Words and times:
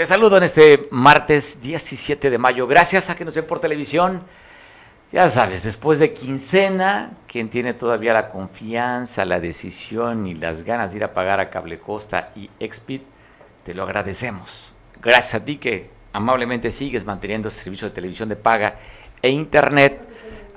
Te 0.00 0.06
saludo 0.06 0.38
en 0.38 0.44
este 0.44 0.88
martes 0.92 1.60
17 1.60 2.30
de 2.30 2.38
mayo. 2.38 2.66
Gracias 2.66 3.10
a 3.10 3.16
que 3.16 3.22
nos 3.22 3.34
ven 3.34 3.44
por 3.44 3.60
televisión. 3.60 4.22
Ya 5.12 5.28
sabes, 5.28 5.62
después 5.62 5.98
de 5.98 6.14
quincena, 6.14 7.10
quien 7.26 7.50
tiene 7.50 7.74
todavía 7.74 8.14
la 8.14 8.30
confianza, 8.30 9.26
la 9.26 9.40
decisión 9.40 10.26
y 10.26 10.34
las 10.34 10.64
ganas 10.64 10.92
de 10.92 10.96
ir 10.96 11.04
a 11.04 11.12
pagar 11.12 11.38
a 11.38 11.50
Cable 11.50 11.78
Costa 11.78 12.30
y 12.34 12.48
Expit, 12.58 13.02
te 13.62 13.74
lo 13.74 13.82
agradecemos. 13.82 14.72
Gracias 15.02 15.34
a 15.34 15.44
ti 15.44 15.58
que 15.58 15.90
amablemente 16.14 16.70
sigues 16.70 17.04
manteniendo 17.04 17.48
este 17.48 17.64
servicio 17.64 17.86
de 17.86 17.94
televisión 17.94 18.30
de 18.30 18.36
paga 18.36 18.76
e 19.20 19.28
internet 19.28 20.00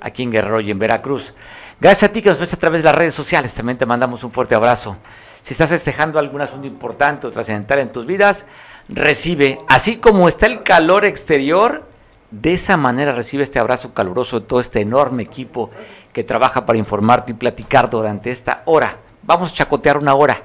aquí 0.00 0.22
en 0.22 0.32
Guerrero 0.32 0.60
y 0.60 0.70
en 0.70 0.78
Veracruz. 0.78 1.34
Gracias 1.78 2.08
a 2.08 2.12
ti 2.14 2.22
que 2.22 2.30
nos 2.30 2.40
ves 2.40 2.54
a 2.54 2.56
través 2.56 2.80
de 2.80 2.84
las 2.84 2.96
redes 2.96 3.14
sociales. 3.14 3.52
También 3.52 3.76
te 3.76 3.84
mandamos 3.84 4.24
un 4.24 4.32
fuerte 4.32 4.54
abrazo. 4.54 4.96
Si 5.42 5.52
estás 5.52 5.68
festejando 5.68 6.18
algún 6.18 6.40
asunto 6.40 6.66
importante 6.66 7.26
o 7.26 7.30
trascendental 7.30 7.80
en 7.80 7.92
tus 7.92 8.06
vidas, 8.06 8.46
recibe, 8.88 9.60
así 9.68 9.96
como 9.96 10.28
está 10.28 10.46
el 10.46 10.62
calor 10.62 11.04
exterior, 11.04 11.84
de 12.30 12.54
esa 12.54 12.76
manera 12.76 13.12
recibe 13.12 13.42
este 13.42 13.58
abrazo 13.58 13.94
caluroso 13.94 14.40
de 14.40 14.46
todo 14.46 14.60
este 14.60 14.80
enorme 14.80 15.22
equipo 15.22 15.70
que 16.12 16.24
trabaja 16.24 16.66
para 16.66 16.78
informarte 16.78 17.32
y 17.32 17.34
platicar 17.34 17.88
durante 17.88 18.30
esta 18.30 18.62
hora. 18.66 18.98
Vamos 19.22 19.52
a 19.52 19.54
chacotear 19.54 19.96
una 19.96 20.14
hora. 20.14 20.42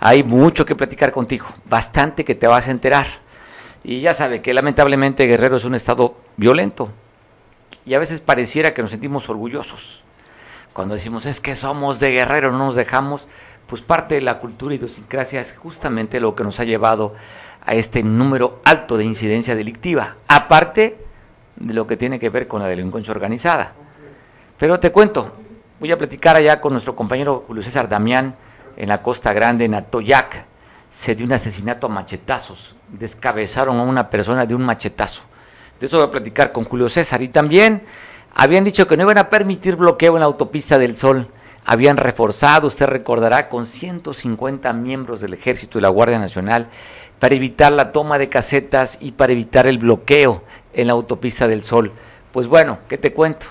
Hay 0.00 0.24
mucho 0.24 0.66
que 0.66 0.74
platicar 0.74 1.12
contigo, 1.12 1.46
bastante 1.64 2.24
que 2.24 2.34
te 2.34 2.48
vas 2.48 2.66
a 2.66 2.72
enterar. 2.72 3.06
Y 3.84 4.00
ya 4.00 4.14
sabe 4.14 4.42
que 4.42 4.52
lamentablemente 4.52 5.26
Guerrero 5.26 5.56
es 5.56 5.64
un 5.64 5.74
estado 5.74 6.16
violento. 6.36 6.90
Y 7.84 7.94
a 7.94 7.98
veces 7.98 8.20
pareciera 8.20 8.74
que 8.74 8.82
nos 8.82 8.90
sentimos 8.90 9.28
orgullosos. 9.28 10.04
Cuando 10.72 10.94
decimos 10.94 11.26
es 11.26 11.40
que 11.40 11.54
somos 11.54 12.00
de 12.00 12.10
Guerrero, 12.10 12.50
no 12.50 12.58
nos 12.58 12.74
dejamos, 12.74 13.28
pues 13.66 13.82
parte 13.82 14.16
de 14.16 14.22
la 14.22 14.38
cultura 14.38 14.74
y 14.74 14.78
idiosincrasia 14.78 15.40
es 15.40 15.56
justamente 15.56 16.20
lo 16.20 16.34
que 16.34 16.44
nos 16.44 16.58
ha 16.60 16.64
llevado 16.64 17.14
a 17.64 17.74
este 17.74 18.02
número 18.02 18.60
alto 18.64 18.96
de 18.96 19.04
incidencia 19.04 19.54
delictiva, 19.54 20.16
aparte 20.26 20.98
de 21.56 21.74
lo 21.74 21.86
que 21.86 21.96
tiene 21.96 22.18
que 22.18 22.30
ver 22.30 22.48
con 22.48 22.60
la 22.60 22.68
delincuencia 22.68 23.12
organizada. 23.12 23.72
Pero 24.58 24.80
te 24.80 24.90
cuento, 24.90 25.32
voy 25.78 25.92
a 25.92 25.98
platicar 25.98 26.36
allá 26.36 26.60
con 26.60 26.72
nuestro 26.72 26.96
compañero 26.96 27.44
Julio 27.46 27.62
César 27.62 27.88
Damián 27.88 28.34
en 28.76 28.88
la 28.88 29.02
Costa 29.02 29.32
Grande, 29.32 29.64
en 29.64 29.74
Atoyac. 29.74 30.46
Se 30.90 31.14
dio 31.14 31.24
un 31.24 31.32
asesinato 31.32 31.86
a 31.86 31.90
machetazos, 31.90 32.76
descabezaron 32.88 33.78
a 33.78 33.82
una 33.82 34.10
persona 34.10 34.44
de 34.44 34.54
un 34.54 34.62
machetazo. 34.62 35.22
De 35.80 35.86
eso 35.86 35.98
voy 35.98 36.06
a 36.06 36.10
platicar 36.10 36.52
con 36.52 36.64
Julio 36.64 36.88
César. 36.88 37.22
Y 37.22 37.28
también 37.28 37.82
habían 38.34 38.64
dicho 38.64 38.86
que 38.86 38.96
no 38.96 39.04
iban 39.04 39.18
a 39.18 39.28
permitir 39.28 39.76
bloqueo 39.76 40.14
en 40.14 40.20
la 40.20 40.26
autopista 40.26 40.78
del 40.78 40.96
Sol 40.96 41.28
habían 41.64 41.96
reforzado, 41.96 42.66
usted 42.66 42.86
recordará, 42.86 43.48
con 43.48 43.66
150 43.66 44.72
miembros 44.72 45.20
del 45.20 45.34
Ejército 45.34 45.78
y 45.78 45.82
la 45.82 45.88
Guardia 45.88 46.18
Nacional 46.18 46.68
para 47.22 47.36
evitar 47.36 47.70
la 47.70 47.92
toma 47.92 48.18
de 48.18 48.28
casetas 48.28 48.98
y 49.00 49.12
para 49.12 49.30
evitar 49.30 49.68
el 49.68 49.78
bloqueo 49.78 50.42
en 50.72 50.88
la 50.88 50.94
autopista 50.94 51.46
del 51.46 51.62
Sol. 51.62 51.92
Pues 52.32 52.48
bueno, 52.48 52.78
¿qué 52.88 52.98
te 52.98 53.12
cuento? 53.12 53.46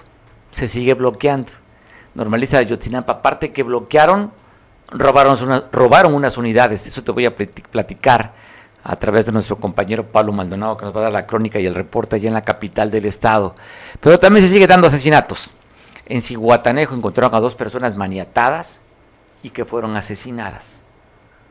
Se 0.50 0.68
sigue 0.68 0.94
bloqueando. 0.94 1.54
Normaliza 2.14 2.58
de 2.58 2.66
Yotzinapa, 2.66 3.14
aparte 3.14 3.54
que 3.54 3.64
bloquearon, 3.64 4.34
robaron, 4.90 5.64
robaron 5.72 6.14
unas 6.14 6.38
unidades. 6.38 6.86
Eso 6.86 7.02
te 7.02 7.14
voy 7.14 7.26
a 7.26 7.34
platicar 7.34 8.34
a 8.84 8.96
través 8.98 9.28
de 9.28 9.32
nuestro 9.32 9.56
compañero 9.56 10.06
Pablo 10.06 10.34
Maldonado, 10.34 10.76
que 10.76 10.84
nos 10.84 10.94
va 10.94 11.00
a 11.00 11.04
dar 11.04 11.14
la 11.14 11.26
crónica 11.26 11.58
y 11.58 11.66
el 11.66 11.74
reporte 11.74 12.18
allá 12.18 12.28
en 12.28 12.34
la 12.34 12.44
capital 12.44 12.92
del 12.92 13.06
estado. 13.06 13.56
Pero 14.02 14.20
también 14.20 14.46
se 14.46 14.52
sigue 14.52 14.68
dando 14.68 14.88
asesinatos. 14.88 15.50
En 16.08 16.22
Ciguatanejo 16.22 16.94
encontraron 16.94 17.34
a 17.34 17.40
dos 17.40 17.56
personas 17.56 17.96
maniatadas 17.96 18.82
y 19.42 19.50
que 19.50 19.64
fueron 19.64 19.96
asesinadas. 19.96 20.82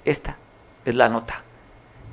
Esta 0.05 0.37
es 0.85 0.95
la 0.95 1.09
nota. 1.09 1.45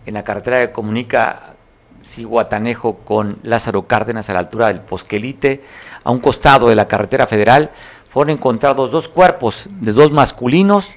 En 0.08 0.14
la 0.14 0.24
carretera 0.24 0.62
que 0.62 0.72
comunica 0.72 1.56
Ciguatanejo 2.02 3.00
con 3.00 3.40
Lázaro 3.44 3.88
Cárdenas 3.88 4.30
a 4.30 4.34
la 4.34 4.40
altura 4.40 4.68
del 4.68 4.80
Posquelite, 4.80 5.62
a 6.02 6.12
un 6.12 6.20
costado 6.20 6.70
de 6.70 6.76
la 6.76 6.88
carretera 6.88 7.28
federal, 7.28 7.72
fueron 8.08 8.38
encontrados 8.38 8.90
dos 8.90 9.10
cuerpos 9.10 9.68
de 9.70 9.92
dos 9.92 10.14
masculinos 10.14 10.96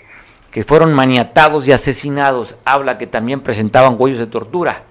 que 0.52 0.62
fueron 0.62 0.94
maniatados 0.94 1.66
y 1.66 1.72
asesinados. 1.72 2.54
Habla 2.64 2.98
que 2.98 3.08
también 3.08 3.40
presentaban 3.40 3.96
huellos 3.98 4.20
de 4.20 4.28
tortura. 4.28 4.82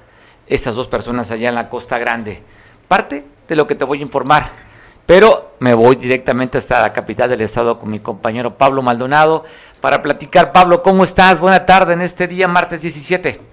Estas 0.47 0.75
dos 0.75 0.89
personas 0.89 1.31
allá 1.31 1.47
en 1.47 1.55
la 1.55 1.69
Costa 1.69 1.97
Grande. 1.97 2.43
Parte 2.89 3.25
de 3.47 3.55
lo 3.55 3.67
que 3.67 3.75
te 3.75 3.85
voy 3.85 3.99
a 3.99 4.03
informar. 4.03 4.51
Pero 5.05 5.53
me 5.59 5.73
voy 5.73 5.95
directamente 5.95 6.57
hasta 6.57 6.81
la 6.81 6.91
capital 6.91 7.29
del 7.29 7.39
estado 7.39 7.79
con 7.79 7.89
mi 7.89 8.01
compañero 8.01 8.57
Pablo 8.57 8.81
Maldonado 8.81 9.45
para 9.79 10.01
platicar. 10.01 10.51
Pablo, 10.51 10.83
¿cómo 10.83 11.05
estás? 11.05 11.39
Buena 11.39 11.65
tarde 11.65 11.93
en 11.93 12.01
este 12.01 12.27
día, 12.27 12.49
martes 12.49 12.81
17. 12.81 13.48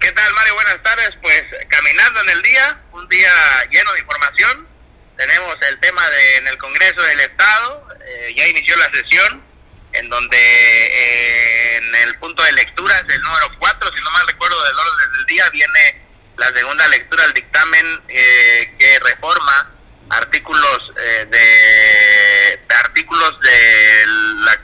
¿Qué 0.00 0.10
tal, 0.12 0.32
Mario? 0.34 0.54
Buenas 0.54 0.82
tardes. 0.82 1.10
Pues 1.20 1.44
caminando 1.68 2.22
en 2.22 2.30
el 2.30 2.42
día, 2.42 2.80
un 2.92 3.08
día 3.08 3.30
lleno 3.70 3.92
de 3.92 4.00
información. 4.00 4.66
Tenemos 5.16 5.54
el 5.68 5.78
tema 5.80 6.08
de 6.08 6.36
en 6.38 6.48
el 6.48 6.56
Congreso 6.56 7.02
del 7.02 7.20
Estado, 7.20 7.86
eh, 8.06 8.34
ya 8.34 8.48
inició 8.48 8.74
la 8.76 8.90
sesión, 8.90 9.44
en 9.92 10.08
donde 10.08 10.38
eh, 10.38 11.76
en 11.76 11.94
el 11.96 12.18
punto 12.18 12.42
de 12.42 12.52
lecturas, 12.52 13.04
el 13.06 13.20
número 13.20 13.58
4, 13.58 13.92
si 13.94 14.02
no 14.02 14.10
mal 14.10 14.26
recuerdo 14.26 14.64
del 14.64 14.78
orden 14.78 15.12
del 15.12 15.26
día, 15.26 15.50
viene 15.50 16.02
la 16.38 16.48
segunda 16.54 16.88
lectura 16.88 17.24
del 17.24 17.34
dictamen 17.34 18.02
eh, 18.08 18.74
que 18.78 18.98
reforma 19.00 19.70
artículos 20.08 20.92
eh, 20.98 21.26
de, 21.30 22.74
artículos 22.74 23.40
de 23.40 24.06
la, 24.44 24.60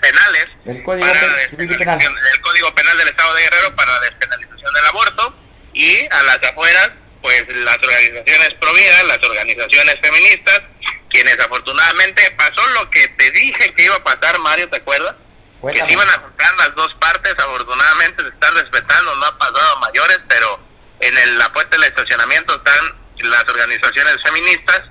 penales 0.00 0.46
del 0.64 0.82
código, 0.82 1.06
penal. 1.06 1.98
del 1.98 2.40
código 2.40 2.74
penal 2.74 2.98
del 2.98 3.08
Estado 3.08 3.34
de 3.34 3.42
Guerrero 3.42 3.76
para 3.76 3.92
la 3.92 4.00
despenalización 4.00 4.72
del 4.74 4.86
aborto 4.86 5.36
y 5.72 6.06
a 6.10 6.22
las 6.24 6.42
afueras 6.42 6.90
pues 7.22 7.44
las 7.48 7.78
organizaciones 7.78 8.54
pro 8.54 8.74
vida, 8.74 9.02
las 9.04 9.18
organizaciones 9.22 9.96
feministas, 10.02 10.62
quienes 11.08 11.38
afortunadamente 11.38 12.22
pasó 12.36 12.66
lo 12.74 12.90
que 12.90 13.06
te 13.08 13.30
dije 13.30 13.72
que 13.74 13.84
iba 13.84 13.94
a 13.94 14.02
pasar, 14.02 14.38
Mario, 14.40 14.68
¿te 14.68 14.78
acuerdas? 14.78 15.14
Que 15.62 15.78
se 15.78 15.92
iban 15.92 16.08
a 16.08 16.18
juntar 16.18 16.56
las 16.56 16.74
dos 16.74 16.92
partes, 16.94 17.32
afortunadamente 17.38 18.24
se 18.24 18.28
están 18.30 18.54
respetando, 18.56 19.14
no 19.14 19.26
ha 19.26 19.38
pasado 19.38 19.76
a 19.76 19.80
mayores, 19.80 20.18
pero 20.28 20.60
en 20.98 21.16
el, 21.16 21.38
la 21.38 21.52
puerta 21.52 21.76
del 21.76 21.84
estacionamiento 21.84 22.56
están 22.56 23.02
las 23.18 23.48
organizaciones 23.48 24.16
feministas 24.24 24.82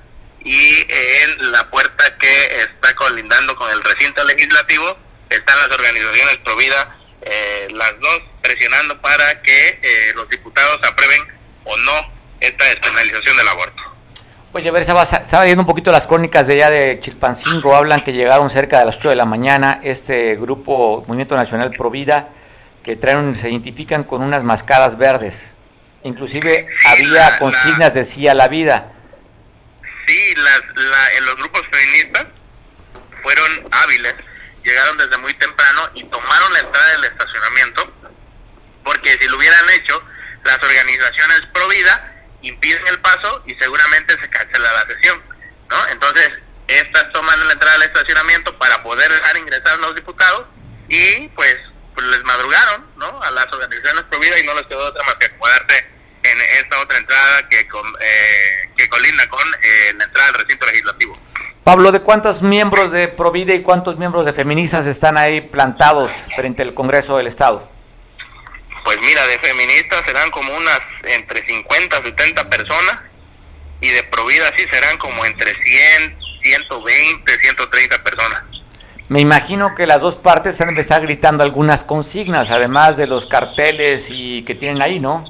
y 0.44 0.86
en 0.90 1.52
la 1.52 1.70
puerta 1.70 2.18
que 2.18 2.46
está 2.62 2.96
colindando 2.96 3.56
con 3.56 3.70
el 3.72 3.82
recinto 3.82 4.24
legislativo 4.24 4.98
están 5.30 5.58
las 5.60 5.70
organizaciones 5.70 6.38
pro 6.38 6.56
vida, 6.56 6.98
eh, 7.22 7.68
las 7.72 8.00
dos 8.00 8.22
presionando 8.42 9.00
para 9.02 9.42
que 9.42 9.80
eh, 9.82 10.12
los 10.16 10.28
diputados 10.30 10.80
aprueben 10.84 11.22
o 11.64 11.78
no 11.78 12.12
esta 12.40 12.66
despenalización 12.66 13.38
del 13.38 13.48
aborto. 13.48 13.84
Oye, 14.54 14.68
a 14.68 14.72
ver, 14.72 14.82
estaba, 14.82 15.04
estaba 15.04 15.46
viendo 15.46 15.62
un 15.62 15.68
poquito 15.68 15.92
las 15.92 16.08
crónicas 16.08 16.46
de 16.48 16.56
allá 16.56 16.70
de 16.70 17.00
Chilpancingo, 17.00 17.74
hablan 17.74 18.04
que 18.04 18.12
llegaron 18.12 18.50
cerca 18.50 18.80
de 18.80 18.86
las 18.86 18.98
8 18.98 19.12
de 19.12 19.16
la 19.16 19.26
mañana 19.26 19.80
este 19.84 20.36
grupo 20.36 21.06
Movimiento 21.08 21.36
Nacional 21.36 21.72
Pro 21.72 21.90
Vida, 21.90 22.30
que 22.84 22.98
traen, 22.98 23.38
se 23.38 23.50
identifican 23.50 24.04
con 24.04 24.22
unas 24.22 24.44
mascadas 24.44 24.98
verdes. 24.98 25.56
Inclusive 26.04 26.68
había 26.86 27.38
consignas, 27.38 27.94
decía 27.94 28.34
la 28.34 28.48
vida. 28.48 28.91
La, 30.76 31.20
los 31.22 31.36
grupos 31.36 31.62
feministas 31.72 32.28
fueron 33.22 33.68
hábiles, 33.72 34.16
llegaron 34.64 34.98
desde 34.98 35.18
muy 35.18 35.34
temprano 35.36 35.90
y 35.96 36.04
tomaron 36.06 36.54
la 36.54 36.60
entrada 36.60 36.88
del 36.92 37.04
estacionamiento, 37.06 37.94
porque 38.84 39.18
si 39.20 39.28
lo 39.28 39.38
hubieran 39.38 39.70
hecho, 39.72 40.04
las 40.44 40.62
organizaciones 40.62 41.42
pro 41.54 41.68
vida 41.68 42.26
impiden 42.42 42.88
el 42.88 43.00
paso 43.02 43.44
y 43.46 43.56
seguramente 43.56 44.20
se 44.20 44.30
cancela 44.30 44.72
la 44.74 44.94
sesión, 44.94 45.22
¿no? 45.70 45.88
Entonces, 45.90 46.32
estas 46.68 47.12
toman 47.12 47.48
la 47.48 47.54
entrada 47.54 47.78
del 47.78 47.90
estacionamiento 47.90 48.58
para 48.58 48.82
poder 48.82 49.12
dejar 49.12 49.38
ingresar 49.38 49.74
a 49.74 49.78
los 49.78 49.96
diputados 49.96 50.46
y 50.88 51.28
pues, 51.30 51.58
pues 51.94 52.08
les 52.08 52.24
madrugaron, 52.24 52.88
¿no? 52.98 53.22
A 53.22 53.32
las 53.32 53.46
organizaciones 53.52 54.04
pro 54.10 54.20
vida 54.20 54.40
y 54.40 54.46
no 54.46 54.56
les 54.56 54.66
quedó 54.68 54.86
otra 54.86 55.04
más 55.06 55.16
que 55.16 55.26
acuerdarse 55.28 55.92
en 56.24 56.64
esta 56.64 56.80
otra 56.80 56.98
entrada 56.98 57.50
que, 57.50 57.60
eh, 57.60 58.70
que 58.76 58.90
colinda 58.90 59.28
con 59.28 59.42
eh, 59.42 59.94
la 59.98 60.06
entrada 60.06 60.30
al 60.30 60.36
recinto 60.36 60.66
legislativo. 60.66 61.18
Pablo, 61.64 61.92
¿de 61.92 62.02
cuántos 62.02 62.42
miembros 62.42 62.92
de 62.92 63.08
Provide 63.08 63.56
y 63.56 63.62
cuántos 63.62 63.98
miembros 63.98 64.26
de 64.26 64.34
Feministas 64.34 64.88
están 64.88 65.18
ahí 65.18 65.42
plantados 65.42 66.12
frente 66.36 66.64
al 66.64 66.74
Congreso 66.74 67.18
del 67.18 67.28
Estado? 67.28 67.70
Pues 68.84 69.00
mira, 69.02 69.26
de 69.28 69.38
feministas 69.40 70.02
serán 70.06 70.32
como 70.32 70.56
unas 70.56 70.80
entre 71.04 71.46
50, 71.46 72.02
70 72.02 72.50
personas 72.50 73.00
y 73.80 73.90
de 73.90 74.04
Provida 74.04 74.52
sí 74.56 74.64
serán 74.70 74.98
como 74.98 75.24
entre 75.26 75.54
100, 75.54 76.18
120, 76.42 77.40
130 77.40 78.04
personas. 78.04 78.44
Me 79.08 79.20
imagino 79.20 79.76
que 79.76 79.86
las 79.86 80.02
dos 80.02 80.16
partes 80.16 80.60
han 80.62 80.76
estar 80.78 81.02
gritando 81.02 81.44
algunas 81.44 81.84
consignas, 81.84 82.50
además 82.50 82.98
de 82.98 83.08
los 83.08 83.26
carteles 83.26 84.08
y 84.10 84.44
que 84.44 84.56
tienen 84.56 84.82
ahí, 84.82 85.00
¿no? 85.00 85.26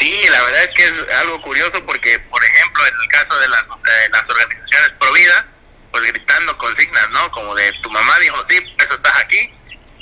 Sí, 0.00 0.18
la 0.30 0.42
verdad 0.42 0.62
es 0.62 0.70
que 0.70 0.84
es 0.84 1.14
algo 1.20 1.42
curioso 1.42 1.84
porque, 1.84 2.18
por 2.18 2.42
ejemplo, 2.42 2.82
en 2.86 2.94
el 3.02 3.08
caso 3.08 3.38
de 3.38 3.48
las, 3.48 3.64
las 4.12 4.22
organizaciones 4.22 4.90
pro 4.98 5.12
vida, 5.12 5.46
pues 5.92 6.04
gritando 6.04 6.56
consignas, 6.56 7.10
¿no? 7.10 7.30
Como 7.30 7.54
de 7.54 7.70
tu 7.82 7.90
mamá 7.90 8.18
dijo, 8.20 8.42
sí, 8.48 8.60
por 8.62 8.86
eso 8.86 8.94
estás 8.96 9.18
aquí. 9.18 9.52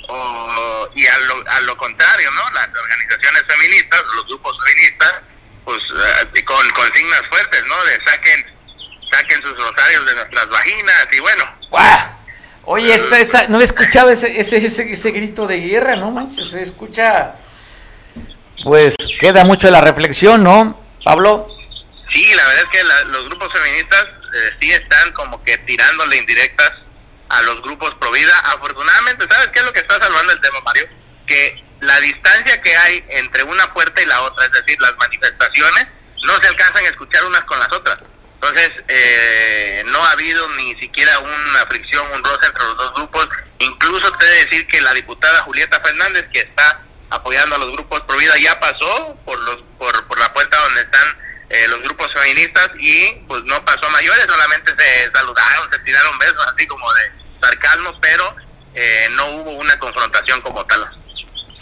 O, 0.08 0.88
y 0.94 1.04
a 1.04 1.18
lo, 1.18 1.44
a 1.50 1.60
lo 1.62 1.76
contrario, 1.76 2.30
¿no? 2.30 2.42
Las 2.52 2.68
organizaciones 2.68 3.42
feministas, 3.48 4.02
los 4.14 4.26
grupos 4.26 4.56
feministas, 4.64 5.14
pues 5.64 5.82
eh, 6.32 6.44
con 6.44 6.70
consignas 6.70 7.22
fuertes, 7.28 7.64
¿no? 7.66 7.84
De 7.84 8.00
saquen, 8.04 8.46
saquen 9.10 9.42
sus 9.42 9.58
rosarios 9.58 10.06
de 10.06 10.14
nuestras 10.14 10.48
vaginas 10.48 11.08
y 11.10 11.18
bueno. 11.20 11.58
Oye, 12.64 12.94
esta, 12.94 13.18
esta, 13.18 13.48
no 13.48 13.60
he 13.60 13.64
escuchado 13.64 14.10
ese, 14.10 14.40
ese, 14.40 14.64
ese, 14.64 14.92
ese 14.92 15.10
grito 15.10 15.48
de 15.48 15.58
guerra, 15.58 15.96
¿no 15.96 16.12
manches? 16.12 16.50
Se 16.50 16.62
escucha. 16.62 17.34
Pues 18.64 18.96
queda 19.20 19.44
mucho 19.44 19.70
la 19.70 19.80
reflexión, 19.80 20.42
¿no, 20.42 20.80
Pablo? 21.04 21.48
Sí, 22.10 22.34
la 22.34 22.46
verdad 22.46 22.64
es 22.64 22.80
que 22.80 22.84
los 23.08 23.24
grupos 23.26 23.52
feministas 23.52 24.04
eh, 24.04 24.50
sí 24.60 24.72
están 24.72 25.12
como 25.12 25.42
que 25.44 25.56
tirándole 25.58 26.16
indirectas 26.16 26.72
a 27.28 27.42
los 27.42 27.62
grupos 27.62 27.94
pro 27.96 28.10
vida. 28.12 28.36
Afortunadamente, 28.44 29.26
¿sabes 29.30 29.48
qué 29.48 29.60
es 29.60 29.64
lo 29.64 29.72
que 29.72 29.80
está 29.80 30.00
salvando 30.00 30.32
el 30.32 30.40
tema, 30.40 30.60
Mario? 30.62 30.88
Que 31.26 31.62
la 31.80 32.00
distancia 32.00 32.60
que 32.60 32.76
hay 32.76 33.04
entre 33.10 33.42
una 33.44 33.72
puerta 33.72 34.02
y 34.02 34.06
la 34.06 34.20
otra, 34.22 34.46
es 34.46 34.52
decir, 34.52 34.80
las 34.80 34.96
manifestaciones, 34.96 35.86
no 36.24 36.36
se 36.40 36.48
alcanzan 36.48 36.84
a 36.84 36.88
escuchar 36.88 37.24
unas 37.24 37.44
con 37.44 37.58
las 37.58 37.72
otras. 37.72 37.98
Entonces, 38.34 38.70
eh, 38.88 39.82
no 39.86 40.04
ha 40.04 40.12
habido 40.12 40.48
ni 40.50 40.74
siquiera 40.80 41.18
una 41.18 41.66
fricción, 41.68 42.06
un 42.14 42.22
roce 42.24 42.46
entre 42.46 42.64
los 42.64 42.76
dos 42.76 42.94
grupos. 42.94 43.28
Incluso 43.58 44.10
te 44.12 44.26
decir 44.26 44.66
que 44.66 44.80
la 44.80 44.94
diputada 44.94 45.42
Julieta 45.42 45.80
Fernández, 45.80 46.26
que 46.32 46.40
está 46.40 46.82
apoyando 47.10 47.56
a 47.56 47.58
los 47.58 47.72
grupos 47.72 48.00
pro 48.02 48.16
vida, 48.18 48.34
ya 48.42 48.58
pasó 48.60 49.16
por, 49.24 49.38
los, 49.40 49.58
por, 49.78 50.06
por 50.06 50.18
la 50.18 50.32
puerta 50.32 50.56
donde 50.60 50.80
están 50.82 51.08
eh, 51.50 51.66
los 51.68 51.80
grupos 51.82 52.12
feministas 52.12 52.70
y 52.78 53.14
pues 53.26 53.42
no 53.44 53.64
pasó 53.64 53.88
mayores, 53.90 54.26
solamente 54.28 54.72
se 54.76 55.10
saludaron, 55.12 55.72
se 55.72 55.78
tiraron 55.80 56.18
besos 56.18 56.46
así 56.54 56.66
como 56.66 56.86
de 56.92 57.12
sarcasmo, 57.40 57.92
pero 58.00 58.36
eh, 58.74 59.08
no 59.12 59.26
hubo 59.28 59.50
una 59.52 59.78
confrontación 59.78 60.40
como 60.42 60.64
tal. 60.66 60.86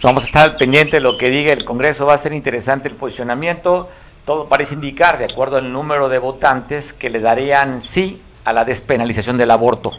Vamos 0.02 0.24
a 0.24 0.26
estar 0.26 0.56
pendiente 0.56 0.96
de 0.96 1.00
lo 1.00 1.16
que 1.16 1.30
diga 1.30 1.52
el 1.52 1.64
Congreso, 1.64 2.04
va 2.06 2.14
a 2.14 2.18
ser 2.18 2.32
interesante 2.32 2.88
el 2.88 2.96
posicionamiento. 2.96 3.90
Todo 4.24 4.48
parece 4.48 4.74
indicar, 4.74 5.18
de 5.18 5.26
acuerdo 5.26 5.56
al 5.56 5.72
número 5.72 6.08
de 6.08 6.18
votantes, 6.18 6.92
que 6.92 7.08
le 7.08 7.20
darían 7.20 7.80
sí 7.80 8.22
a 8.44 8.52
la 8.52 8.64
despenalización 8.64 9.38
del 9.38 9.52
aborto. 9.52 9.92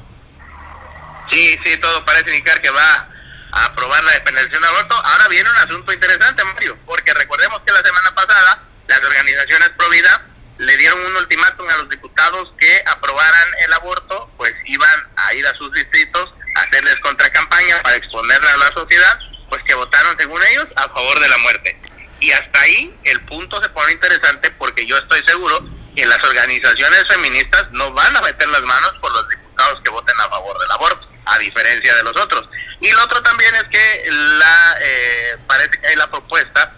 Sí, 1.31 1.57
sí, 1.63 1.77
todo 1.79 2.03
parece 2.05 2.29
indicar 2.29 2.61
que 2.61 2.69
va 2.69 3.09
a 3.51 3.65
aprobar 3.65 4.03
la 4.03 4.11
despenalización 4.11 4.61
del 4.61 4.71
aborto. 4.71 4.95
Ahora 5.05 5.27
viene 5.27 5.49
un 5.49 5.57
asunto 5.57 5.93
interesante, 5.93 6.43
Mario, 6.43 6.77
porque 6.85 7.13
recordemos 7.13 7.61
que 7.65 7.71
la 7.71 7.81
semana 7.81 8.13
pasada 8.15 8.63
las 8.87 8.99
organizaciones 9.03 9.69
pro 9.69 9.89
vida 9.89 10.25
le 10.57 10.75
dieron 10.77 10.99
un 11.05 11.15
ultimátum 11.15 11.69
a 11.69 11.77
los 11.77 11.89
diputados 11.89 12.53
que 12.57 12.83
aprobaran 12.87 13.47
el 13.65 13.73
aborto, 13.73 14.31
pues 14.37 14.53
iban 14.65 15.11
a 15.15 15.33
ir 15.33 15.45
a 15.45 15.53
sus 15.53 15.71
distritos 15.71 16.33
a 16.55 16.61
hacerles 16.61 16.95
contracampaña 17.01 17.81
para 17.83 17.95
exponerla 17.95 18.53
a 18.53 18.57
la 18.57 18.71
sociedad, 18.73 19.19
pues 19.49 19.61
que 19.63 19.75
votaron 19.75 20.17
según 20.17 20.41
ellos 20.51 20.65
a 20.75 20.89
favor 20.89 21.19
de 21.19 21.29
la 21.29 21.37
muerte. 21.37 21.79
Y 22.19 22.31
hasta 22.31 22.61
ahí 22.61 22.99
el 23.03 23.23
punto 23.25 23.61
se 23.61 23.69
pone 23.69 23.91
interesante 23.91 24.49
porque 24.51 24.85
yo 24.85 24.97
estoy 24.97 25.23
seguro 25.25 25.63
que 25.95 26.05
las 26.05 26.23
organizaciones 26.23 27.07
feministas 27.07 27.67
no 27.71 27.91
van 27.91 28.15
a 28.15 28.21
meter 28.21 28.47
las 28.49 28.61
manos 28.61 28.93
por 29.01 29.11
los 29.11 29.27
diputados 29.29 29.81
que 29.83 29.91
voten 29.91 30.15
a 30.19 30.29
favor 30.29 30.57
del 30.59 30.71
aborto, 30.71 31.07
a 31.27 31.39
diferencia 31.39 31.95
de 31.95 32.03
los 32.03 32.15
otros. 32.17 32.49
Y 32.81 32.91
lo 32.91 33.03
otro 33.03 33.21
también 33.23 33.53
es 33.55 33.63
que 33.65 34.11
la 34.11 34.77
eh, 34.79 35.37
parece 35.47 35.71
que 35.71 35.87
hay 35.87 35.95
la 35.95 36.09
propuesta 36.09 36.73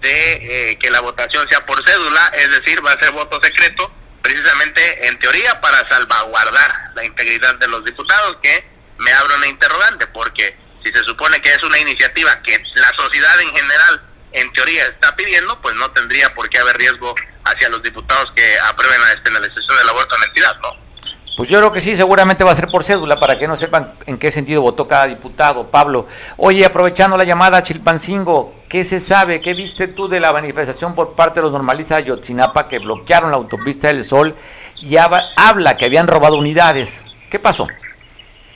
de 0.00 0.70
eh, 0.70 0.78
que 0.78 0.90
la 0.90 1.00
votación 1.00 1.48
sea 1.48 1.64
por 1.64 1.82
cédula, 1.86 2.32
es 2.34 2.50
decir, 2.50 2.84
va 2.84 2.92
a 2.92 2.98
ser 2.98 3.12
voto 3.12 3.40
secreto, 3.42 3.92
precisamente 4.22 5.06
en 5.06 5.18
teoría 5.18 5.60
para 5.60 5.88
salvaguardar 5.88 6.92
la 6.94 7.04
integridad 7.04 7.54
de 7.56 7.68
los 7.68 7.84
diputados, 7.84 8.38
que 8.42 8.68
me 8.98 9.12
abre 9.12 9.36
una 9.36 9.46
interrogante, 9.46 10.06
porque 10.08 10.56
si 10.84 10.92
se 10.92 11.02
supone 11.04 11.40
que 11.40 11.52
es 11.52 11.62
una 11.62 11.78
iniciativa 11.78 12.40
que 12.42 12.62
la 12.74 12.92
sociedad 12.94 13.40
en 13.40 13.54
general, 13.54 14.02
en 14.32 14.52
teoría, 14.52 14.86
está 14.86 15.14
pidiendo, 15.14 15.60
pues 15.60 15.74
no 15.76 15.90
tendría 15.92 16.32
por 16.34 16.48
qué 16.48 16.58
haber 16.58 16.76
riesgo 16.76 17.14
hacia 17.44 17.68
los 17.68 17.82
diputados 17.82 18.32
que 18.34 18.58
aprueben 18.60 19.00
la 19.00 19.08
despenalización 19.08 19.78
del 19.78 19.88
aborto 19.88 20.14
en 20.14 20.20
la 20.20 20.26
entidad, 20.26 20.56
¿no? 20.60 20.81
Pues 21.36 21.48
yo 21.48 21.58
creo 21.58 21.72
que 21.72 21.80
sí, 21.80 21.96
seguramente 21.96 22.44
va 22.44 22.52
a 22.52 22.54
ser 22.54 22.68
por 22.68 22.84
cédula 22.84 23.18
para 23.18 23.38
que 23.38 23.48
no 23.48 23.56
sepan 23.56 23.94
en 24.04 24.18
qué 24.18 24.30
sentido 24.30 24.60
votó 24.60 24.86
cada 24.86 25.06
diputado. 25.06 25.70
Pablo, 25.70 26.06
oye, 26.36 26.64
aprovechando 26.64 27.16
la 27.16 27.24
llamada 27.24 27.62
Chilpancingo, 27.62 28.54
¿qué 28.68 28.84
se 28.84 29.00
sabe? 29.00 29.40
¿Qué 29.40 29.54
viste 29.54 29.88
tú 29.88 30.08
de 30.08 30.20
la 30.20 30.30
manifestación 30.32 30.94
por 30.94 31.14
parte 31.14 31.40
de 31.40 31.44
los 31.44 31.52
normalistas 31.52 31.98
de 31.98 32.04
Yotzinapa 32.04 32.68
que 32.68 32.80
bloquearon 32.80 33.30
la 33.30 33.38
autopista 33.38 33.88
del 33.88 34.04
Sol 34.04 34.36
y 34.76 34.96
habla 34.96 35.76
que 35.78 35.86
habían 35.86 36.06
robado 36.06 36.36
unidades? 36.36 37.02
¿Qué 37.30 37.38
pasó? 37.38 37.66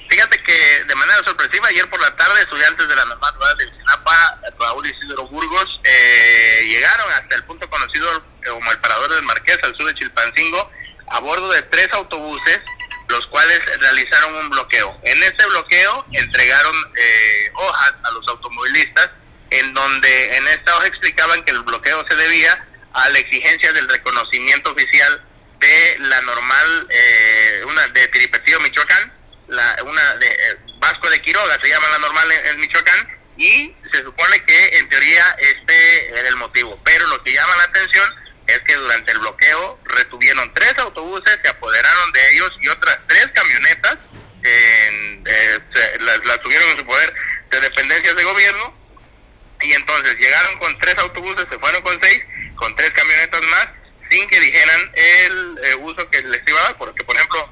Fíjate 0.08 0.43
que 0.43 0.84
de 0.87 0.94
manera 0.94 1.19
sorpresiva, 1.25 1.69
ayer 1.69 1.88
por 1.88 2.00
la 2.00 2.14
tarde, 2.14 2.40
estudiantes 2.43 2.87
de 2.87 2.94
la 2.94 3.05
normal 3.06 3.32
de 3.58 3.64
Yotzinapa, 3.64 4.40
Raúl 4.61 4.87
Isidro 4.87 5.26
Burgos, 5.28 5.81
eh, 5.82 6.67
llegaron 6.69 7.11
hasta 7.11 7.37
el 7.37 7.44
punto 7.44 7.69
conocido 7.70 8.06
como 8.46 8.70
el 8.70 8.78
Parador 8.81 9.14
del 9.14 9.25
Marqués, 9.25 9.58
al 9.64 9.75
sur 9.76 9.87
de 9.87 9.94
Chilpancingo, 9.94 10.70
a 11.08 11.20
bordo 11.20 11.50
de 11.50 11.62
tres 11.62 11.93
autobuses, 11.93 12.61
los 13.08 13.26
cuales 13.29 13.61
realizaron 13.81 14.35
un 14.35 14.50
bloqueo. 14.50 14.99
En 15.05 15.23
este 15.23 15.47
bloqueo 15.47 16.06
entregaron 16.12 16.75
eh, 16.97 17.50
hojas 17.55 17.94
a 18.03 18.11
los 18.12 18.26
automovilistas, 18.29 19.11
en 19.50 19.73
donde 19.75 20.37
en 20.37 20.49
esta 20.49 20.76
hoja 20.76 20.87
explicaban 20.88 21.44
que 21.44 21.53
el 21.53 21.62
bloqueo 21.62 22.05
se 22.08 22.17
debía 22.17 22.67
a 22.93 23.08
la 23.11 23.19
exigencia 23.19 23.73
del 23.73 23.88
reconocimiento 23.88 24.73
oficial 24.73 25.25
de 25.61 25.97
la 26.00 26.20
normal, 26.23 26.87
eh, 26.91 27.62
una 27.67 27.87
de 27.88 28.09
Tiripetío, 28.09 28.61
Michoacán, 28.61 29.12
la, 29.49 29.76
una 29.85 30.14
de 30.14 30.26
eh, 30.26 30.56
Vasco 30.79 31.09
de 31.09 31.20
Quiroga, 31.23 31.59
se 31.61 31.69
llama 31.69 31.88
la 31.91 31.99
normal 31.99 32.32
en 32.32 32.61
Michoacán, 32.61 33.17
y 33.37 33.75
se 33.93 34.02
supone 34.02 34.44
que 34.44 34.79
en 34.79 34.88
teoría 34.88 35.37
este 35.38 36.09
era 36.09 36.29
el 36.29 36.37
motivo. 36.37 36.81
Pero 36.85 37.06
lo 37.09 37.23
que 37.23 37.32
llama 37.32 37.56
la 37.56 37.64
atención 37.64 38.14
es 38.47 38.59
que 38.61 38.75
durante 38.75 39.13
el 39.13 39.19
bloqueo 39.19 39.81
retuvieron 39.85 40.53
tres 40.55 40.79
autobuses, 40.79 41.39
se 41.43 41.49
apoderaron 41.49 42.13
de 42.13 42.33
ellos 42.33 42.53
y 42.61 42.69
otras 42.69 42.99
tres 43.07 43.29
camionetas, 43.35 43.97
eh, 44.43 45.61
las, 46.01 46.41
tuvieron 46.41 46.69
en 46.71 46.79
su 46.79 46.87
poder 46.87 47.13
de 47.51 47.61
dependencias 47.61 48.15
de 48.15 48.25
gobierno 48.25 48.75
y 49.61 49.73
entonces 49.73 50.17
llegaron 50.19 50.59
con 50.59 50.79
tres 50.79 50.97
autobuses, 50.99 51.47
se 51.51 51.59
fueron 51.59 51.83
con 51.83 51.99
seis, 52.01 52.25
con 52.57 52.75
tres 52.77 52.91
camionetas 52.91 53.43
más, 53.47 53.69
sin 54.11 54.29
que 54.29 54.39
dijeran 54.39 54.93
el 54.95 55.59
eh, 55.65 55.75
uso 55.77 56.09
que 56.11 56.23
les 56.23 56.43
iba 56.47 56.61
a 56.61 56.65
dar, 56.65 56.79
porque 56.79 57.03
por 57.03 57.17
ejemplo, 57.17 57.51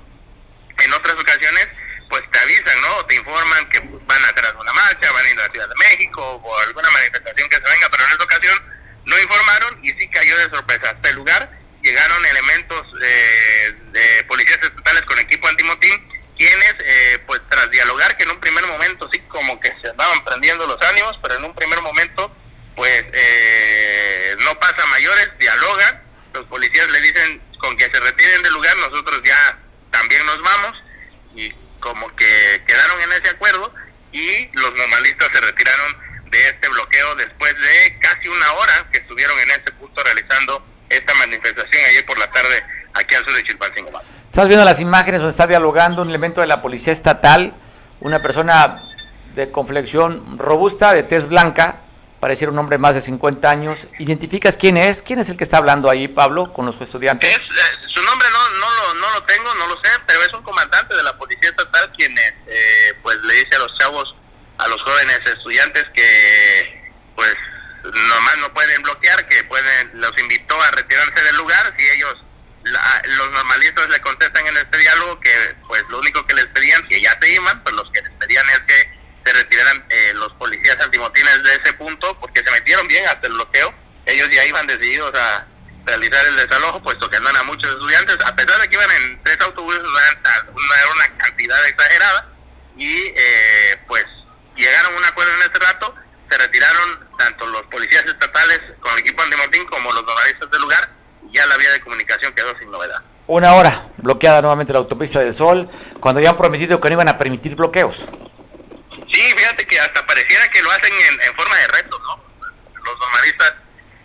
en 0.79 0.93
otras 0.93 1.15
ocasiones, 1.15 1.69
pues 2.09 2.23
te 2.31 2.39
avisan, 2.39 2.81
¿no? 2.83 3.07
te 3.07 3.17
informan 3.17 3.69
que 3.69 3.81
van 3.81 4.25
a 4.25 4.29
hacer 4.29 4.47
alguna 4.47 4.73
marcha, 4.73 5.11
van 5.11 5.25
a 5.25 5.31
ir 5.31 5.41
a 5.41 5.47
la 5.47 5.53
Ciudad 5.53 5.69
de 5.69 5.75
México 5.77 6.23
o 6.23 6.59
alguna 6.61 6.91
manifestación 6.91 7.49
que 7.49 7.57
se 7.57 7.63
venga, 7.63 7.89
pero 7.91 8.05
en 8.05 8.11
esta 8.13 8.25
ocasión 8.25 8.74
no 9.07 9.19
informaron 9.19 9.81
y 9.83 9.89
sí 9.91 10.09
cayó 10.09 10.37
de 10.39 10.45
sorpresa. 10.45 10.91
Hasta 10.91 11.09
el 11.11 11.17
lugar 11.17 11.51
llegaron 11.83 12.27
elementos 12.27 12.83
eh, 13.03 13.75
de 13.93 14.25
policías 14.25 14.59
estatales 14.63 15.03
con 15.03 15.19
equipo 15.19 15.47
antimotín, 15.47 15.93
quienes, 16.37 16.75
eh, 16.81 17.19
pues 17.27 17.41
tras 17.49 17.71
dialogar, 17.71 18.17
que 18.17 18.25
en 18.25 18.31
un 18.31 18.41
primer 18.41 18.67
momento 18.67 19.09
sí 19.13 19.21
como 19.29 19.61
que 19.61 19.73
se 19.83 19.91
andaban 19.91 20.25
prendiendo 20.25 20.67
los 20.67 20.81
ánimos, 20.81 21.19
pero 21.23 21.37
en 21.37 21.45
un 21.45 21.55
primer 21.55 21.81
momento, 21.83 22.35
pues 22.75 23.05
eh, 23.13 24.37
no 24.41 24.59
pasa 24.59 24.85
mayores, 24.87 25.31
dialogan, 25.39 26.03
los 26.33 26.47
policías 26.47 26.89
le 26.89 27.01
dicen 27.03 27.43
con 27.59 27.77
que 27.77 27.85
se 27.85 28.01
retiren 28.01 28.43
del 28.43 28.53
lugar, 28.55 28.77
nosotros 28.79 29.21
ya 29.23 29.59
también 29.91 30.25
nos 30.27 30.43
vamos, 30.43 30.83
y 31.37 31.51
como 31.81 32.15
que 32.17 32.63
quedaron 32.67 33.01
en 33.03 33.13
ese 33.13 33.29
acuerdo, 33.29 33.75
y 34.11 34.49
los 34.55 34.73
normalistas 34.75 35.29
se 35.33 35.41
retiraron 35.41 35.97
de 36.35 36.49
este 36.49 36.69
bloqueo 36.69 37.15
después 37.15 37.55
de 37.55 37.99
casi 38.01 38.29
una 38.29 38.53
hora 38.55 38.89
que 38.93 38.99
estuvieron 38.99 39.39
en 39.39 39.51
este 39.51 39.73
punto 39.73 40.03
realizando 40.03 40.67
esta 40.89 41.15
manifestación 41.15 41.85
ayer 41.91 42.05
por 42.05 42.19
la 42.19 42.31
tarde 42.31 42.65
aquí 42.95 43.15
al 43.15 43.25
sur 43.25 43.35
de 43.35 43.43
Chilpancingo. 43.45 44.01
Estás 44.27 44.49
viendo 44.49 44.65
las 44.65 44.81
imágenes 44.81 45.21
donde 45.21 45.31
está 45.31 45.47
dialogando 45.47 46.03
un 46.03 46.09
elemento 46.09 46.41
de 46.41 46.49
la 46.49 46.61
policía 46.61 46.93
estatal, 46.93 47.55
una 48.01 48.21
persona 48.21 48.83
de 49.35 49.51
complexión 49.53 50.37
robusta, 50.39 50.93
de 50.93 51.05
tez 51.05 51.29
blanca, 51.29 51.83
pareciera 52.19 52.51
un 52.51 52.59
hombre 52.59 52.79
más 52.79 52.97
de 52.97 53.01
50 53.01 53.49
años. 53.49 53.87
¿Identificas 54.01 54.57
quién 54.57 54.77
es? 54.77 55.03
¿Quién 55.03 55.21
es 55.21 55.29
el 55.29 55.37
que 55.37 55.45
está 55.45 55.59
hablando 55.59 55.89
ahí, 55.89 56.09
Pablo, 56.09 56.53
con 56.53 56.67
los 56.67 56.81
estudiantes? 56.81 57.31
Es, 57.31 57.39
eh, 57.39 57.79
su 57.87 58.03
nombre 58.03 58.27
no, 58.33 58.49
no, 58.59 58.75
lo, 58.75 58.95
no 58.95 59.15
lo 59.15 59.23
tengo, 59.23 59.55
no 59.55 59.69
lo 59.69 59.75
sé, 59.75 59.91
pero 60.05 60.21
es 60.21 60.33
un 60.33 60.43
comandante 60.43 60.97
de 60.97 61.03
la 61.05 61.17
policía 61.17 61.51
estatal 61.51 61.93
quien 61.97 62.13
eh, 62.19 62.95
pues 63.05 63.19
le 63.23 63.35
dice 63.35 63.55
a 63.55 63.59
los 63.61 63.79
chavos 63.79 64.17
a 64.59 64.69
los 64.69 64.83
jóvenes 64.83 65.21
estudiantes 65.27 65.85
que 65.95 66.93
pues 67.15 67.35
nomás 67.85 68.39
no 68.39 68.53
pueden 68.55 68.83
bloquear, 68.83 69.29
que 69.29 69.45
pueden 69.45 70.01
los 70.01 70.13
invitó 70.19 70.61
a 70.63 70.71
retirarse 70.71 71.23
del 71.23 71.37
lugar 71.37 71.75
si 71.79 71.89
ellos 71.91 72.25
los 72.65 73.31
normalistas 73.31 73.89
le 73.89 74.01
contestan 74.01 74.47
en 74.47 74.57
este 74.57 74.79
diálogo 74.79 75.21
que 75.21 75.57
pues 75.67 75.83
lo 75.91 75.99
único 75.99 76.27
que 76.27 76.35
les 76.35 76.47
pedían 76.47 76.87
que 76.89 77.01
ya 77.01 77.17
se 77.21 77.29
iban, 77.31 77.63
pues 77.63 77.75
los 77.77 77.91
que 77.91 78.01
les 78.01 78.11
pedían 78.13 78.49
es 78.51 78.61
que 78.61 78.95
se 79.25 79.33
retiraran 79.33 79.85
eh, 79.91 80.13
los 80.15 80.33
policías 80.35 80.81
antimotines 80.81 81.43
de 81.43 81.55
ese 81.55 81.73
punto 81.75 82.19
porque 82.21 82.43
se 82.43 82.51
metieron 82.51 82.87
bien 82.89 83.07
hasta 83.07 83.27
el 83.27 83.35
bloqueo, 83.35 83.75
ellos 84.07 84.29
ya 84.31 84.45
iban 84.47 84.67
decididos 84.67 85.13
a 85.15 85.47
realizar 85.85 86.27
el 86.27 86.37
desalojo 86.37 86.83
puesto 86.83 87.11
que 87.11 87.21
no 87.21 87.29
eran 87.29 87.47
muchos 87.47 87.71
estudiantes, 87.71 88.17
a 88.25 88.35
pesar 88.35 88.61
de 88.61 88.69
que 88.69 88.77
iban 88.77 88.91
en 88.91 89.23
tres 89.23 89.41
autobuses, 89.43 89.83
era 89.83 90.93
una 90.93 91.19
cantidad 91.19 91.67
exagerada 91.67 92.29
y 92.77 93.13
eh, 93.15 93.83
pues 93.87 94.05
llegaron 94.57 94.95
a 94.95 94.99
un 94.99 95.05
acuerdo 95.05 95.33
en 95.35 95.43
este 95.43 95.59
rato 95.59 95.95
tanto 97.19 97.47
los 97.47 97.63
policías 97.63 98.05
estatales 98.05 98.61
con 98.81 98.93
el 98.93 98.99
equipo 99.01 99.23
antimotín 99.23 99.65
como 99.67 99.93
los 99.93 100.05
normalistas 100.05 100.51
del 100.51 100.63
lugar, 100.63 100.91
ya 101.33 101.47
la 101.47 101.57
vía 101.57 101.71
de 101.73 101.81
comunicación 101.81 102.33
quedó 102.35 102.57
sin 102.59 102.71
novedad. 102.71 103.03
Una 103.27 103.55
hora 103.55 103.89
bloqueada 103.97 104.41
nuevamente 104.43 104.73
la 104.73 104.81
autopista 104.81 105.21
del 105.21 105.35
Sol, 105.35 105.69
cuando 106.01 106.21
ya 106.21 106.31
han 106.31 106.37
prometido 106.37 106.81
que 106.81 106.89
no 106.89 106.95
iban 106.95 107.09
a 107.09 107.17
permitir 107.17 107.57
bloqueos. 107.57 108.09
Sí, 109.11 109.21
fíjate 109.37 109.67
que 109.67 109.81
hasta 109.81 110.05
pareciera 110.07 110.49
que 110.51 110.63
lo 110.63 110.71
hacen 110.71 110.93
en, 110.93 111.35
forma 111.35 111.57
de 111.57 111.67
reto, 111.69 111.99
¿no? 112.01 112.23
Los 112.85 112.99
normalistas, 112.99 113.55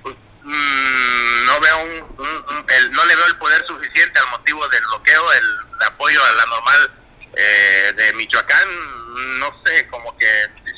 pues, 0.04 0.16
mm, 0.44 1.46
no 1.46 1.60
veo 1.60 1.84
un, 1.84 2.66
el, 2.70 2.92
no 2.92 3.06
le 3.06 3.16
veo 3.16 3.26
el 3.28 3.38
poder 3.38 3.66
suficiente 3.68 4.20
al 4.20 4.30
motivo 4.30 4.68
del 4.68 4.82
bloqueo, 4.82 5.34
el, 5.34 5.86
apoyo 5.88 6.20
a 6.24 6.32
la 6.32 6.46
normal 6.46 6.92
eh, 7.36 7.94
de 7.96 8.14
Michoacán, 8.14 9.40
no 9.40 9.62
sé, 9.66 9.88
como 9.88 10.16
que 10.18 10.28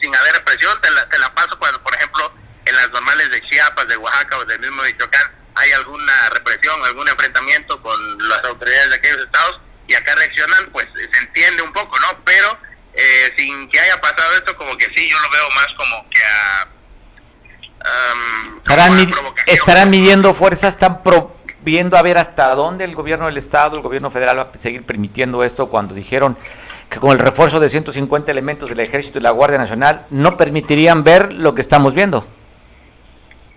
sin 0.02 0.16
haber 0.16 0.34
represión, 0.36 0.80
te 0.82 0.90
la, 0.92 1.08
te 1.10 1.20
la 1.20 1.34
paso 1.34 1.58
cuando, 1.60 1.82
por 1.84 1.96
ejemplo, 1.96 2.34
en 2.66 2.76
las 2.76 2.90
normales 2.92 3.30
de 3.32 3.42
Chiapas, 3.42 3.88
de 3.88 3.98
Oaxaca 3.98 4.38
o 4.38 4.46
del 4.46 4.60
mismo 4.60 4.84
Michoacán, 4.84 5.32
hay 5.56 5.72
alguna 5.74 6.30
represión, 6.30 6.84
algún 6.86 7.08
enfrentamiento 7.08 7.82
con 7.82 8.30
las 8.30 8.44
autoridades 8.46 8.90
de 8.90 8.96
aquellos 8.96 9.26
estados 9.26 9.62
y 9.88 9.94
acá 9.94 10.16
reaccionan, 10.16 10.70
pues 10.72 10.88
se 10.96 11.20
entiende 11.20 11.62
un 11.62 11.74
poco, 11.74 12.00
¿no? 12.00 12.24
Pero 12.24 12.58
eh, 12.94 13.34
sin 13.38 13.70
que 13.70 13.80
haya 13.80 14.00
pasado 14.00 14.34
esto, 14.36 14.56
como 14.58 14.78
que 14.78 14.86
sí, 14.96 15.10
yo 15.10 15.20
lo 15.20 15.30
veo 15.30 15.50
más 15.56 15.68
como 15.78 16.10
que 16.10 16.24
a... 16.24 16.68
¿Estarán, 19.48 19.90
midiendo 19.90 20.34
fuerzas? 20.34 20.76
¿Están 20.76 21.02
viendo 21.64 21.98
a 21.98 22.02
ver 22.02 22.18
hasta 22.18 22.54
dónde 22.56 22.84
el 22.84 22.96
gobierno 22.96 23.26
del 23.28 23.38
Estado, 23.38 23.76
el 23.76 23.82
gobierno 23.82 24.12
federal 24.12 24.40
va 24.40 24.52
a 24.54 24.60
seguir 24.60 24.84
permitiendo 24.84 25.44
esto 25.44 25.70
cuando 25.70 25.94
dijeron 25.94 26.38
que 26.90 27.00
con 27.00 27.12
el 27.12 27.20
refuerzo 27.20 27.60
de 27.60 27.70
150 27.70 28.32
elementos 28.32 28.70
del 28.70 28.80
Ejército 28.80 29.20
y 29.20 29.22
la 29.22 29.32
Guardia 29.32 29.58
Nacional 29.58 30.06
no 30.10 30.36
permitirían 30.36 31.04
ver 31.04 31.32
lo 31.34 31.56
que 31.56 31.62
estamos 31.62 31.94
viendo? 31.94 32.28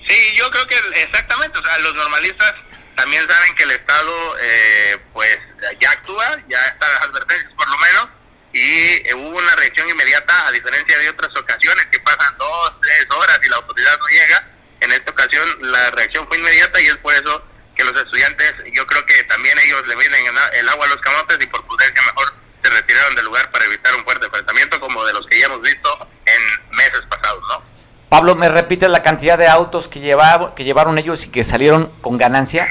Sí, 0.07 0.35
yo 0.37 0.49
creo 0.51 0.67
que 0.67 0.77
exactamente, 1.03 1.59
o 1.59 1.65
sea, 1.65 1.79
los 1.79 1.95
normalistas 1.95 2.55
también 2.95 3.29
saben 3.29 3.55
que 3.55 3.65
el 3.65 3.71
Estado 3.73 4.37
eh, 4.41 4.99
pues 5.13 5.39
ya 5.81 5.91
actúa, 5.91 6.39
ya 6.49 6.59
está 6.67 6.87
las 6.93 7.09
advertencias 7.09 7.53
por 7.55 7.69
lo 7.69 7.79
menos, 7.79 8.09
y 8.53 9.09
eh, 9.09 9.15
hubo 9.15 9.37
una 9.37 9.57
reacción 9.57 9.91
inmediata 9.91 10.47
a 10.47 10.53
diferencia 10.53 10.97
de 10.99 11.09
otras 11.09 11.35
ocasiones 11.37 11.87
que 11.91 11.99
pasan 12.01 12.39
dos, 12.39 12.75
tres 12.81 13.07
horas 13.11 13.41
y 13.43 13.49
la 13.49 13.57
autoridad 13.57 13.99
no 13.99 14.07
llega. 14.07 14.49
En 14.81 14.93
esta 14.93 15.11
ocasión 15.11 15.43
la 15.61 15.91
reacción 15.91 16.29
fue 16.29 16.39
inmediata 16.39 16.81
y 16.81 16.87
es 16.87 16.97
por 16.99 17.15
eso 17.15 17.43
que 17.75 17.85
los 17.85 17.97
estudiantes, 17.97 18.55
yo 18.73 18.87
creo 18.87 19.05
que 19.07 19.23
también 19.25 19.59
ellos 19.59 19.87
le 19.87 19.97
vienen 19.97 20.25
el 20.55 20.69
agua 20.69 20.87
a 20.87 20.89
los 20.89 20.99
camotes 20.99 21.39
y 21.41 21.47
por 21.47 21.67
prudencia 21.67 22.03
mejor 22.03 22.35
se 22.63 22.71
retiraron 22.71 23.15
del 23.15 23.27
lugar 23.27 23.51
para 23.51 23.65
evitar 23.67 23.95
un 23.95 24.05
fuerte 24.05 24.27
enfrentamiento 24.27 24.81
como 24.81 25.05
de 25.05 25.13
los 25.13 25.27
que 25.27 25.39
ya 25.39 25.47
hemos 25.47 25.61
visto 25.61 26.09
en 26.27 26.77
meses 26.77 27.03
pasados, 27.09 27.43
¿no? 27.49 27.63
Pablo, 28.09 28.37
¿me 28.37 28.49
repite 28.49 28.89
la 28.89 29.03
cantidad 29.03 29.37
de 29.37 29.49
autos 29.49 29.89
que, 29.89 30.01
llevaron, 30.01 30.55
que 30.55 30.65
llevaron 30.65 30.99
ellos 30.99 31.25
y 31.25 31.31
que 31.31 31.43
salieron 31.43 31.93
con 32.01 32.17
ganancia? 32.17 32.67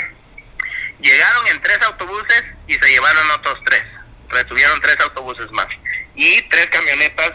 Llegaron 1.01 1.47
en 1.47 1.61
tres 1.61 1.81
autobuses 1.81 2.43
y 2.67 2.73
se 2.73 2.89
llevaron 2.89 3.29
otros 3.31 3.59
tres. 3.65 3.83
Retuvieron 4.29 4.79
tres 4.79 4.97
autobuses 5.01 5.51
más. 5.51 5.67
Y 6.15 6.41
tres 6.43 6.67
camionetas 6.67 7.33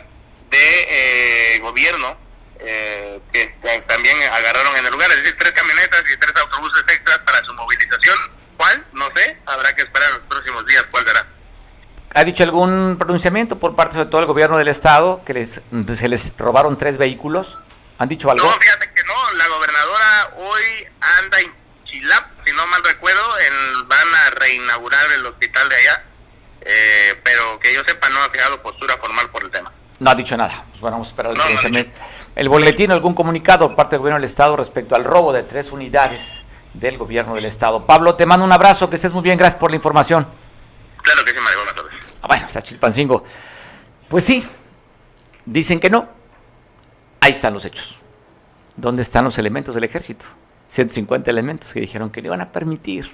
de 0.51 0.87
eh, 0.89 1.59
gobierno 1.59 2.17
eh, 2.61 3.21
que 3.33 3.47
también 3.87 4.17
agarraron 4.33 4.77
en 4.77 4.87
el 4.87 4.93
lugar. 4.93 5.11
Es 5.11 5.19
decir, 5.19 5.37
tres 5.39 5.53
camionetas 5.53 6.03
y 6.13 6.17
tres 6.17 6.33
autobuses 6.37 6.83
extras 6.89 7.19
para 7.19 7.45
su 7.45 7.55
movilización. 7.55 8.17
¿Cuál? 8.57 8.85
No 8.93 9.09
sé. 9.15 9.39
Habrá 9.47 9.75
que 9.75 9.83
esperar 9.83 10.11
los 10.11 10.23
próximos 10.29 10.67
días 10.67 10.85
cuál 10.91 11.07
será. 11.07 11.27
¿Ha 12.15 12.25
dicho 12.25 12.43
algún 12.43 12.97
pronunciamiento 12.99 13.59
por 13.59 13.77
parte 13.77 13.99
de 13.99 14.07
todo 14.07 14.21
el 14.21 14.27
gobierno 14.27 14.57
del 14.59 14.69
Estado 14.69 15.23
que 15.25 15.35
les, 15.35 15.61
se 15.97 16.09
les 16.09 16.37
robaron 16.37 16.79
tres 16.79 16.99
vehículos? 16.99 17.59
¿Han 17.99 18.09
dicho 18.09 18.31
algo? 18.31 18.47
No, 18.47 18.53
fíjate 18.55 18.93
que 18.93 19.03
no. 19.05 19.33
La 19.35 19.47
gobernadora 19.49 20.31
hoy 20.37 20.87
anda 21.21 21.41
en 21.41 21.55
Chilap, 21.85 22.25
si 22.45 22.53
no 22.55 22.67
mal 22.67 22.83
recuerdo, 22.83 23.39
en, 23.39 23.89
van 23.89 24.15
a 24.15 24.31
reinaugurar 24.31 25.13
el 25.13 25.27
hospital 25.27 25.69
de 25.69 25.77
allá. 25.77 26.05
Eh, 26.63 27.21
pero 27.23 27.59
que 27.61 27.73
yo 27.75 27.83
sepa, 27.87 28.09
no 28.09 28.21
ha 28.23 28.31
fijado 28.31 28.61
postura 28.63 28.97
formal 28.97 29.31
por 29.31 29.45
el 29.45 29.51
tema. 29.51 29.73
No 30.01 30.11
ha 30.11 30.15
dicho 30.15 30.37
nada. 30.37 30.65
Pues 30.71 30.81
bueno, 30.81 30.97
vamos 30.97 31.09
a 31.09 31.11
esperar 31.11 31.33
el, 31.33 31.93
el 32.39 32.49
boletín, 32.49 32.93
algún 32.93 33.15
comunicado 33.15 33.67
por 33.67 33.77
parte 33.77 33.97
del 33.97 34.01
gobierno 34.01 34.21
del 34.21 34.31
Estado 34.31 34.57
respecto 34.57 34.95
al 34.95 35.05
robo 35.05 35.33
de 35.33 35.43
tres 35.43 35.73
unidades 35.73 36.43
del 36.73 36.97
gobierno 36.97 37.35
del 37.35 37.45
Estado. 37.45 37.85
Pablo, 37.85 38.15
te 38.15 38.27
mando 38.27 38.47
un 38.47 38.53
abrazo, 38.53 38.89
que 38.89 38.97
estés 38.97 39.13
muy 39.13 39.23
bien, 39.23 39.37
gracias 39.37 39.59
por 39.59 39.71
la 39.71 39.77
información. 39.77 40.27
Claro 41.03 41.25
que 41.25 41.33
sí, 41.33 41.37
Mario, 41.43 41.59
buenas 41.59 41.75
tardes. 41.75 41.93
Ah, 42.23 42.27
bueno, 42.29 42.47
está 42.47 42.63
Chilpancingo. 42.63 43.25
Pues 44.09 44.25
sí, 44.25 44.47
dicen 45.45 45.81
que 45.81 45.91
no, 45.91 46.09
Ahí 47.21 47.33
están 47.33 47.53
los 47.53 47.65
hechos. 47.65 47.99
¿Dónde 48.77 49.03
están 49.03 49.25
los 49.25 49.39
elementos 49.39 49.75
del 49.75 49.85
ejército? 49.85 50.25
150 50.69 51.31
elementos 51.31 51.73
que 51.73 51.81
dijeron 51.81 52.11
que 52.11 52.23
le 52.23 52.29
iban 52.29 52.41
a 52.41 52.53
permitir 52.53 53.11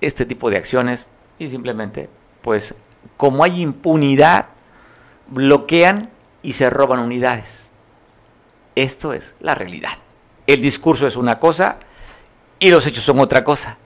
este 0.00 0.24
tipo 0.24 0.50
de 0.50 0.56
acciones 0.56 1.06
y 1.38 1.48
simplemente, 1.48 2.08
pues, 2.42 2.74
como 3.16 3.42
hay 3.42 3.60
impunidad, 3.60 4.46
bloquean 5.26 6.10
y 6.42 6.52
se 6.52 6.70
roban 6.70 7.00
unidades. 7.00 7.65
Esto 8.76 9.12
es 9.12 9.34
la 9.40 9.56
realidad. 9.56 9.98
El 10.46 10.62
discurso 10.62 11.08
es 11.08 11.16
una 11.16 11.40
cosa 11.40 11.78
y 12.60 12.70
los 12.70 12.86
hechos 12.86 13.02
son 13.02 13.18
otra 13.18 13.42
cosa. 13.42 13.78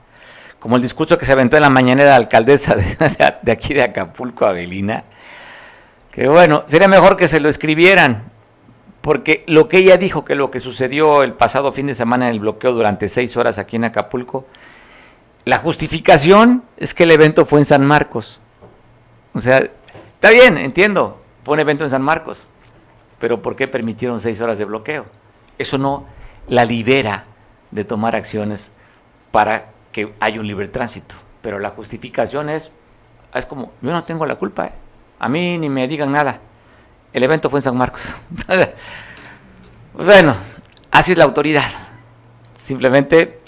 Como 0.59 0.75
el 0.75 0.83
discurso 0.83 1.17
que 1.17 1.25
se 1.25 1.31
aventó 1.31 1.57
en 1.57 1.63
la 1.63 1.71
mañanera 1.71 2.11
de 2.11 2.11
la 2.11 2.17
alcaldesa 2.17 2.75
de, 2.75 2.95
de 3.41 3.51
aquí 3.51 3.73
de 3.73 3.81
Acapulco, 3.81 4.45
Avelina, 4.45 5.03
que 6.11 6.27
bueno, 6.27 6.63
sería 6.67 6.87
mejor 6.87 7.17
que 7.17 7.27
se 7.27 7.39
lo 7.39 7.49
escribieran 7.49 8.31
porque 9.01 9.43
lo 9.47 9.67
que 9.67 9.77
ella 9.77 9.97
dijo 9.97 10.23
que 10.23 10.35
lo 10.35 10.51
que 10.51 10.59
sucedió 10.59 11.23
el 11.23 11.33
pasado 11.33 11.71
fin 11.71 11.87
de 11.87 11.95
semana 11.95 12.27
en 12.27 12.33
el 12.33 12.39
bloqueo 12.39 12.71
durante 12.71 13.07
seis 13.07 13.35
horas 13.35 13.57
aquí 13.57 13.75
en 13.75 13.85
Acapulco, 13.85 14.45
la 15.43 15.57
justificación 15.57 16.63
es 16.77 16.93
que 16.93 17.03
el 17.03 17.11
evento 17.11 17.45
fue 17.45 17.59
en 17.59 17.65
San 17.65 17.83
Marcos. 17.83 18.39
O 19.33 19.41
sea, 19.41 19.57
está 19.57 20.29
bien, 20.29 20.57
entiendo, 20.57 21.19
fue 21.43 21.55
un 21.55 21.61
evento 21.61 21.83
en 21.83 21.89
San 21.89 22.03
Marcos, 22.03 22.47
pero 23.21 23.41
¿por 23.41 23.55
qué 23.55 23.69
permitieron 23.69 24.19
seis 24.19 24.41
horas 24.41 24.57
de 24.57 24.65
bloqueo? 24.65 25.05
Eso 25.57 25.77
no 25.77 26.05
la 26.49 26.65
libera 26.65 27.23
de 27.71 27.85
tomar 27.85 28.17
acciones 28.17 28.73
para 29.31 29.67
que 29.93 30.13
haya 30.19 30.41
un 30.41 30.47
libre 30.47 30.67
tránsito. 30.67 31.15
Pero 31.41 31.59
la 31.59 31.69
justificación 31.69 32.49
es, 32.49 32.71
es 33.33 33.45
como, 33.45 33.71
yo 33.81 33.91
no 33.91 34.03
tengo 34.03 34.25
la 34.25 34.35
culpa, 34.35 34.65
¿eh? 34.65 34.71
a 35.19 35.29
mí 35.29 35.57
ni 35.57 35.69
me 35.69 35.87
digan 35.87 36.11
nada 36.11 36.41
el 37.13 37.23
evento 37.23 37.49
fue 37.49 37.59
en 37.59 37.63
San 37.63 37.77
Marcos. 37.77 38.07
bueno, 39.93 40.35
así 40.91 41.11
es 41.11 41.17
la 41.17 41.25
autoridad. 41.25 41.69
Simplemente 42.57 43.41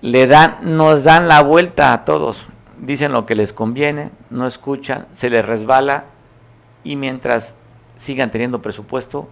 le 0.00 0.26
dan, 0.26 0.58
nos 0.62 1.04
dan 1.04 1.28
la 1.28 1.42
vuelta 1.42 1.92
a 1.92 2.04
todos. 2.04 2.48
Dicen 2.78 3.12
lo 3.12 3.26
que 3.26 3.36
les 3.36 3.52
conviene, 3.52 4.10
no 4.30 4.46
escuchan, 4.46 5.06
se 5.12 5.30
les 5.30 5.44
resbala 5.44 6.06
y 6.82 6.96
mientras 6.96 7.54
sigan 8.02 8.32
teniendo 8.32 8.60
presupuesto, 8.60 9.28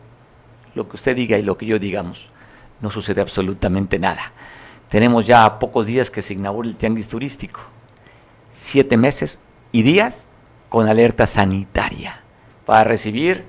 lo 0.76 0.88
que 0.88 0.94
usted 0.94 1.16
diga 1.16 1.36
y 1.36 1.42
lo 1.42 1.58
que 1.58 1.66
yo 1.66 1.80
digamos, 1.80 2.30
no 2.80 2.88
sucede 2.88 3.20
absolutamente 3.20 3.98
nada. 3.98 4.30
Tenemos 4.88 5.26
ya 5.26 5.58
pocos 5.58 5.86
días 5.86 6.08
que 6.08 6.22
se 6.22 6.34
inaugura 6.34 6.68
el 6.68 6.76
tianguis 6.76 7.08
turístico. 7.08 7.60
Siete 8.52 8.96
meses 8.96 9.40
y 9.72 9.82
días 9.82 10.26
con 10.68 10.88
alerta 10.88 11.26
sanitaria 11.26 12.20
para 12.64 12.84
recibir 12.84 13.44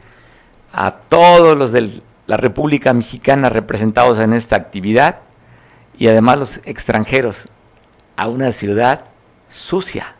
a 0.73 0.91
todos 0.91 1.55
los 1.55 1.71
de 1.71 2.01
la 2.25 2.37
República 2.37 2.91
Mexicana 2.91 3.49
representados 3.49 4.17
en 4.17 4.33
esta 4.33 4.55
actividad 4.55 5.19
y 5.99 6.07
además 6.07 6.39
los 6.39 6.61
extranjeros 6.65 7.47
a 8.15 8.27
una 8.27 8.51
ciudad 8.51 9.05
sucia. 9.49 10.15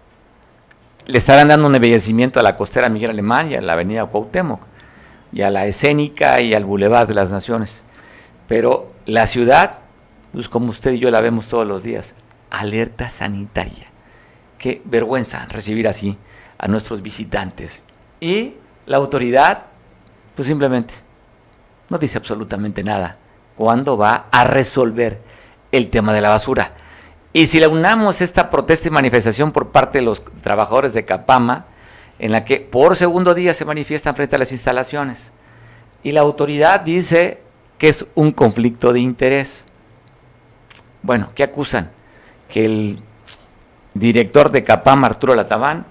Le 1.07 1.17
estarán 1.17 1.47
dando 1.47 1.65
un 1.65 1.73
embellecimiento 1.73 2.39
a 2.39 2.43
la 2.43 2.55
costera 2.55 2.87
Miguel 2.87 3.09
Alemán 3.09 3.51
y 3.51 3.55
a 3.55 3.61
la 3.61 3.73
avenida 3.73 4.05
Cuauhtémoc 4.05 4.70
y 5.31 5.41
a 5.41 5.49
la 5.49 5.65
escénica 5.65 6.41
y 6.41 6.53
al 6.53 6.65
Boulevard 6.65 7.07
de 7.07 7.13
las 7.13 7.31
Naciones. 7.31 7.83
Pero 8.47 8.91
la 9.05 9.27
ciudad, 9.27 9.79
pues 10.33 10.49
como 10.49 10.69
usted 10.69 10.91
y 10.93 10.99
yo 10.99 11.11
la 11.11 11.21
vemos 11.21 11.47
todos 11.47 11.65
los 11.65 11.83
días, 11.83 12.15
alerta 12.49 13.09
sanitaria. 13.09 13.87
Qué 14.57 14.81
vergüenza 14.85 15.45
recibir 15.47 15.87
así 15.87 16.17
a 16.57 16.67
nuestros 16.67 17.01
visitantes. 17.01 17.83
Y 18.19 18.55
la 18.85 18.97
autoridad, 18.97 19.63
pues 20.35 20.47
simplemente 20.47 20.93
no 21.89 21.97
dice 21.97 22.17
absolutamente 22.17 22.83
nada. 22.83 23.17
¿Cuándo 23.55 23.97
va 23.97 24.27
a 24.31 24.43
resolver 24.43 25.21
el 25.71 25.89
tema 25.89 26.13
de 26.13 26.21
la 26.21 26.29
basura? 26.29 26.73
Y 27.33 27.47
si 27.47 27.59
le 27.59 27.67
unamos 27.67 28.21
esta 28.21 28.49
protesta 28.49 28.89
y 28.89 28.91
manifestación 28.91 29.51
por 29.51 29.69
parte 29.69 29.99
de 29.99 30.05
los 30.05 30.23
trabajadores 30.41 30.93
de 30.93 31.05
Capama, 31.05 31.65
en 32.21 32.31
la 32.31 32.45
que 32.45 32.59
por 32.59 32.95
segundo 32.95 33.33
día 33.33 33.51
se 33.55 33.65
manifiestan 33.65 34.15
frente 34.15 34.35
a 34.35 34.39
las 34.39 34.51
instalaciones, 34.51 35.31
y 36.03 36.11
la 36.11 36.21
autoridad 36.21 36.81
dice 36.81 37.41
que 37.79 37.89
es 37.89 38.05
un 38.13 38.31
conflicto 38.31 38.93
de 38.93 38.99
interés. 38.99 39.65
Bueno, 41.01 41.29
¿qué 41.33 41.41
acusan? 41.41 41.89
Que 42.47 42.65
el 42.65 42.99
director 43.95 44.51
de 44.51 44.63
Capama, 44.63 45.07
Arturo 45.07 45.33
Latabán, 45.33 45.87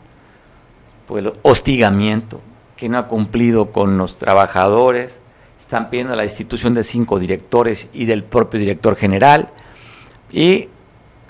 pues 1.08 1.24
hostigamiento, 1.42 2.40
que 2.76 2.88
no 2.88 2.98
ha 2.98 3.08
cumplido 3.08 3.72
con 3.72 3.98
los 3.98 4.16
trabajadores, 4.16 5.18
están 5.58 5.90
pidiendo 5.90 6.14
la 6.14 6.24
institución 6.24 6.74
de 6.74 6.84
cinco 6.84 7.18
directores 7.18 7.90
y 7.92 8.04
del 8.04 8.22
propio 8.22 8.60
director 8.60 8.94
general. 8.94 9.48
Y 10.30 10.68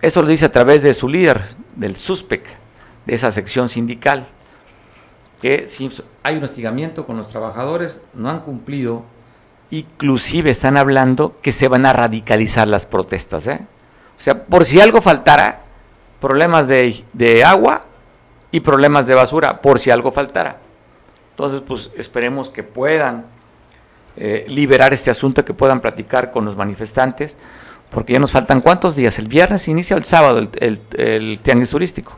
eso 0.03 0.21
lo 0.21 0.29
dice 0.29 0.45
a 0.45 0.53
través 0.53 0.83
de 0.83 0.93
su 0.93 1.09
líder, 1.09 1.41
del 1.75 1.97
SUSPEC, 1.97 2.45
de 3.07 3.15
esa 3.15 3.31
sección 3.31 3.71
sindical, 3.71 4.27
que 5.41 5.69
si 5.69 5.91
hay 6.23 6.37
un 6.37 6.45
hostigamiento 6.45 7.07
con 7.07 7.17
los 7.17 7.29
trabajadores, 7.29 8.01
no 8.15 8.31
han 8.31 8.41
cumplido, 8.41 9.03
inclusive 9.71 10.51
están 10.51 10.77
hablando 10.77 11.37
que 11.43 11.53
se 11.53 11.69
van 11.69 11.87
a 11.87 11.93
radicalizar 11.93 12.69
las 12.69 12.87
protestas. 12.87 13.47
¿eh? 13.47 13.67
O 14.19 14.23
sea, 14.23 14.45
por 14.45 14.65
si 14.65 14.81
algo 14.81 15.01
faltara, 15.01 15.61
problemas 16.21 16.69
de, 16.69 17.05
de 17.13 17.45
agua 17.45 17.85
y 18.51 18.61
problemas 18.61 19.07
de 19.07 19.15
basura, 19.15 19.61
por 19.61 19.79
si 19.79 19.91
algo 19.91 20.13
faltara. 20.13 20.59
Entonces, 21.31 21.63
pues 21.67 21.91
esperemos 21.97 22.51
que 22.51 22.63
puedan 22.63 23.25
eh, 24.17 24.45
liberar 24.49 24.93
este 24.93 25.11
asunto, 25.11 25.45
que 25.45 25.55
puedan 25.55 25.81
platicar 25.81 26.31
con 26.33 26.45
los 26.45 26.57
manifestantes, 26.57 27.39
porque 27.91 28.13
ya 28.13 28.19
nos 28.19 28.33
faltan 28.33 28.61
cuántos 28.61 28.97
días. 28.97 29.19
El 29.19 29.29
viernes 29.29 29.67
inicia 29.69 29.97
el 29.97 30.05
sábado 30.05 30.39
el, 30.39 30.81
el, 30.93 31.41
tianguis 31.41 31.71
turístico. 31.71 32.17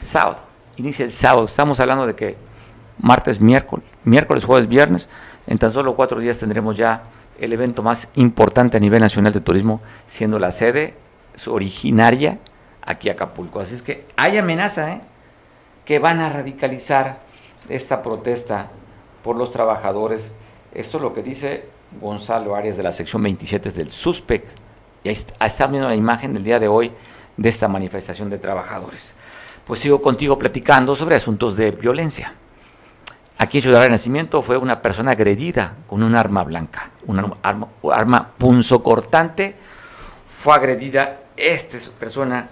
Sábado. 0.00 0.47
Inicia 0.78 1.04
el 1.04 1.10
sábado. 1.10 1.44
Estamos 1.44 1.78
hablando 1.80 2.06
de 2.06 2.14
que 2.14 2.36
martes, 2.98 3.40
miércoles, 3.40 3.84
miércoles, 4.04 4.44
jueves, 4.44 4.66
viernes. 4.66 5.08
En 5.46 5.58
tan 5.58 5.70
solo 5.70 5.94
cuatro 5.94 6.18
días 6.18 6.38
tendremos 6.38 6.76
ya 6.76 7.02
el 7.38 7.52
evento 7.52 7.82
más 7.82 8.08
importante 8.14 8.78
a 8.78 8.80
nivel 8.80 9.00
nacional 9.00 9.32
de 9.32 9.40
turismo, 9.40 9.80
siendo 10.06 10.38
la 10.38 10.50
sede 10.50 10.94
originaria 11.46 12.38
aquí 12.82 13.10
Acapulco. 13.10 13.60
Así 13.60 13.74
es 13.74 13.82
que 13.82 14.06
hay 14.16 14.38
amenaza, 14.38 14.92
¿eh? 14.94 15.00
que 15.84 15.98
van 15.98 16.20
a 16.20 16.30
radicalizar 16.30 17.20
esta 17.68 18.02
protesta 18.02 18.70
por 19.22 19.36
los 19.36 19.52
trabajadores 19.52 20.32
esto 20.72 20.98
es 20.98 21.02
lo 21.02 21.12
que 21.12 21.22
dice 21.22 21.64
Gonzalo 22.00 22.54
Arias 22.54 22.76
de 22.76 22.82
la 22.82 22.92
sección 22.92 23.22
27 23.22 23.70
del 23.70 23.90
SUSPEC. 23.90 24.44
Y 25.04 25.08
ahí 25.08 25.16
está 25.40 25.66
viendo 25.66 25.88
la 25.88 25.94
imagen 25.94 26.34
del 26.34 26.44
día 26.44 26.58
de 26.58 26.68
hoy 26.68 26.92
de 27.36 27.48
esta 27.48 27.68
manifestación 27.68 28.28
de 28.28 28.38
trabajadores. 28.38 29.14
Pues 29.68 29.80
sigo 29.80 30.00
contigo 30.00 30.38
platicando 30.38 30.96
sobre 30.96 31.16
asuntos 31.16 31.54
de 31.54 31.72
violencia. 31.72 32.32
Aquí 33.36 33.58
en 33.58 33.62
Ciudad 33.62 33.82
de 33.82 33.90
Nacimiento 33.90 34.40
fue 34.40 34.56
una 34.56 34.80
persona 34.80 35.10
agredida 35.10 35.76
con 35.86 36.02
un 36.02 36.16
arma 36.16 36.42
blanca, 36.42 36.90
un 37.06 37.36
arma, 37.42 37.68
arma 37.92 38.30
punzocortante. 38.38 39.56
Fue 40.26 40.54
agredida 40.54 41.20
esta 41.36 41.76
persona 42.00 42.48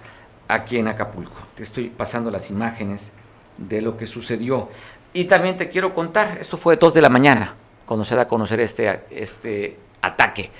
aquí 0.47 0.77
en 0.77 0.89
Acapulco. 0.89 1.37
Te 1.55 1.63
estoy 1.63 1.89
pasando 1.89 2.29
las 2.29 2.51
imágenes 2.51 3.11
de 3.57 3.81
lo 3.81 3.97
que 3.97 4.05
sucedió. 4.05 4.69
Y 5.11 5.25
también 5.25 5.57
te 5.57 5.69
quiero 5.69 5.95
contar, 5.95 6.37
esto 6.39 6.55
fue 6.55 6.75
de 6.75 6.81
2 6.81 6.93
de 6.93 7.01
la 7.01 7.09
mañana, 7.09 7.55
cuando 7.87 8.05
se 8.05 8.15
da 8.15 8.21
a 8.21 8.27
conocer 8.27 8.59
este, 8.59 9.05
este 9.09 9.79
ataque. 10.03 10.51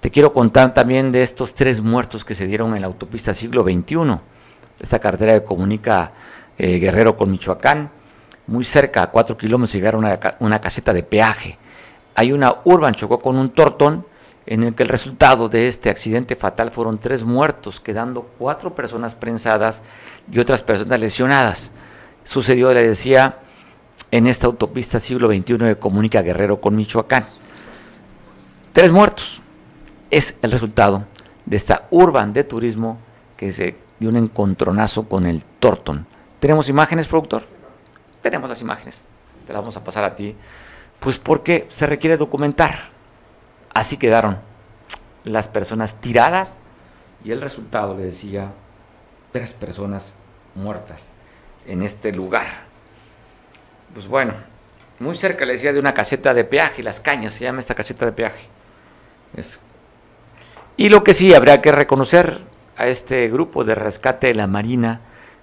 Te 0.00 0.10
quiero 0.10 0.32
contar 0.32 0.72
también 0.72 1.12
de 1.12 1.22
estos 1.22 1.54
tres 1.54 1.82
muertos 1.82 2.24
que 2.24 2.34
se 2.34 2.46
dieron 2.46 2.74
en 2.74 2.80
la 2.80 2.86
autopista 2.86 3.34
siglo 3.34 3.64
XXI, 3.64 4.18
esta 4.80 4.98
carretera 4.98 5.32
que 5.34 5.44
comunica 5.44 6.12
eh, 6.58 6.78
Guerrero 6.78 7.16
con 7.16 7.30
Michoacán, 7.30 7.90
muy 8.46 8.64
cerca, 8.64 9.02
a 9.02 9.10
cuatro 9.10 9.36
kilómetros, 9.36 9.72
llegaron 9.72 10.04
a 10.04 10.08
una, 10.08 10.36
una 10.40 10.60
caseta 10.60 10.92
de 10.92 11.02
peaje. 11.02 11.58
Hay 12.14 12.32
una 12.32 12.56
urban, 12.64 12.94
chocó 12.94 13.18
con 13.18 13.36
un 13.36 13.50
tortón, 13.50 14.06
en 14.46 14.62
el 14.62 14.74
que 14.74 14.84
el 14.84 14.88
resultado 14.88 15.48
de 15.48 15.66
este 15.66 15.90
accidente 15.90 16.36
fatal 16.36 16.70
fueron 16.70 16.98
tres 16.98 17.24
muertos, 17.24 17.80
quedando 17.80 18.30
cuatro 18.38 18.74
personas 18.74 19.14
prensadas 19.14 19.82
y 20.30 20.38
otras 20.38 20.62
personas 20.62 21.00
lesionadas. 21.00 21.70
Sucedió, 22.22 22.72
le 22.72 22.86
decía, 22.86 23.38
en 24.10 24.26
esta 24.26 24.46
autopista 24.46 25.00
siglo 25.00 25.28
XXI 25.28 25.58
de 25.58 25.78
Comunica 25.78 26.22
Guerrero 26.22 26.60
con 26.60 26.76
Michoacán. 26.76 27.26
Tres 28.72 28.92
muertos. 28.92 29.42
Es 30.10 30.36
el 30.42 30.52
resultado 30.52 31.04
de 31.44 31.56
esta 31.56 31.88
urban 31.90 32.32
de 32.32 32.44
turismo 32.44 32.98
que 33.36 33.50
se 33.50 33.76
dio 33.98 34.08
un 34.08 34.16
encontronazo 34.16 35.08
con 35.08 35.26
el 35.26 35.44
Torton. 35.44 36.06
¿Tenemos 36.40 36.68
imágenes, 36.68 37.08
productor? 37.08 37.44
Tenemos 38.22 38.48
las 38.48 38.60
imágenes. 38.60 39.04
Te 39.46 39.52
las 39.52 39.62
vamos 39.62 39.76
a 39.76 39.84
pasar 39.84 40.04
a 40.04 40.14
ti. 40.14 40.36
Pues 41.00 41.18
porque 41.18 41.66
se 41.68 41.86
requiere 41.86 42.16
documentar. 42.16 42.90
Así 43.74 43.96
quedaron 43.96 44.38
las 45.24 45.48
personas 45.48 46.00
tiradas 46.00 46.56
y 47.24 47.32
el 47.32 47.40
resultado, 47.40 47.96
le 47.96 48.04
decía, 48.04 48.52
tres 49.32 49.52
personas 49.52 50.12
muertas 50.54 51.10
en 51.66 51.82
este 51.82 52.12
lugar 52.12 52.66
pues 53.96 54.08
bueno, 54.08 54.34
muy 54.98 55.16
cerca 55.16 55.46
le 55.46 55.54
decía 55.54 55.72
de 55.72 55.80
una 55.80 55.94
caseta 55.94 56.34
de 56.34 56.44
peaje, 56.44 56.82
Las 56.82 57.00
Cañas 57.00 57.32
se 57.32 57.44
llama 57.44 57.60
esta 57.60 57.74
caseta 57.74 58.04
de 58.04 58.12
peaje. 58.12 58.44
Y 60.76 60.90
lo 60.90 61.02
que 61.02 61.14
sí 61.14 61.32
habría 61.32 61.62
que 61.62 61.72
reconocer 61.72 62.40
a 62.76 62.86
este 62.86 63.28
grupo 63.28 63.64
de 63.64 63.74
rescate 63.74 64.28
de 64.28 64.34
la 64.34 64.46
Marina 64.46 65.00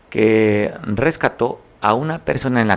que 0.10 0.74
rescató 0.84 1.60
a 1.82 1.96
una 1.96 2.19
persona 2.19 2.62
en 2.62 2.67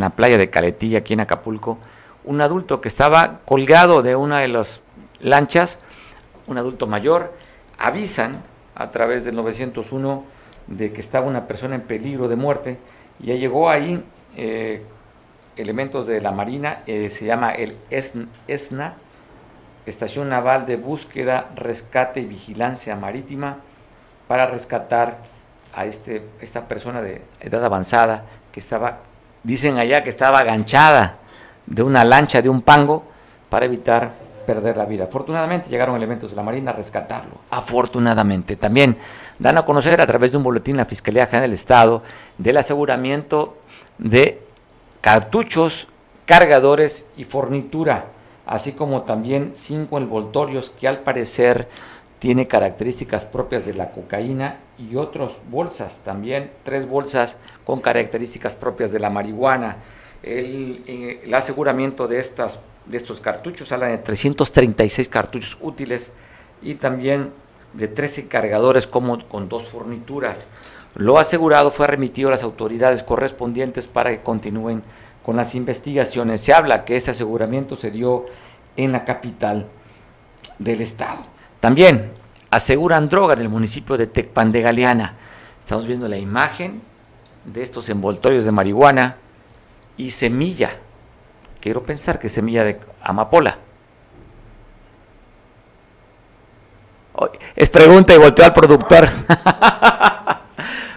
la, 0.00 0.10
playa 0.10 0.38
de 0.38 0.50
Caletilla, 0.50 0.98
aquí 0.98 1.14
en 1.14 1.20
Acapulco, 1.20 1.78
un 2.24 2.40
adulto 2.40 2.80
que 2.80 2.88
estaba 2.88 3.40
colgado 3.44 4.02
de 4.02 4.14
una 4.14 4.40
de 4.40 4.48
las 4.48 4.82
lanchas, 5.20 5.80
un 6.46 6.58
adulto 6.58 6.86
mayor, 6.86 7.34
avisan 7.78 8.42
a 8.74 8.90
través 8.90 9.24
del 9.24 9.34
901 9.34 10.24
de 10.68 10.92
que 10.92 11.00
estaba 11.00 11.26
una 11.26 11.48
persona 11.48 11.74
en 11.74 11.80
peligro 11.82 12.28
de 12.28 12.36
muerte, 12.36 12.78
y 13.18 13.26
ya 13.26 13.34
llegó 13.34 13.68
ahí 13.68 14.04
eh, 14.36 14.82
elementos 15.56 16.06
de 16.06 16.20
la 16.20 16.30
Marina, 16.30 16.82
eh, 16.86 17.10
se 17.10 17.24
llama 17.24 17.52
el 17.52 17.76
ESNA, 17.90 18.94
Estación 19.86 20.28
Naval 20.28 20.66
de 20.66 20.76
Búsqueda, 20.76 21.50
Rescate 21.56 22.20
y 22.20 22.26
Vigilancia 22.26 22.94
Marítima, 22.94 23.58
para 24.32 24.46
rescatar 24.46 25.18
a 25.74 25.84
este, 25.84 26.26
esta 26.40 26.62
persona 26.62 27.02
de 27.02 27.20
edad 27.38 27.62
avanzada 27.66 28.24
que 28.50 28.60
estaba, 28.60 29.00
dicen 29.42 29.76
allá 29.76 30.02
que 30.02 30.08
estaba 30.08 30.38
aganchada 30.38 31.18
de 31.66 31.82
una 31.82 32.02
lancha, 32.02 32.40
de 32.40 32.48
un 32.48 32.62
pango, 32.62 33.04
para 33.50 33.66
evitar 33.66 34.12
perder 34.46 34.78
la 34.78 34.86
vida. 34.86 35.04
Afortunadamente 35.04 35.68
llegaron 35.68 35.96
elementos 35.96 36.30
de 36.30 36.36
la 36.36 36.42
Marina 36.42 36.70
a 36.70 36.74
rescatarlo. 36.74 37.32
Afortunadamente. 37.50 38.56
También 38.56 38.96
dan 39.38 39.58
a 39.58 39.66
conocer 39.66 40.00
a 40.00 40.06
través 40.06 40.30
de 40.30 40.38
un 40.38 40.44
boletín 40.44 40.78
la 40.78 40.86
Fiscalía 40.86 41.26
General 41.26 41.50
del 41.50 41.52
Estado 41.52 42.02
del 42.38 42.56
aseguramiento 42.56 43.58
de 43.98 44.40
cartuchos, 45.02 45.88
cargadores 46.24 47.04
y 47.18 47.24
fornitura, 47.24 48.06
así 48.46 48.72
como 48.72 49.02
también 49.02 49.52
cinco 49.56 49.98
envoltorios 49.98 50.70
que 50.80 50.88
al 50.88 51.00
parecer 51.00 51.68
tiene 52.22 52.46
características 52.46 53.24
propias 53.24 53.66
de 53.66 53.74
la 53.74 53.90
cocaína 53.90 54.60
y 54.78 54.94
otras 54.94 55.38
bolsas 55.50 56.02
también, 56.04 56.52
tres 56.62 56.88
bolsas 56.88 57.36
con 57.64 57.80
características 57.80 58.54
propias 58.54 58.92
de 58.92 59.00
la 59.00 59.10
marihuana. 59.10 59.78
El, 60.22 60.84
eh, 60.86 61.28
aseguramiento 61.34 62.06
de, 62.06 62.20
estas, 62.20 62.60
de 62.86 62.96
estos 62.96 63.18
cartuchos 63.18 63.72
habla 63.72 63.88
de 63.88 63.98
336 63.98 65.08
cartuchos 65.08 65.58
útiles 65.60 66.12
y 66.62 66.76
también 66.76 67.32
de 67.72 67.88
13 67.88 68.28
cargadores 68.28 68.86
como 68.86 69.26
con 69.26 69.48
dos 69.48 69.66
fornituras. 69.66 70.46
Lo 70.94 71.18
asegurado 71.18 71.72
fue 71.72 71.88
remitido 71.88 72.28
a 72.28 72.30
las 72.30 72.44
autoridades 72.44 73.02
correspondientes 73.02 73.88
para 73.88 74.10
que 74.10 74.22
continúen 74.22 74.84
con 75.24 75.34
las 75.34 75.56
investigaciones. 75.56 76.40
Se 76.40 76.52
habla 76.52 76.84
que 76.84 76.94
este 76.94 77.10
aseguramiento 77.10 77.74
se 77.74 77.90
dio 77.90 78.26
en 78.76 78.92
la 78.92 79.04
capital 79.04 79.66
del 80.60 80.82
estado. 80.82 81.32
También 81.62 82.10
aseguran 82.50 83.08
droga 83.08 83.34
en 83.34 83.40
el 83.42 83.48
municipio 83.48 83.96
de 83.96 84.08
Tecpan 84.08 84.50
de 84.50 84.62
Galeana. 84.62 85.14
Estamos 85.60 85.86
viendo 85.86 86.08
la 86.08 86.16
imagen 86.16 86.82
de 87.44 87.62
estos 87.62 87.88
envoltorios 87.88 88.44
de 88.44 88.50
marihuana 88.50 89.18
y 89.96 90.10
semilla. 90.10 90.70
Quiero 91.60 91.84
pensar 91.84 92.18
que 92.18 92.28
semilla 92.28 92.64
de 92.64 92.80
amapola. 93.00 93.58
Es 97.54 97.70
pregunta 97.70 98.12
y 98.12 98.18
volteó 98.18 98.44
al 98.44 98.52
productor. 98.52 99.08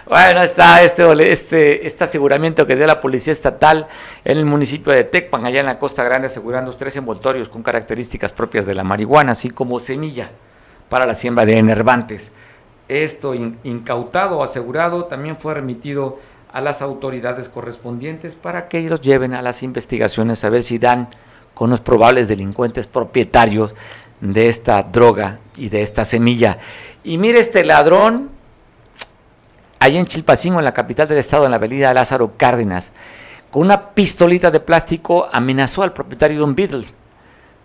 Bueno, 0.08 0.40
está 0.40 0.82
este, 0.82 1.32
este, 1.32 1.84
este 1.84 2.04
aseguramiento 2.04 2.64
que 2.64 2.76
dio 2.76 2.86
la 2.86 3.00
Policía 3.00 3.32
Estatal 3.32 3.88
en 4.24 4.38
el 4.38 4.44
municipio 4.44 4.92
de 4.92 5.02
Tecpan, 5.02 5.44
allá 5.44 5.58
en 5.58 5.66
la 5.66 5.80
Costa 5.80 6.04
Grande, 6.04 6.28
asegurando 6.28 6.72
tres 6.76 6.94
envoltorios 6.94 7.48
con 7.48 7.64
características 7.64 8.32
propias 8.32 8.66
de 8.66 8.76
la 8.76 8.84
marihuana, 8.84 9.32
así 9.32 9.50
como 9.50 9.80
semilla 9.80 10.30
para 10.88 11.06
la 11.06 11.14
siembra 11.14 11.44
de 11.44 11.58
enervantes. 11.58 12.32
Esto 12.88 13.34
incautado 13.34 14.38
o 14.38 14.42
asegurado 14.44 15.06
también 15.06 15.36
fue 15.36 15.54
remitido 15.54 16.18
a 16.52 16.60
las 16.60 16.82
autoridades 16.82 17.48
correspondientes 17.48 18.34
para 18.34 18.68
que 18.68 18.78
ellos 18.78 19.00
lleven 19.00 19.34
a 19.34 19.42
las 19.42 19.62
investigaciones 19.62 20.44
a 20.44 20.50
ver 20.50 20.62
si 20.62 20.78
dan 20.78 21.08
con 21.54 21.70
los 21.70 21.80
probables 21.80 22.28
delincuentes 22.28 22.86
propietarios 22.86 23.74
de 24.20 24.48
esta 24.48 24.82
droga 24.82 25.40
y 25.56 25.68
de 25.68 25.82
esta 25.82 26.04
semilla. 26.04 26.58
Y 27.02 27.18
mire 27.18 27.40
este 27.40 27.64
ladrón, 27.64 28.30
allá 29.80 29.98
en 29.98 30.06
Chilpacingo, 30.06 30.58
en 30.58 30.64
la 30.64 30.74
capital 30.74 31.08
del 31.08 31.18
estado, 31.18 31.44
en 31.44 31.50
la 31.50 31.56
avenida 31.56 31.92
Lázaro 31.92 32.32
Cárdenas, 32.36 32.92
con 33.50 33.62
una 33.62 33.90
pistolita 33.90 34.50
de 34.50 34.60
plástico 34.60 35.28
amenazó 35.32 35.82
al 35.82 35.92
propietario 35.92 36.38
de 36.38 36.44
un 36.44 36.54
Beetle. 36.54 36.84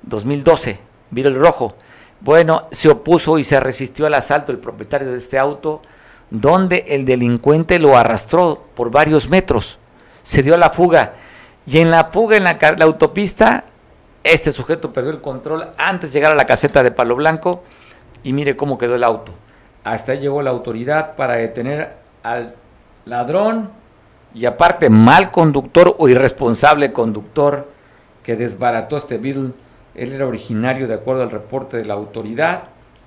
2012, 0.03 0.79
vino 1.11 1.29
el 1.29 1.35
rojo. 1.35 1.75
Bueno, 2.21 2.67
se 2.71 2.89
opuso 2.89 3.39
y 3.39 3.43
se 3.43 3.59
resistió 3.59 4.05
al 4.05 4.13
asalto 4.13 4.51
el 4.51 4.59
propietario 4.59 5.11
de 5.11 5.17
este 5.17 5.39
auto, 5.39 5.81
donde 6.29 6.85
el 6.87 7.03
delincuente 7.03 7.79
lo 7.79 7.97
arrastró 7.97 8.63
por 8.75 8.91
varios 8.91 9.27
metros. 9.27 9.79
Se 10.23 10.43
dio 10.43 10.53
a 10.53 10.57
la 10.57 10.69
fuga. 10.69 11.13
Y 11.65 11.79
en 11.79 11.89
la 11.89 12.05
fuga 12.05 12.37
en 12.37 12.43
la, 12.43 12.57
autopista, 12.81 13.65
este 14.23 14.51
sujeto 14.51 14.93
perdió 14.93 15.11
el 15.11 15.21
control 15.21 15.69
antes 15.77 16.13
de 16.13 16.19
llegar 16.19 16.31
a 16.31 16.35
la 16.35 16.45
caseta 16.45 16.83
de 16.83 16.91
Palo 16.91 17.15
Blanco 17.15 17.63
y 18.23 18.33
mire 18.33 18.55
cómo 18.55 18.77
quedó 18.77 18.95
el 18.95 19.03
auto. 19.03 19.31
Hasta 19.83 20.11
ahí 20.11 20.19
llegó 20.19 20.43
la 20.43 20.51
autoridad 20.51 21.15
para 21.15 21.33
detener 21.35 21.95
al 22.21 22.53
ladrón 23.05 23.71
y 24.35 24.45
aparte 24.45 24.89
mal 24.91 25.31
conductor 25.31 25.95
o 25.97 26.07
irresponsable 26.07 26.93
conductor 26.93 27.67
que 28.23 28.35
desbarató 28.35 28.97
este 28.97 29.17
Beetle. 29.17 29.51
Él 29.95 30.13
era 30.13 30.27
originario, 30.27 30.87
de 30.87 30.93
acuerdo 30.93 31.23
al 31.23 31.31
reporte 31.31 31.77
de 31.77 31.85
la 31.85 31.93
autoridad, 31.95 32.63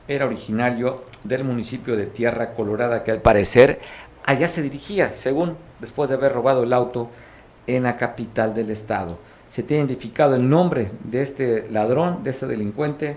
era 0.07 0.27
originario 0.27 1.05
del 1.25 1.44
municipio 1.44 1.97
de 1.97 2.07
Tierra 2.07 2.53
Colorada, 2.53 3.05
que 3.05 3.11
al 3.11 3.23
parecer 3.23 3.81
allá 4.25 4.49
se 4.49 4.62
dirigía, 4.62 5.12
según 5.14 5.57
después 5.81 6.09
de 6.09 6.16
haber 6.16 6.33
robado 6.33 6.62
el 6.62 6.73
auto 6.73 7.09
en 7.66 7.85
la 7.85 7.97
capital 7.97 8.55
del 8.55 8.70
estado. 8.70 9.18
Se 9.53 9.62
tiene 9.62 9.85
identificado 9.85 10.35
el 10.35 10.49
nombre 10.49 10.90
de 11.05 11.23
este 11.23 11.68
ladrón, 11.70 12.23
de 12.25 12.31
este 12.31 12.47
delincuente 12.47 13.16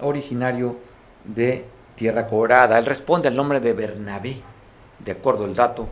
originario 0.00 0.76
de 1.24 1.64
Tierra 1.96 2.26
Colorada. 2.26 2.78
Él 2.78 2.84
responde 2.84 3.28
al 3.28 3.36
nombre 3.36 3.60
de 3.60 3.72
Bernabé, 3.72 4.36
de 4.98 5.12
acuerdo 5.12 5.44
al 5.44 5.54
dato 5.54 5.88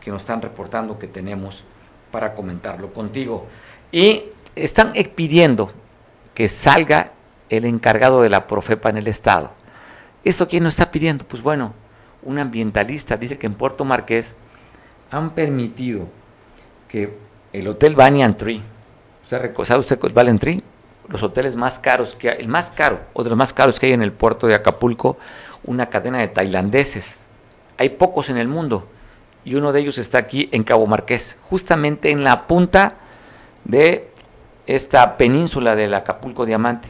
que 0.00 0.10
nos 0.10 0.20
están 0.20 0.42
reportando 0.42 0.98
que 0.98 1.08
tenemos 1.08 1.64
para 2.10 2.34
comentarlo 2.34 2.92
contigo. 2.92 3.46
Y 3.90 4.24
están 4.54 4.92
pidiendo 5.14 5.72
que 6.34 6.48
salga 6.48 7.12
el 7.48 7.64
encargado 7.64 8.22
de 8.22 8.28
la 8.28 8.46
Profepa 8.46 8.90
en 8.90 8.96
el 8.96 9.08
Estado. 9.08 9.52
¿Esto 10.24 10.48
quién 10.48 10.64
nos 10.64 10.74
está 10.74 10.90
pidiendo? 10.90 11.24
Pues 11.24 11.42
bueno, 11.42 11.74
un 12.22 12.38
ambientalista 12.38 13.16
dice 13.16 13.38
que 13.38 13.46
en 13.46 13.54
Puerto 13.54 13.84
Marqués 13.84 14.34
han 15.10 15.30
permitido 15.30 16.08
que 16.88 17.16
el 17.52 17.68
Hotel 17.68 17.94
Banyan 17.94 18.36
Tree, 18.36 18.62
¿sabe 19.28 19.80
usted 19.80 19.98
que 19.98 20.08
Banyan 20.08 20.38
Tree? 20.38 20.62
Los 21.08 21.22
hoteles 21.22 21.54
más 21.54 21.78
caros, 21.78 22.14
que 22.14 22.30
el 22.30 22.48
más 22.48 22.70
caro, 22.70 23.00
o 23.12 23.22
de 23.22 23.28
los 23.28 23.38
más 23.38 23.52
caros 23.52 23.78
que 23.78 23.86
hay 23.86 23.92
en 23.92 24.02
el 24.02 24.12
puerto 24.12 24.46
de 24.46 24.54
Acapulco, 24.54 25.18
una 25.64 25.90
cadena 25.90 26.18
de 26.18 26.28
tailandeses. 26.28 27.20
Hay 27.76 27.90
pocos 27.90 28.30
en 28.30 28.38
el 28.38 28.48
mundo 28.48 28.88
y 29.44 29.54
uno 29.54 29.72
de 29.72 29.80
ellos 29.80 29.98
está 29.98 30.18
aquí 30.18 30.48
en 30.52 30.64
Cabo 30.64 30.86
Marqués, 30.86 31.36
justamente 31.50 32.10
en 32.10 32.24
la 32.24 32.46
punta 32.46 32.96
de 33.64 34.13
esta 34.66 35.16
península 35.16 35.76
del 35.76 35.94
Acapulco 35.94 36.46
Diamante. 36.46 36.88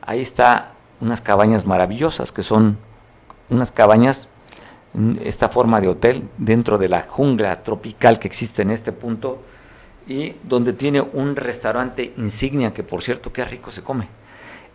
Ahí 0.00 0.20
está 0.20 0.72
unas 1.00 1.20
cabañas 1.20 1.66
maravillosas 1.66 2.32
que 2.32 2.42
son 2.42 2.78
unas 3.50 3.70
cabañas, 3.72 4.28
mm, 4.94 5.16
esta 5.24 5.48
forma 5.48 5.80
de 5.80 5.88
hotel 5.88 6.28
dentro 6.38 6.78
de 6.78 6.88
la 6.88 7.02
jungla 7.02 7.62
tropical 7.62 8.18
que 8.18 8.28
existe 8.28 8.62
en 8.62 8.70
este 8.70 8.92
punto 8.92 9.42
y 10.06 10.34
donde 10.42 10.72
tiene 10.72 11.00
un 11.00 11.36
restaurante 11.36 12.12
insignia 12.16 12.72
que 12.72 12.82
por 12.82 13.02
cierto 13.02 13.32
qué 13.32 13.44
rico 13.44 13.70
se 13.70 13.82
come, 13.82 14.08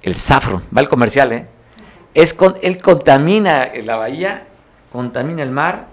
el 0.02 0.16
Saffron, 0.16 0.64
va 0.76 0.82
el 0.82 0.90
comercial, 0.90 1.34
¿eh? 1.34 1.48
Es 2.14 2.34
con, 2.34 2.58
él 2.62 2.82
contamina 2.82 3.70
la 3.84 3.96
bahía, 3.96 4.48
contamina 4.92 5.44
el 5.44 5.52
mar 5.52 5.88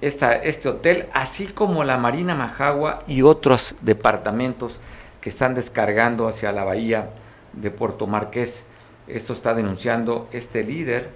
este 0.00 0.68
hotel, 0.68 1.06
así 1.12 1.46
como 1.46 1.84
la 1.84 1.98
Marina 1.98 2.34
Majagua 2.34 3.02
y 3.06 3.22
otros 3.22 3.74
departamentos 3.82 4.80
que 5.20 5.28
están 5.28 5.54
descargando 5.54 6.28
hacia 6.28 6.52
la 6.52 6.64
bahía 6.64 7.10
de 7.52 7.70
Puerto 7.70 8.06
Marqués. 8.06 8.64
Esto 9.06 9.32
está 9.32 9.54
denunciando 9.54 10.28
este 10.32 10.62
líder 10.62 11.10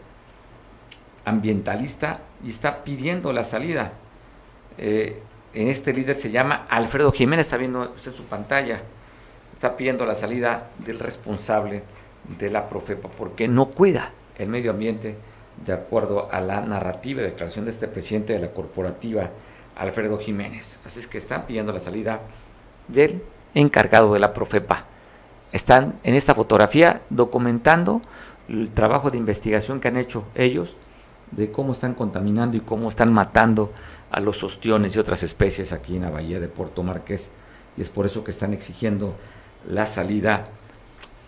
ambientalista 1.24 2.20
y 2.44 2.50
está 2.50 2.84
pidiendo 2.84 3.32
la 3.32 3.44
salida. 3.44 3.92
Eh, 4.78 5.22
en 5.54 5.68
este 5.68 5.92
líder 5.92 6.16
se 6.16 6.30
llama 6.30 6.66
Alfredo 6.68 7.12
Jiménez, 7.12 7.46
está 7.46 7.56
viendo 7.56 7.92
usted 7.94 8.12
su 8.12 8.24
pantalla, 8.24 8.80
está 9.54 9.76
pidiendo 9.76 10.04
la 10.04 10.14
salida 10.14 10.70
del 10.84 10.98
responsable 10.98 11.82
de 12.38 12.50
la 12.50 12.68
Profepa 12.68 13.08
porque 13.08 13.46
no 13.46 13.66
cuida 13.66 14.10
el 14.38 14.48
medio 14.48 14.72
ambiente 14.72 15.16
de 15.64 15.72
acuerdo 15.72 16.28
a 16.32 16.40
la 16.40 16.60
narrativa 16.60 17.22
y 17.22 17.24
declaración 17.24 17.64
de 17.64 17.70
este 17.70 17.86
presidente 17.86 18.32
de 18.32 18.40
la 18.40 18.48
corporativa, 18.48 19.30
Alfredo 19.76 20.18
Jiménez. 20.18 20.80
Así 20.84 20.98
es 20.98 21.06
que 21.06 21.18
están 21.18 21.46
pidiendo 21.46 21.72
la 21.72 21.80
salida 21.80 22.20
del 22.88 23.22
encargado 23.54 24.12
de 24.12 24.20
la 24.20 24.32
Profepa. 24.32 24.84
Están 25.52 25.94
en 26.02 26.14
esta 26.14 26.34
fotografía 26.34 27.02
documentando 27.10 28.02
el 28.48 28.70
trabajo 28.70 29.10
de 29.10 29.18
investigación 29.18 29.80
que 29.80 29.88
han 29.88 29.96
hecho 29.96 30.24
ellos 30.34 30.76
de 31.30 31.50
cómo 31.50 31.72
están 31.72 31.94
contaminando 31.94 32.56
y 32.56 32.60
cómo 32.60 32.88
están 32.88 33.12
matando 33.12 33.72
a 34.10 34.20
los 34.20 34.42
ostiones 34.44 34.94
y 34.94 34.98
otras 34.98 35.22
especies 35.22 35.72
aquí 35.72 35.96
en 35.96 36.02
la 36.02 36.10
bahía 36.10 36.38
de 36.38 36.48
Puerto 36.48 36.82
Marqués. 36.82 37.30
Y 37.76 37.82
es 37.82 37.88
por 37.88 38.06
eso 38.06 38.22
que 38.22 38.30
están 38.30 38.52
exigiendo 38.52 39.14
la 39.68 39.86
salida 39.86 40.48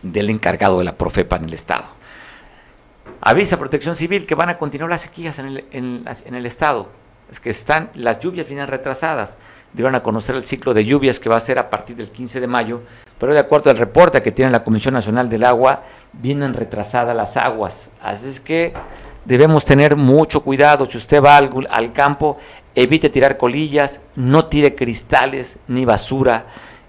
del 0.02 0.30
encargado 0.30 0.78
de 0.78 0.84
la 0.84 0.96
Profepa 0.96 1.36
en 1.36 1.44
el 1.44 1.54
Estado. 1.54 1.84
Avisa 3.20 3.58
Protección 3.58 3.94
Civil 3.94 4.26
que 4.26 4.34
van 4.34 4.48
a 4.48 4.58
continuar 4.58 4.90
las 4.90 5.02
sequías 5.02 5.38
en 5.38 5.46
el, 5.46 5.64
en, 5.72 6.34
el 6.34 6.46
estado. 6.46 6.88
Es 7.30 7.40
que 7.40 7.50
están, 7.50 7.90
las 7.94 8.20
lluvias 8.20 8.46
vienen 8.46 8.68
retrasadas. 8.68 9.36
Dieron 9.76 9.94
a 9.94 10.02
conocer 10.02 10.34
el 10.34 10.42
ciclo 10.42 10.72
de 10.72 10.86
lluvias 10.86 11.20
que 11.20 11.28
va 11.28 11.36
a 11.36 11.40
ser 11.40 11.58
a 11.58 11.68
partir 11.68 11.96
del 11.96 12.10
15 12.10 12.40
de 12.40 12.46
mayo, 12.46 12.80
pero 13.18 13.34
de 13.34 13.40
acuerdo 13.40 13.68
al 13.68 13.76
reporte 13.76 14.22
que 14.22 14.32
tiene 14.32 14.50
la 14.50 14.64
Comisión 14.64 14.94
Nacional 14.94 15.28
del 15.28 15.44
Agua, 15.44 15.80
vienen 16.14 16.54
retrasadas 16.54 17.14
las 17.14 17.36
aguas. 17.36 17.90
Así 18.00 18.26
es 18.26 18.40
que 18.40 18.72
debemos 19.26 19.66
tener 19.66 19.94
mucho 19.94 20.40
cuidado. 20.40 20.86
Si 20.86 20.96
usted 20.96 21.22
va 21.22 21.36
al, 21.36 21.50
al 21.68 21.92
campo, 21.92 22.38
evite 22.74 23.10
tirar 23.10 23.36
colillas, 23.36 24.00
no 24.14 24.46
tire 24.46 24.74
cristales 24.74 25.58
ni 25.68 25.84
basura 25.84 26.46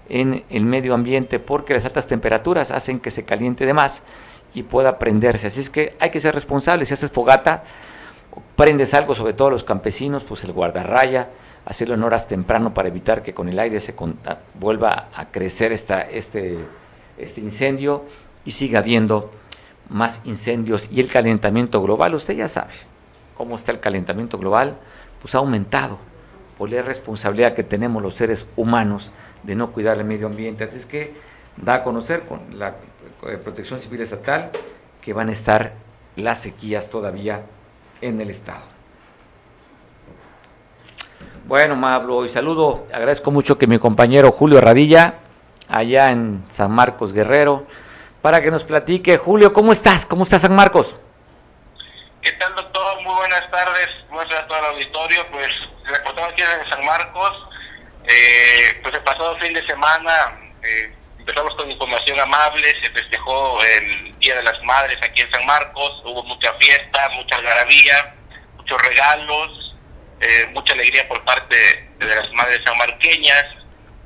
en 0.08 0.44
el 0.48 0.64
medio 0.64 0.94
ambiente, 0.94 1.40
porque 1.40 1.74
las 1.74 1.84
altas 1.84 2.06
temperaturas 2.06 2.70
hacen 2.70 3.00
que 3.00 3.10
se 3.10 3.26
caliente 3.26 3.66
de 3.66 3.74
más 3.74 4.02
y 4.54 4.62
pueda 4.62 4.98
prenderse. 4.98 5.48
Así 5.48 5.60
es 5.60 5.68
que 5.68 5.94
hay 6.00 6.10
que 6.10 6.20
ser 6.20 6.34
responsables. 6.34 6.88
Si 6.88 6.94
haces 6.94 7.10
fogata, 7.10 7.64
prendes 8.56 8.94
algo, 8.94 9.14
sobre 9.14 9.34
todo 9.34 9.50
los 9.50 9.62
campesinos, 9.62 10.24
pues 10.24 10.42
el 10.44 10.52
guardarraya, 10.52 11.28
hacerlo 11.68 11.96
en 11.96 12.02
horas 12.02 12.26
temprano 12.26 12.72
para 12.72 12.88
evitar 12.88 13.22
que 13.22 13.34
con 13.34 13.50
el 13.50 13.58
aire 13.58 13.78
se 13.80 13.94
vuelva 14.58 15.10
a 15.14 15.26
crecer 15.26 15.70
esta, 15.70 16.00
este, 16.00 16.56
este 17.18 17.42
incendio 17.42 18.06
y 18.46 18.52
siga 18.52 18.78
habiendo 18.78 19.30
más 19.90 20.22
incendios 20.24 20.88
y 20.90 21.00
el 21.00 21.08
calentamiento 21.08 21.82
global. 21.82 22.14
Usted 22.14 22.36
ya 22.36 22.48
sabe 22.48 22.72
cómo 23.36 23.54
está 23.54 23.70
el 23.70 23.80
calentamiento 23.80 24.38
global, 24.38 24.78
pues 25.20 25.34
ha 25.34 25.38
aumentado 25.38 25.98
por 26.56 26.70
la 26.70 26.80
responsabilidad 26.80 27.52
que 27.52 27.64
tenemos 27.64 28.02
los 28.02 28.14
seres 28.14 28.46
humanos 28.56 29.12
de 29.42 29.54
no 29.54 29.70
cuidar 29.70 29.98
el 29.98 30.04
medio 30.04 30.26
ambiente. 30.26 30.64
Así 30.64 30.78
es 30.78 30.86
que 30.86 31.12
da 31.58 31.74
a 31.74 31.84
conocer 31.84 32.22
con 32.22 32.58
la 32.58 32.76
Protección 33.44 33.78
Civil 33.78 34.00
Estatal 34.00 34.52
que 35.02 35.12
van 35.12 35.28
a 35.28 35.32
estar 35.32 35.74
las 36.16 36.38
sequías 36.38 36.88
todavía 36.88 37.42
en 38.00 38.22
el 38.22 38.30
estado. 38.30 38.77
Bueno, 41.48 41.76
Mablo, 41.76 42.26
y 42.26 42.28
saludo, 42.28 42.86
agradezco 42.92 43.30
mucho 43.30 43.56
que 43.56 43.66
mi 43.66 43.78
compañero 43.78 44.32
Julio 44.32 44.60
Radilla, 44.60 45.14
allá 45.66 46.10
en 46.10 46.44
San 46.50 46.70
Marcos 46.70 47.14
Guerrero, 47.14 47.66
para 48.20 48.42
que 48.42 48.50
nos 48.50 48.64
platique. 48.64 49.16
Julio, 49.16 49.54
¿cómo 49.54 49.72
estás? 49.72 50.04
¿Cómo 50.04 50.24
estás, 50.24 50.42
San 50.42 50.54
Marcos? 50.54 50.94
¿Qué 52.20 52.32
tal, 52.32 52.54
doctor? 52.54 53.02
Muy 53.02 53.14
buenas 53.14 53.50
tardes. 53.50 53.88
Buenas 54.10 54.28
tardes 54.28 54.44
a 54.44 54.46
todo 54.46 54.58
el 54.58 54.64
auditorio. 54.66 55.26
Pues, 55.30 55.48
reportamos 55.86 56.32
aquí 56.34 56.42
en 56.42 56.70
San 56.70 56.84
Marcos. 56.84 57.32
Eh, 58.04 58.80
pues 58.82 58.94
el 58.94 59.02
pasado 59.04 59.38
fin 59.38 59.54
de 59.54 59.66
semana 59.66 60.38
eh, 60.62 60.92
empezamos 61.18 61.54
con 61.54 61.70
información 61.70 62.20
amable, 62.20 62.68
se 62.82 62.90
festejó 62.90 63.58
el 63.64 64.18
Día 64.18 64.36
de 64.36 64.42
las 64.42 64.62
Madres 64.64 64.98
aquí 65.02 65.22
en 65.22 65.30
San 65.30 65.46
Marcos, 65.46 66.02
hubo 66.04 66.22
mucha 66.24 66.52
fiesta, 66.54 67.08
mucha 67.16 67.36
algarabía, 67.36 68.14
muchos 68.56 68.82
regalos, 68.82 69.67
eh, 70.20 70.46
mucha 70.52 70.74
alegría 70.74 71.06
por 71.06 71.22
parte 71.24 71.56
de, 71.98 72.06
las 72.06 72.32
madres 72.32 72.60
sanmarqueñas, 72.64 73.44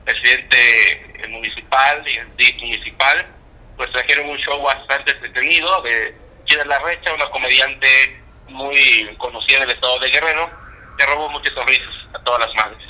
presidente 0.05 1.27
municipal 1.29 2.03
y 2.07 2.17
el 2.17 2.37
DIC 2.37 2.61
municipal, 2.61 3.27
pues 3.77 3.91
trajeron 3.93 4.29
un 4.29 4.37
show 4.39 4.61
bastante 4.63 5.13
entretenido 5.13 5.81
de 5.83 6.15
Chida 6.45 6.65
La 6.65 6.79
Recha, 6.81 7.15
una 7.15 7.31
comediante 7.31 7.89
muy 8.49 9.15
conocida 9.19 9.59
en 9.59 9.63
el 9.65 9.71
estado 9.71 9.99
de 10.01 10.11
Guerrero, 10.11 10.51
que 10.99 11.07
robó 11.07 11.29
muchas 11.31 11.55
sonrisas 11.55 11.95
a 12.15 12.19
todas 12.19 12.41
las 12.41 12.55
madres. 12.55 12.83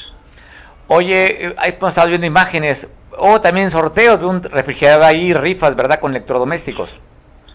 Oye, 0.89 1.47
eh, 1.47 1.55
ahí 1.59 1.71
estado 1.71 2.09
viendo 2.09 2.27
imágenes, 2.27 2.91
o 3.17 3.41
también 3.41 3.71
sorteos 3.71 4.19
de 4.19 4.27
un 4.27 4.43
refrigerador 4.43 5.05
ahí, 5.05 5.33
rifas, 5.33 5.77
¿verdad? 5.77 6.01
Con 6.01 6.13
electrodomésticos. 6.13 6.99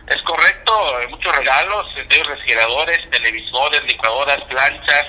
Es 0.07 0.21
correcto, 0.21 0.71
muchos 1.09 1.35
regalos, 1.35 1.85
de 1.95 2.23
refrigeradores, 2.23 2.99
televisores, 3.11 3.83
licuadoras, 3.83 4.41
planchas, 4.45 5.05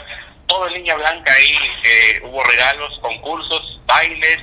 todo 0.49 0.67
en 0.67 0.75
línea 0.75 0.97
blanca 0.97 1.33
ahí. 1.33 1.55
Eh, 1.85 2.21
hubo 2.25 2.43
regalos, 2.43 2.99
concursos, 3.01 3.81
bailes. 3.87 4.39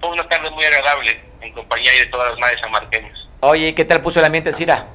Fue 0.00 0.08
una 0.08 0.26
tarde 0.28 0.50
muy 0.50 0.64
agradable 0.64 1.20
en 1.42 1.52
compañía 1.52 1.92
de 1.92 2.06
todas 2.06 2.30
las 2.30 2.38
madres 2.38 2.62
amarqueñas. 2.64 3.18
Oye, 3.40 3.74
¿qué 3.74 3.84
tal 3.84 4.00
puso 4.00 4.20
el 4.20 4.26
ambiente, 4.26 4.52
Cira? 4.52 4.86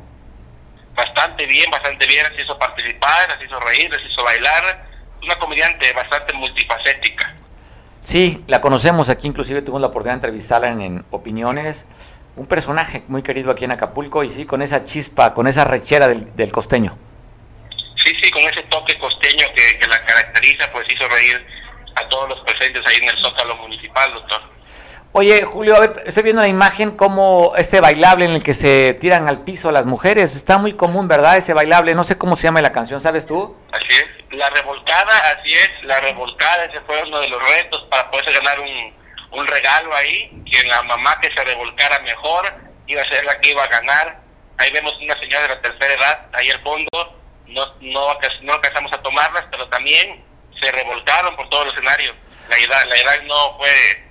Bastante 0.95 1.45
bien, 1.45 1.69
bastante 1.69 2.07
bien. 2.07 2.25
Se 2.35 2.41
hizo 2.41 2.57
participar, 2.57 3.37
se 3.37 3.45
hizo 3.45 3.59
reír, 3.59 3.91
se 3.93 4.11
hizo 4.11 4.23
bailar. 4.23 4.87
Una 5.21 5.37
comediante 5.37 5.91
bastante 5.93 6.33
multifacética. 6.33 7.35
Sí, 8.03 8.43
la 8.47 8.59
conocemos 8.59 9.09
aquí, 9.09 9.27
inclusive 9.27 9.61
tuvimos 9.61 9.81
la 9.81 9.87
oportunidad 9.87 10.15
de 10.15 10.27
entrevistarla 10.27 10.67
en, 10.67 11.05
Opiniones. 11.09 11.87
Un 12.35 12.47
personaje 12.47 13.03
muy 13.07 13.21
querido 13.21 13.51
aquí 13.51 13.63
en 13.63 13.71
Acapulco 13.71 14.23
y 14.23 14.29
sí, 14.29 14.45
con 14.45 14.61
esa 14.61 14.83
chispa, 14.83 15.33
con 15.33 15.47
esa 15.47 15.63
rechera 15.63 16.07
del, 16.07 16.51
costeño. 16.51 16.97
Sí, 18.03 18.13
sí, 18.21 18.31
con 18.31 18.41
ese 18.41 18.61
toque 18.63 18.97
costeño 18.99 19.45
que, 19.55 19.79
que 19.79 19.87
la 19.87 20.03
caracteriza, 20.05 20.71
pues 20.71 20.85
hizo 20.93 21.07
reír 21.07 21.45
a 21.95 22.07
todos 22.09 22.29
los 22.29 22.39
presentes 22.41 22.83
ahí 22.87 22.97
en 22.97 23.09
el 23.09 23.17
Zócalo 23.21 23.55
Municipal, 23.57 24.13
doctor. 24.13 24.41
Oye, 25.15 25.43
Julio, 25.43 25.75
estoy 26.05 26.23
viendo 26.23 26.41
la 26.41 26.47
imagen 26.47 26.97
como 26.97 27.53
este 27.55 27.79
bailable 27.79 28.25
en 28.25 28.31
el 28.31 28.43
que 28.43 28.55
se 28.55 28.97
tiran 28.99 29.29
al 29.29 29.43
piso 29.43 29.71
las 29.71 29.85
mujeres. 29.85 30.35
Está 30.35 30.57
muy 30.57 30.73
común, 30.73 31.07
¿verdad? 31.07 31.37
Ese 31.37 31.53
bailable. 31.53 31.93
No 31.93 32.03
sé 32.03 32.17
cómo 32.17 32.35
se 32.35 32.47
llama 32.47 32.63
la 32.63 32.71
canción, 32.71 32.99
¿sabes 32.99 33.27
tú? 33.27 33.55
Así 33.71 33.89
es. 33.89 34.05
La 34.31 34.49
revolcada, 34.49 35.15
así 35.37 35.53
es. 35.53 35.69
La 35.83 35.99
revolcada, 35.99 36.65
ese 36.65 36.81
fue 36.81 37.03
uno 37.03 37.19
de 37.19 37.29
los 37.29 37.39
retos 37.47 37.85
para 37.91 38.09
poderse 38.09 38.31
ganar 38.31 38.59
un, 38.59 38.95
un 39.39 39.45
regalo 39.45 39.95
ahí. 39.95 40.31
Que 40.51 40.67
la 40.67 40.81
mamá 40.81 41.19
que 41.21 41.29
se 41.31 41.43
revolcara 41.43 41.99
mejor 41.99 42.51
iba 42.87 43.03
a 43.03 43.07
ser 43.07 43.23
la 43.23 43.39
que 43.39 43.51
iba 43.51 43.63
a 43.63 43.67
ganar. 43.67 44.17
Ahí 44.57 44.71
vemos 44.71 44.93
una 44.99 45.17
señora 45.19 45.43
de 45.43 45.49
la 45.49 45.61
tercera 45.61 45.93
edad, 45.93 46.25
ahí 46.33 46.49
al 46.49 46.61
fondo. 46.63 47.22
No, 47.47 47.65
no, 47.81 48.07
no 48.41 48.53
alcanzamos 48.53 48.93
a 48.93 49.01
tomarlas, 49.01 49.45
pero 49.51 49.67
también 49.67 50.23
se 50.59 50.71
revolcaron 50.71 51.35
por 51.35 51.49
todo 51.49 51.63
el 51.63 51.69
escenario. 51.69 52.13
La 52.49 52.57
edad, 52.57 52.85
la 52.87 52.95
edad 52.95 53.23
no 53.23 53.57
fue 53.57 53.69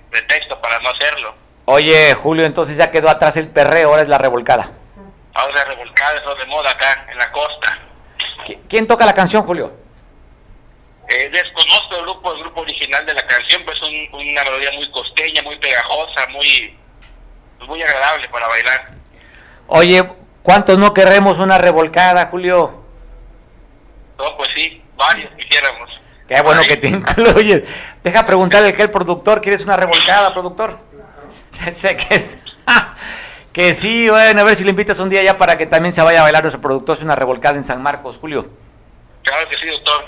pretexto 0.09 0.59
para 0.61 0.79
no 0.79 0.89
hacerlo. 0.89 1.35
Oye, 1.65 2.13
Julio, 2.13 2.45
entonces 2.45 2.77
ya 2.77 2.91
quedó 2.91 3.09
atrás 3.09 3.37
el 3.37 3.47
perreo, 3.49 3.89
ahora 3.89 4.01
es 4.01 4.09
la 4.09 4.17
revolcada. 4.17 4.71
Ahora 5.33 5.53
la 5.53 5.65
revolcada 5.65 6.19
es 6.19 6.25
lo 6.25 6.35
de 6.35 6.45
moda 6.45 6.71
acá, 6.71 7.05
en 7.09 7.17
la 7.17 7.31
costa. 7.31 7.79
¿Quién 8.69 8.85
toca 8.85 9.05
la 9.05 9.13
canción, 9.13 9.43
Julio? 9.43 9.73
Eh, 11.09 11.29
desconozco 11.29 11.95
el 11.95 12.01
grupo, 12.03 12.33
el 12.33 12.39
grupo 12.41 12.61
original 12.61 13.05
de 13.05 13.13
la 13.13 13.25
canción, 13.25 13.63
pues 13.65 13.77
es 13.77 14.13
una 14.13 14.43
melodía 14.43 14.71
muy 14.73 14.89
costeña, 14.91 15.41
muy 15.41 15.57
pegajosa, 15.57 16.27
muy, 16.29 16.77
pues 17.57 17.69
muy 17.69 17.81
agradable 17.81 18.27
para 18.29 18.47
bailar. 18.47 18.91
Oye, 19.67 20.03
¿cuántos 20.43 20.77
no 20.77 20.93
queremos 20.93 21.39
una 21.39 21.57
revolcada, 21.57 22.27
Julio? 22.27 22.82
No, 24.23 24.37
pues 24.37 24.49
sí, 24.55 24.81
varios 24.95 25.29
quisiéramos. 25.35 25.89
Qué 26.27 26.41
bueno 26.41 26.61
que 26.61 26.77
te 26.77 26.87
incluyes. 26.89 27.63
Deja 28.03 28.25
preguntarle 28.25 28.73
que 28.73 28.83
el 28.83 28.91
productor, 28.91 29.41
¿quieres 29.41 29.61
una 29.61 29.75
revolcada, 29.75 30.33
productor? 30.33 30.79
sé 31.71 31.97
que 31.97 32.15
es... 32.15 32.41
que 33.53 33.73
sí, 33.73 34.09
bueno, 34.09 34.41
a 34.41 34.43
ver 34.45 34.55
si 34.55 34.63
le 34.63 34.69
invitas 34.69 34.99
un 34.99 35.09
día 35.09 35.21
ya 35.23 35.37
para 35.37 35.57
que 35.57 35.65
también 35.65 35.93
se 35.93 36.01
vaya 36.01 36.21
a 36.21 36.23
bailar 36.23 36.43
nuestro 36.43 36.61
productor, 36.61 36.97
es 36.97 37.03
una 37.03 37.15
revolcada 37.15 37.57
en 37.57 37.63
San 37.65 37.83
Marcos, 37.83 38.17
Julio. 38.17 38.47
Claro 39.23 39.49
que 39.49 39.57
sí, 39.57 39.67
doctor. 39.67 40.05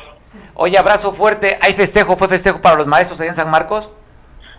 Oye, 0.54 0.78
abrazo 0.78 1.12
fuerte. 1.12 1.58
¿Hay 1.62 1.74
festejo? 1.74 2.16
¿Fue 2.16 2.28
festejo 2.28 2.62
para 2.62 2.76
los 2.76 2.88
maestros 2.88 3.20
allá 3.20 3.30
en 3.30 3.36
San 3.36 3.52
Marcos? 3.52 3.92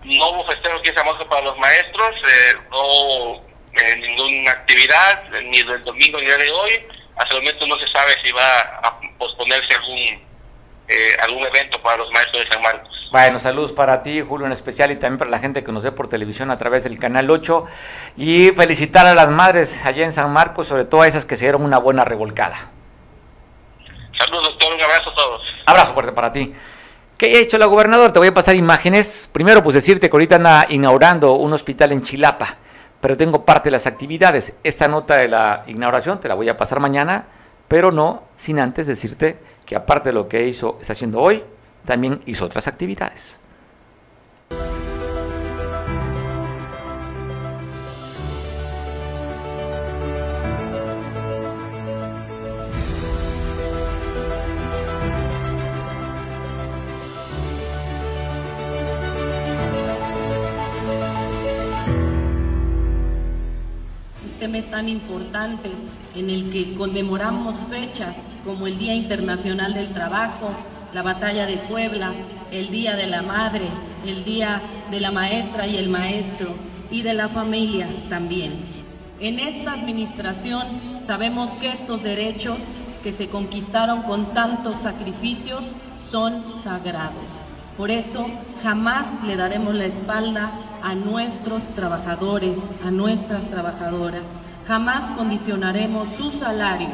No 0.05 0.31
hubo 0.31 0.47
festejo 0.47 0.77
aquí 0.77 0.91
en 0.91 0.95
San 0.95 1.07
Marcos 1.07 1.27
para 1.29 1.43
los 1.43 1.59
maestros, 1.59 2.15
eh, 2.23 2.57
no 2.71 2.81
hubo 2.81 3.45
eh, 3.73 3.97
ninguna 3.97 4.51
actividad, 4.53 5.25
ni 5.43 5.63
del 5.63 5.83
domingo 5.83 6.21
ni 6.21 6.27
de 6.27 6.51
hoy. 6.51 6.87
Hasta 7.17 7.35
el 7.35 7.43
momento 7.43 7.67
no 7.67 7.79
se 7.79 7.89
sabe 7.89 8.13
si 8.23 8.31
va 8.33 8.61
a 8.83 9.01
posponerse 9.19 9.75
algún 9.75 10.27
eh, 10.89 11.17
algún 11.21 11.45
evento 11.45 11.83
para 11.83 11.97
los 11.97 12.11
maestros 12.13 12.45
de 12.45 12.51
San 12.53 12.63
Marcos. 12.63 12.89
Bueno, 13.11 13.39
saludos 13.39 13.73
para 13.73 14.03
ti, 14.03 14.21
Julio, 14.21 14.47
en 14.47 14.53
especial, 14.53 14.91
y 14.93 14.97
también 14.97 15.19
para 15.19 15.31
la 15.31 15.39
gente 15.39 15.65
que 15.65 15.73
nos 15.73 15.83
ve 15.83 15.91
por 15.91 16.09
televisión 16.09 16.51
a 16.51 16.59
través 16.59 16.85
del 16.85 16.99
Canal 16.99 17.29
8. 17.29 17.65
Y 18.17 18.51
felicitar 18.51 19.07
a 19.07 19.15
las 19.15 19.31
madres 19.31 19.85
allá 19.85 20.05
en 20.05 20.13
San 20.13 20.33
Marcos, 20.33 20.69
sobre 20.69 20.85
todo 20.85 21.03
a 21.03 21.09
esas 21.09 21.25
que 21.25 21.37
se 21.37 21.47
dieron 21.47 21.65
una 21.65 21.79
buena 21.79 22.05
revolcada. 22.05 22.71
Saludos, 24.17 24.45
doctor, 24.51 24.75
un 24.75 24.81
abrazo 24.81 25.11
a 25.11 25.15
todos. 25.15 25.43
Abrazo 25.67 25.95
fuerte 25.95 26.13
para 26.13 26.33
ti. 26.33 26.55
¿Qué 27.19 27.27
ha 27.37 27.41
hecho 27.41 27.59
la 27.59 27.67
gobernadora? 27.67 28.13
Te 28.13 28.19
voy 28.19 28.29
a 28.29 28.35
pasar 28.35 28.55
imágenes. 28.55 29.29
Primero, 29.33 29.63
pues 29.63 29.75
decirte 29.75 30.09
que 30.09 30.15
ahorita 30.15 30.37
anda 30.37 30.67
inaugurando 30.69 31.33
un 31.33 31.53
hospital 31.53 31.93
en 31.93 32.03
Chilapa, 32.03 32.59
pero 33.07 33.17
tengo 33.17 33.45
parte 33.45 33.69
de 33.69 33.71
las 33.71 33.87
actividades. 33.87 34.55
Esta 34.65 34.89
nota 34.89 35.15
de 35.15 35.29
la 35.29 35.63
inauguración 35.69 36.19
te 36.19 36.27
la 36.27 36.35
voy 36.35 36.49
a 36.49 36.57
pasar 36.57 36.81
mañana, 36.81 37.27
pero 37.69 37.93
no 37.93 38.25
sin 38.35 38.59
antes 38.59 38.89
decirte 38.89 39.39
que 39.65 39.77
aparte 39.77 40.09
de 40.09 40.13
lo 40.13 40.27
que 40.27 40.49
hizo, 40.49 40.77
está 40.81 40.93
haciendo 40.93 41.21
hoy, 41.21 41.45
también 41.85 42.21
hizo 42.27 42.45
otras 42.45 42.67
actividades. 42.67 43.39
Este 64.47 64.59
mes 64.59 64.71
tan 64.71 64.89
importante 64.89 65.73
en 66.15 66.31
el 66.31 66.53
que 66.53 66.77
conmemoramos 66.77 67.57
fechas 67.69 68.15
como 68.45 68.69
el 68.69 68.79
Día 68.79 68.95
Internacional 68.95 69.75
del 69.75 69.93
Trabajo, 69.93 70.51
la 70.93 71.03
Batalla 71.03 71.47
de 71.47 71.57
Puebla, 71.57 72.13
el 72.53 72.71
Día 72.71 72.95
de 72.95 73.09
la 73.09 73.23
Madre, 73.23 73.67
el 74.07 74.23
Día 74.23 74.63
de 74.89 75.01
la 75.01 75.11
Maestra 75.11 75.67
y 75.67 75.75
el 75.75 75.89
Maestro 75.89 76.55
y 76.93 77.03
de 77.03 77.15
la 77.15 77.29
familia 77.29 77.89
también. 78.09 78.61
En 79.19 79.41
esta 79.41 79.73
administración 79.73 81.01
sabemos 81.09 81.51
que 81.57 81.71
estos 81.71 82.05
derechos 82.05 82.59
que 83.03 83.11
se 83.11 83.29
conquistaron 83.29 84.03
con 84.03 84.33
tantos 84.33 84.77
sacrificios 84.77 85.65
son 86.09 86.55
sagrados. 86.63 87.36
Por 87.77 87.91
eso 87.91 88.27
jamás 88.63 89.07
le 89.23 89.37
daremos 89.37 89.75
la 89.75 89.85
espalda 89.85 90.51
a 90.83 90.95
nuestros 90.95 91.63
trabajadores, 91.75 92.57
a 92.83 92.91
nuestras 92.91 93.51
trabajadoras. 93.51 94.23
Jamás 94.67 95.11
condicionaremos 95.11 96.09
su 96.09 96.31
salario, 96.31 96.89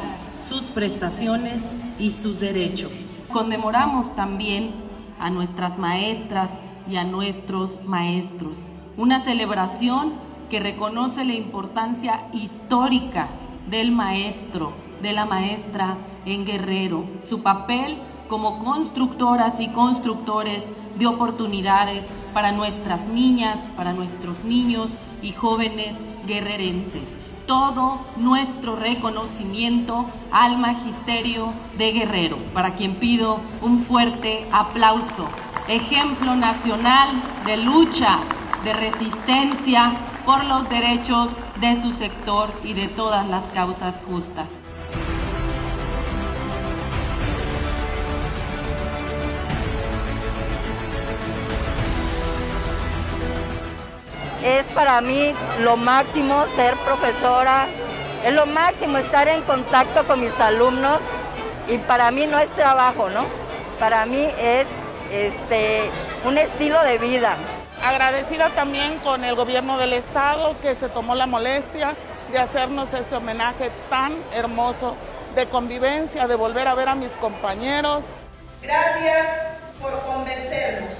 sus 0.48 0.62
prestaciones 0.64 1.62
y 2.00 2.10
sus 2.10 2.40
derechos. 2.40 2.90
Conmemoramos 3.32 4.14
también 4.16 4.72
a 5.20 5.30
nuestras 5.30 5.78
maestras 5.78 6.50
y 6.90 6.96
a 6.96 7.04
nuestros 7.04 7.78
maestros. 7.84 8.58
Una 8.96 9.22
celebración 9.22 10.14
que 10.50 10.58
reconoce 10.58 11.24
la 11.24 11.34
importancia 11.34 12.26
histórica 12.32 13.28
del 13.70 13.92
maestro, 13.92 14.72
de 15.00 15.12
la 15.12 15.26
maestra 15.26 15.96
en 16.26 16.44
Guerrero, 16.44 17.04
su 17.28 17.40
papel 17.40 17.98
como 18.32 18.60
constructoras 18.60 19.60
y 19.60 19.68
constructores 19.68 20.62
de 20.98 21.06
oportunidades 21.06 22.02
para 22.32 22.50
nuestras 22.50 23.06
niñas, 23.08 23.58
para 23.76 23.92
nuestros 23.92 24.42
niños 24.42 24.88
y 25.20 25.32
jóvenes 25.32 25.94
guerrerenses. 26.26 27.06
Todo 27.46 27.98
nuestro 28.16 28.76
reconocimiento 28.76 30.06
al 30.30 30.56
magisterio 30.56 31.52
de 31.76 31.92
Guerrero, 31.92 32.38
para 32.54 32.74
quien 32.74 32.94
pido 32.94 33.36
un 33.60 33.80
fuerte 33.80 34.48
aplauso. 34.50 35.26
Ejemplo 35.68 36.34
nacional 36.34 37.10
de 37.44 37.58
lucha, 37.58 38.20
de 38.64 38.72
resistencia 38.72 39.92
por 40.24 40.42
los 40.44 40.66
derechos 40.70 41.28
de 41.60 41.82
su 41.82 41.92
sector 41.98 42.48
y 42.64 42.72
de 42.72 42.88
todas 42.88 43.28
las 43.28 43.44
causas 43.52 43.94
justas. 44.06 44.61
Es 54.44 54.64
para 54.74 55.00
mí 55.00 55.32
lo 55.60 55.76
máximo 55.76 56.46
ser 56.56 56.74
profesora, 56.78 57.66
es 58.24 58.32
lo 58.32 58.46
máximo 58.46 58.98
estar 58.98 59.28
en 59.28 59.42
contacto 59.42 60.04
con 60.06 60.20
mis 60.20 60.38
alumnos 60.40 61.00
y 61.68 61.78
para 61.78 62.10
mí 62.10 62.26
no 62.26 62.38
es 62.38 62.50
trabajo, 62.50 63.08
¿no? 63.08 63.24
Para 63.78 64.04
mí 64.06 64.28
es 64.38 64.66
este, 65.10 65.90
un 66.24 66.38
estilo 66.38 66.82
de 66.82 66.98
vida. 66.98 67.36
Agradecida 67.84 68.48
también 68.50 68.98
con 68.98 69.24
el 69.24 69.34
gobierno 69.34 69.78
del 69.78 69.92
estado 69.92 70.54
que 70.60 70.74
se 70.74 70.88
tomó 70.88 71.14
la 71.14 71.26
molestia 71.26 71.94
de 72.30 72.38
hacernos 72.38 72.92
este 72.94 73.16
homenaje 73.16 73.70
tan 73.90 74.14
hermoso 74.34 74.96
de 75.34 75.46
convivencia, 75.46 76.28
de 76.28 76.36
volver 76.36 76.68
a 76.68 76.74
ver 76.74 76.88
a 76.88 76.94
mis 76.94 77.12
compañeros. 77.12 78.02
Gracias 78.62 79.26
por 79.80 80.00
convencernos 80.02 80.94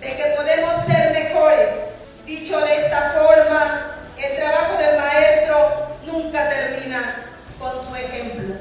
de 0.00 0.16
que 0.16 0.24
podemos 0.36 0.84
ser 0.86 1.12
mejores 1.12 1.97
Dicho 2.28 2.60
de 2.60 2.84
esta 2.84 3.14
forma, 3.14 3.94
el 4.18 4.36
trabajo 4.36 4.76
del 4.76 4.98
maestro 4.98 5.96
nunca 6.04 6.46
termina 6.50 7.24
con 7.58 7.72
su 7.82 7.96
ejemplo. 7.96 8.56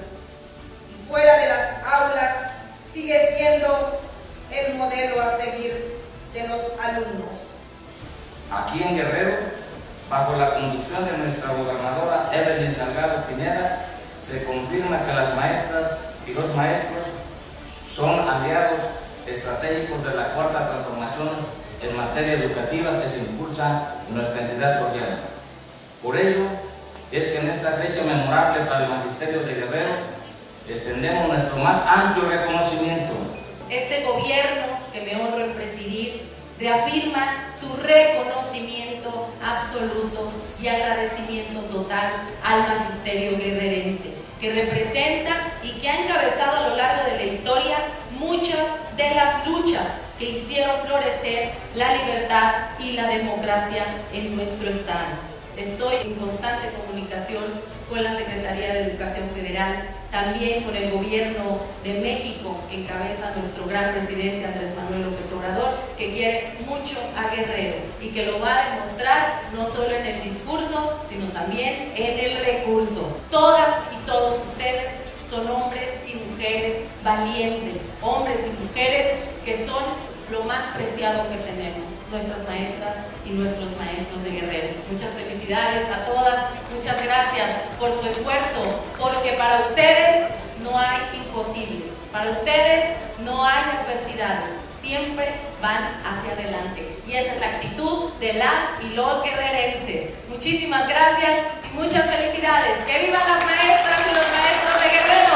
Y 0.89 1.11
fuera 1.11 1.35
de 1.35 1.49
las 1.49 1.83
aulas 1.83 2.35
sigue 2.93 3.35
siendo 3.35 3.99
el 4.53 4.75
modelo 4.75 5.21
a 5.21 5.35
seguir 5.35 6.01
de 6.33 6.47
los 6.47 6.61
alumnos. 6.81 7.35
Aquí 8.49 8.83
en 8.83 8.95
Guerrero, 8.95 9.35
bajo 10.09 10.37
la 10.37 10.53
conducción 10.53 11.05
de 11.05 11.17
nuestra 11.17 11.51
gobernadora 11.51 12.29
Evelyn 12.31 12.73
Salgado 12.73 13.25
Pineda, 13.25 13.85
se 14.21 14.45
confirma 14.45 15.05
que 15.05 15.11
las 15.11 15.35
maestras 15.35 15.91
y 16.25 16.31
los 16.31 16.55
maestros 16.55 17.03
son 17.85 18.29
aliados 18.29 18.79
estratégicos 19.25 20.05
de 20.05 20.15
la 20.15 20.33
cuarta 20.35 20.69
transformación 20.69 21.66
en 21.81 21.95
materia 21.95 22.33
educativa 22.33 23.01
que 23.01 23.09
se 23.09 23.19
impulsa 23.19 23.95
nuestra 24.09 24.41
entidad 24.41 24.79
social. 24.79 25.19
Por 26.01 26.17
ello, 26.17 26.45
es 27.11 27.27
que 27.27 27.39
en 27.39 27.49
esta 27.49 27.71
fecha 27.73 28.03
memorable 28.03 28.65
para 28.65 28.85
el 28.85 28.89
Magisterio 28.89 29.41
de 29.41 29.53
Guerrero, 29.53 30.17
extendemos 30.67 31.27
nuestro 31.27 31.57
más 31.57 31.81
amplio 31.87 32.29
reconocimiento. 32.29 33.13
Este 33.69 34.03
gobierno 34.03 34.79
que 34.91 35.01
me 35.01 35.21
honro 35.21 35.45
en 35.45 35.53
presidir 35.53 36.29
reafirma 36.59 37.53
su 37.59 37.73
reconocimiento 37.77 39.29
absoluto 39.43 40.31
y 40.61 40.67
agradecimiento 40.67 41.61
total 41.61 42.13
al 42.43 42.61
magisterio 42.61 43.37
guerrerense, 43.37 44.09
que 44.41 44.53
representa 44.53 45.53
y 45.63 45.79
que 45.79 45.89
ha 45.89 46.03
encabezado 46.03 46.57
a 46.57 46.69
lo 46.69 46.75
largo 46.75 47.11
de 47.11 47.17
la 47.17 47.33
historia 47.33 47.77
muchas 48.17 48.65
de 48.95 49.15
las 49.15 49.47
luchas 49.47 49.87
que 50.17 50.31
hicieron 50.31 50.79
florecer 50.85 51.51
la 51.75 51.95
libertad 51.95 52.53
y 52.79 52.93
la 52.93 53.07
democracia 53.07 53.85
en 54.13 54.35
nuestro 54.35 54.69
Estado. 54.69 55.15
Estoy 55.55 55.95
en 56.03 56.13
constante 56.15 56.69
comunicación 56.69 57.43
con 57.89 58.03
la 58.03 58.15
Secretaría 58.15 58.73
de 58.73 58.81
Educación 58.83 59.29
Federal, 59.33 59.89
también 60.11 60.63
con 60.63 60.75
el 60.75 60.91
Gobierno 60.91 61.61
de 61.83 61.93
México, 61.99 62.55
que 62.69 62.81
encabeza 62.81 63.33
nuestro 63.35 63.65
gran 63.65 63.93
presidente 63.93 64.45
Andrés 64.45 64.75
Manuel 64.75 65.09
López 65.09 65.31
Obrador, 65.33 65.77
que 65.97 66.11
quiere 66.11 66.53
mucho 66.65 66.97
a 67.15 67.33
Guerrero 67.33 67.77
y 68.01 68.09
que 68.09 68.25
lo 68.25 68.39
va 68.39 68.55
a 68.55 68.69
demostrar 68.69 69.41
no 69.55 69.65
solo 69.65 69.95
en 69.95 70.05
el 70.05 70.23
discurso, 70.23 71.01
sino 71.09 71.27
también 71.27 71.93
en 71.95 72.19
el 72.19 72.45
recurso. 72.45 73.17
Todas 73.31 73.69
y 73.93 74.05
todos 74.05 74.39
ustedes 74.51 74.89
son 75.29 75.49
hombres 75.49 75.89
y 76.07 76.15
mujeres 76.31 76.77
valientes, 77.03 77.81
hombres 78.01 78.37
y 78.45 78.63
mujeres 78.63 79.17
que 79.43 79.65
son 79.65 80.06
lo 80.31 80.43
más 80.43 80.75
preciado 80.75 81.23
que 81.29 81.37
tenemos 81.37 81.87
nuestras 82.11 82.39
maestras 82.47 82.95
y 83.25 83.31
nuestros 83.31 83.75
maestros 83.77 84.23
de 84.23 84.31
Guerrero. 84.31 84.75
Muchas 84.91 85.11
felicidades 85.11 85.87
a 85.89 86.05
todas, 86.05 86.45
muchas 86.73 87.01
gracias 87.03 87.49
por 87.79 87.93
su 87.93 88.07
esfuerzo, 88.07 88.83
porque 88.99 89.33
para 89.33 89.59
ustedes 89.67 90.31
no 90.61 90.77
hay 90.77 90.99
imposibles, 91.15 91.91
para 92.11 92.31
ustedes 92.31 92.97
no 93.23 93.45
hay 93.45 93.63
adversidades, 93.81 94.51
siempre 94.81 95.35
van 95.61 95.83
hacia 96.03 96.33
adelante. 96.33 96.97
Y 97.07 97.13
esa 97.13 97.33
es 97.33 97.39
la 97.39 97.47
actitud 97.47 98.13
de 98.19 98.33
las 98.33 98.83
y 98.83 98.95
los 98.95 99.23
guerrerenses. 99.23 100.11
Muchísimas 100.29 100.87
gracias 100.87 101.39
y 101.69 101.75
muchas 101.75 102.05
felicidades. 102.05 102.83
¡Que 102.85 103.05
vivan 103.05 103.21
las 103.21 103.45
maestras 103.45 104.01
y 104.11 104.15
los 104.15 104.25
maestros 104.27 104.83
de 104.83 104.89
Guerrero! 104.89 105.26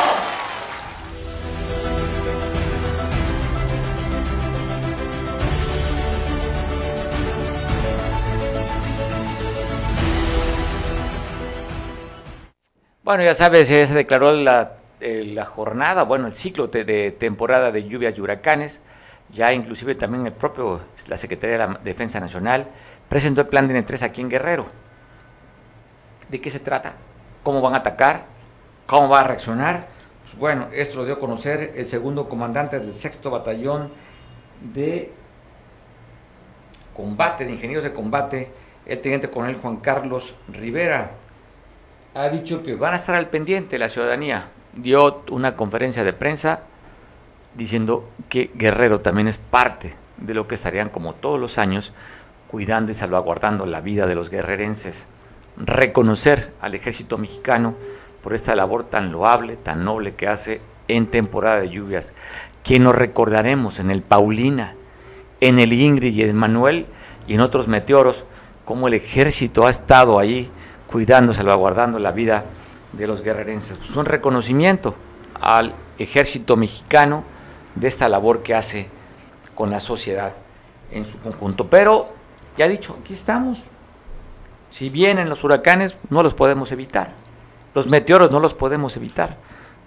Bueno, 13.04 13.24
ya 13.24 13.34
sabes, 13.34 13.68
se 13.68 13.88
declaró 13.88 14.32
la, 14.32 14.74
eh, 15.00 15.24
la 15.26 15.44
jornada, 15.44 16.04
bueno, 16.04 16.28
el 16.28 16.34
ciclo 16.34 16.68
de, 16.68 17.10
temporada 17.12 17.72
de 17.72 17.88
lluvias 17.88 18.16
y 18.16 18.22
huracanes. 18.22 18.80
Ya 19.34 19.54
inclusive 19.54 19.96
también 19.96 20.28
el 20.28 20.34
propio, 20.34 20.82
la 21.08 21.18
Secretaría 21.18 21.58
de 21.58 21.68
la 21.68 21.80
Defensa 21.84 22.20
Nacional 22.20 22.68
presentó 23.10 23.42
el 23.42 23.48
plan 23.48 23.68
de 23.68 23.84
N3 23.84 24.04
aquí 24.04 24.22
en 24.22 24.30
Guerrero. 24.30 24.68
¿De 26.30 26.40
qué 26.40 26.52
se 26.52 26.60
trata? 26.60 26.94
¿Cómo 27.42 27.60
van 27.60 27.74
a 27.74 27.78
atacar? 27.78 28.26
¿Cómo 28.86 29.10
va 29.10 29.22
a 29.22 29.24
reaccionar? 29.24 29.88
Pues 30.24 30.36
bueno, 30.38 30.68
esto 30.72 30.98
lo 30.98 31.06
dio 31.06 31.16
a 31.16 31.20
conocer 31.20 31.74
el 31.76 31.88
segundo 31.88 32.30
comandante 32.30 32.80
del 32.80 32.96
sexto 32.96 33.32
batallón 33.32 33.92
de 34.62 35.12
combate, 36.96 37.46
de 37.46 37.52
ingenieros 37.54 37.84
de 37.84 37.94
combate, 37.94 38.52
el 38.86 39.02
teniente 39.02 39.32
coronel 39.32 39.58
Juan 39.60 39.78
Carlos 39.78 40.36
Rivera 40.50 41.12
ha 42.14 42.30
dicho 42.30 42.62
que 42.64 42.76
van 42.76 42.94
a 42.94 42.98
estar 42.98 43.16
al 43.16 43.30
pendiente 43.30 43.78
la 43.78 43.90
ciudadanía. 43.90 44.50
Dio 44.74 45.24
una 45.30 45.56
conferencia 45.56 46.04
de 46.04 46.14
prensa 46.14 46.62
diciendo 47.56 48.10
que 48.30 48.52
Guerrero 48.54 49.00
también 49.00 49.28
es 49.28 49.38
parte 49.38 49.96
de 50.18 50.34
lo 50.34 50.48
que 50.48 50.56
estarían 50.56 50.90
como 50.90 51.14
todos 51.14 51.40
los 51.40 51.58
años 51.58 51.94
cuidando 52.48 52.92
y 52.92 52.96
salvaguardando 52.96 53.66
la 53.66 53.82
vida 53.82 54.08
de 54.08 54.16
los 54.16 54.30
guerrerenses. 54.30 55.06
Reconocer 55.58 56.54
al 56.62 56.76
ejército 56.76 57.18
mexicano 57.18 57.76
por 58.22 58.34
esta 58.34 58.56
labor 58.56 58.84
tan 58.84 59.12
loable, 59.12 59.56
tan 59.56 59.84
noble 59.84 60.16
que 60.16 60.28
hace 60.28 60.62
en 60.88 61.08
temporada 61.08 61.62
de 61.62 61.70
lluvias, 61.70 62.14
que 62.64 62.80
nos 62.80 62.96
recordaremos 62.96 63.80
en 63.80 63.90
el 63.90 64.02
Paulina, 64.02 64.76
en 65.40 65.60
el 65.60 65.74
Ingrid 65.74 66.14
y 66.14 66.24
en 66.24 66.36
Manuel 66.36 66.88
y 67.28 67.36
en 67.36 67.42
otros 67.42 67.68
meteoros, 67.68 68.26
como 68.66 68.88
el 68.88 68.94
ejército 68.96 69.66
ha 69.66 69.70
estado 69.70 70.20
ahí 70.20 70.52
cuidando, 70.92 71.34
salvaguardando 71.34 72.00
la 72.00 72.12
vida 72.12 72.46
de 72.92 73.08
los 73.08 73.22
guerrerenses. 73.22 73.78
Es 73.84 73.96
un 73.96 74.06
reconocimiento 74.06 74.96
al 75.40 75.74
ejército 75.98 76.58
mexicano 76.58 77.24
de 77.76 77.88
esta 77.88 78.10
labor 78.10 78.44
que 78.44 78.54
hace 78.54 78.90
con 79.56 79.70
la 79.70 79.80
sociedad 79.80 80.34
en 80.92 81.06
su 81.06 81.20
conjunto. 81.20 81.70
Pero, 81.70 82.14
ya 82.58 82.68
dicho, 82.68 82.98
aquí 83.02 83.14
estamos. 83.14 83.60
Si 84.70 84.90
vienen 84.90 85.30
los 85.30 85.44
huracanes, 85.44 85.96
no 86.10 86.24
los 86.24 86.34
podemos 86.34 86.72
evitar. 86.72 87.14
Los 87.74 87.88
meteoros 87.88 88.32
no 88.32 88.40
los 88.40 88.54
podemos 88.54 88.98
evitar. 88.98 89.38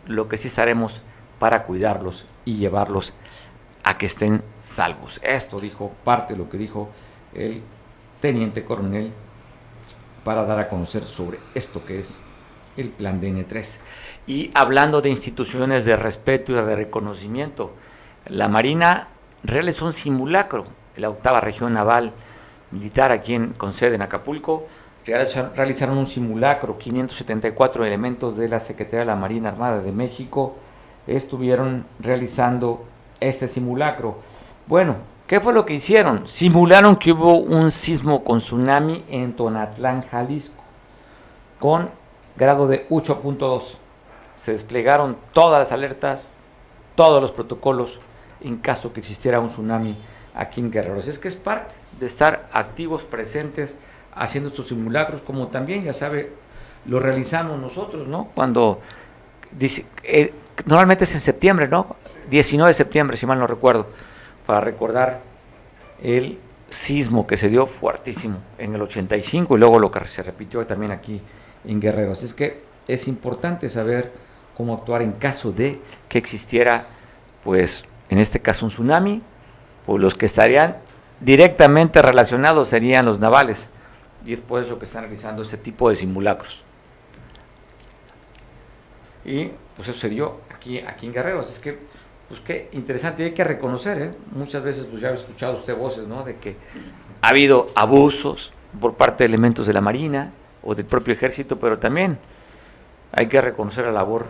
Lo 0.07 0.29
que 0.29 0.37
sí 0.37 0.49
estaremos 0.49 1.03
para 1.39 1.65
cuidarlos 1.65 2.27
y 2.45 2.57
llevarlos 2.57 3.15
a 3.83 3.99
que 3.99 4.07
estén 4.07 4.43
salvos. 4.61 5.21
Esto 5.23 5.59
dijo 5.59 5.93
parte 6.05 6.33
de 6.33 6.39
lo 6.39 6.49
que 6.49 6.57
dijo 6.57 6.89
el 7.35 7.63
teniente 8.21 8.65
coronel 8.65 9.13
para 10.25 10.45
dar 10.45 10.59
a 10.59 10.69
conocer 10.69 11.05
sobre 11.05 11.39
esto 11.55 11.85
que 11.85 12.01
es 12.01 12.19
el 12.77 12.89
plan 12.89 13.21
DN3. 13.21 13.79
Y 14.27 14.51
hablando 14.55 15.01
de 15.01 15.11
instituciones 15.11 15.85
de 15.85 15.97
respeto 15.97 16.53
y 16.53 16.55
de 16.57 16.77
reconocimiento, 16.77 17.73
la 18.27 18.49
Marina 18.49 19.09
realizó 19.43 19.87
un 19.87 19.93
simulacro, 19.93 20.65
la 20.97 21.11
octava 21.11 21.41
región 21.41 21.75
naval 21.75 22.13
militar 22.71 23.13
aquí 23.13 23.35
en, 23.35 23.53
con 23.53 23.73
sede 23.73 23.95
en 23.95 24.03
Acapulco, 24.03 24.67
realizaron 25.05 25.99
un 25.99 26.07
simulacro, 26.07 26.79
574 26.79 27.85
elementos 27.85 28.37
de 28.37 28.49
la 28.49 28.59
Secretaría 28.59 29.01
de 29.01 29.07
la 29.07 29.17
Marina 29.17 29.51
Armada 29.51 29.81
de 29.81 29.93
México 29.93 30.57
estuvieron 31.07 31.87
realizando 32.01 32.85
este 33.21 33.49
simulacro. 33.49 34.19
Bueno, 34.67 34.97
¿Qué 35.27 35.41
fue 35.41 35.55
lo 35.55 35.65
que 35.65 35.73
hicieron? 35.73 36.29
Simularon 36.29 36.97
que 36.97 37.13
hubo 37.13 37.39
un 37.39 37.71
sismo 37.71 38.23
con 38.25 38.41
tsunami 38.41 39.03
en 39.09 39.35
Tonatlán, 39.35 40.03
Jalisco, 40.03 40.63
con 41.59 41.89
grado 42.37 42.67
de 42.67 42.87
8.2. 42.91 43.77
Se 44.35 44.53
desplegaron 44.53 45.17
todas 45.33 45.59
las 45.59 45.73
alertas, 45.73 46.29
todos 46.95 47.23
los 47.23 47.33
protocolos 47.33 48.01
en 48.43 48.59
caso 48.59 48.93
que 48.93 49.01
existiera 49.01 49.41
un 49.41 49.47
tsunami 49.47 49.97
aquí 50.35 50.61
en 50.61 50.71
Guerrero. 50.71 51.01
es 51.01 51.19
que 51.19 51.29
es 51.29 51.37
parte 51.37 51.75
de 51.99 52.05
estar 52.05 52.51
activos, 52.53 53.05
presentes, 53.05 53.77
haciendo 54.15 54.51
estos 54.51 54.69
simulacros, 54.69 55.23
como 55.23 55.47
también, 55.47 55.85
ya 55.85 55.95
sabe, 55.95 56.35
lo 56.85 57.01
realizamos 57.01 57.59
nosotros, 57.59 58.07
¿no? 58.07 58.29
Cuando, 58.35 58.81
dice, 59.53 59.87
eh, 60.03 60.35
normalmente 60.67 61.05
es 61.05 61.15
en 61.15 61.21
septiembre, 61.21 61.67
¿no? 61.67 61.97
19 62.29 62.69
de 62.69 62.75
septiembre, 62.75 63.17
si 63.17 63.25
mal 63.25 63.39
no 63.39 63.47
recuerdo 63.47 63.87
para 64.47 64.61
recordar 64.61 65.21
el 66.03 66.39
sismo 66.69 67.27
que 67.27 67.37
se 67.37 67.49
dio 67.49 67.67
fuertísimo 67.67 68.39
en 68.59 68.75
el 68.75 68.83
85 68.83 69.57
y 69.57 69.59
luego 69.59 69.79
lo 69.79 69.91
que 69.91 70.07
se 70.07 70.23
repitió 70.23 70.67
también 70.67 70.93
aquí 70.93 71.21
en 71.65 71.81
Guerrero. 71.81 72.13
Así 72.13 72.27
es 72.27 72.35
que 72.35 72.63
es 72.87 73.09
importante 73.09 73.69
saber 73.69 74.13
cómo 74.57 74.75
actuar 74.75 75.03
en 75.03 75.13
caso 75.13 75.53
de 75.53 75.81
que 76.09 76.19
existiera, 76.19 76.87
pues 77.43 77.85
en 78.09 78.19
este 78.19 78.41
caso 78.41 78.67
un 78.67 78.71
tsunami, 78.71 79.23
pues 79.87 80.01
los 80.01 80.15
que 80.15 80.27
estarían 80.27 80.77
directamente 81.21 82.03
relacionados 82.03 82.69
serían 82.69 83.07
los 83.07 83.21
navales. 83.21 83.71
Y 84.25 84.33
es 84.33 84.41
por 84.41 84.63
eso 84.63 84.79
que 84.79 84.87
están 84.87 85.03
realizando 85.03 85.43
ese 85.43 85.59
tipo 85.59 85.91
de 85.91 85.97
simulacros. 85.97 86.63
Y 89.25 89.51
pues 89.77 89.89
eso 89.89 89.99
se 89.99 90.09
dio 90.09 90.41
aquí, 90.55 90.79
aquí 90.81 91.07
en 91.07 91.13
Guerrero. 91.13 91.41
Así 91.41 91.53
es 91.53 91.61
que 91.61 91.79
pues 92.35 92.45
qué 92.45 92.69
interesante, 92.73 93.23
hay 93.23 93.31
que 93.31 93.45
reconocer, 93.45 94.03
¿eh? 94.03 94.15
muchas 94.33 94.61
veces 94.65 94.87
pues 94.91 95.01
ya 95.01 95.11
ha 95.11 95.15
escuchado 95.15 95.55
usted 95.55 95.77
voces, 95.77 96.09
¿no? 96.09 96.25
De 96.25 96.37
que 96.37 96.57
ha 97.23 97.29
habido 97.29 97.69
abusos 97.77 98.53
por 98.81 98.95
parte 98.95 99.23
de 99.23 99.29
elementos 99.29 99.69
de 99.69 99.73
la 99.73 99.81
Marina 99.81 100.33
o 100.65 100.75
del 100.75 100.85
propio 100.85 101.15
ejército, 101.15 101.61
pero 101.61 101.79
también 101.79 102.19
hay 103.13 103.29
que 103.29 103.41
reconocer 103.41 103.87
la 103.87 103.93
labor 103.93 104.27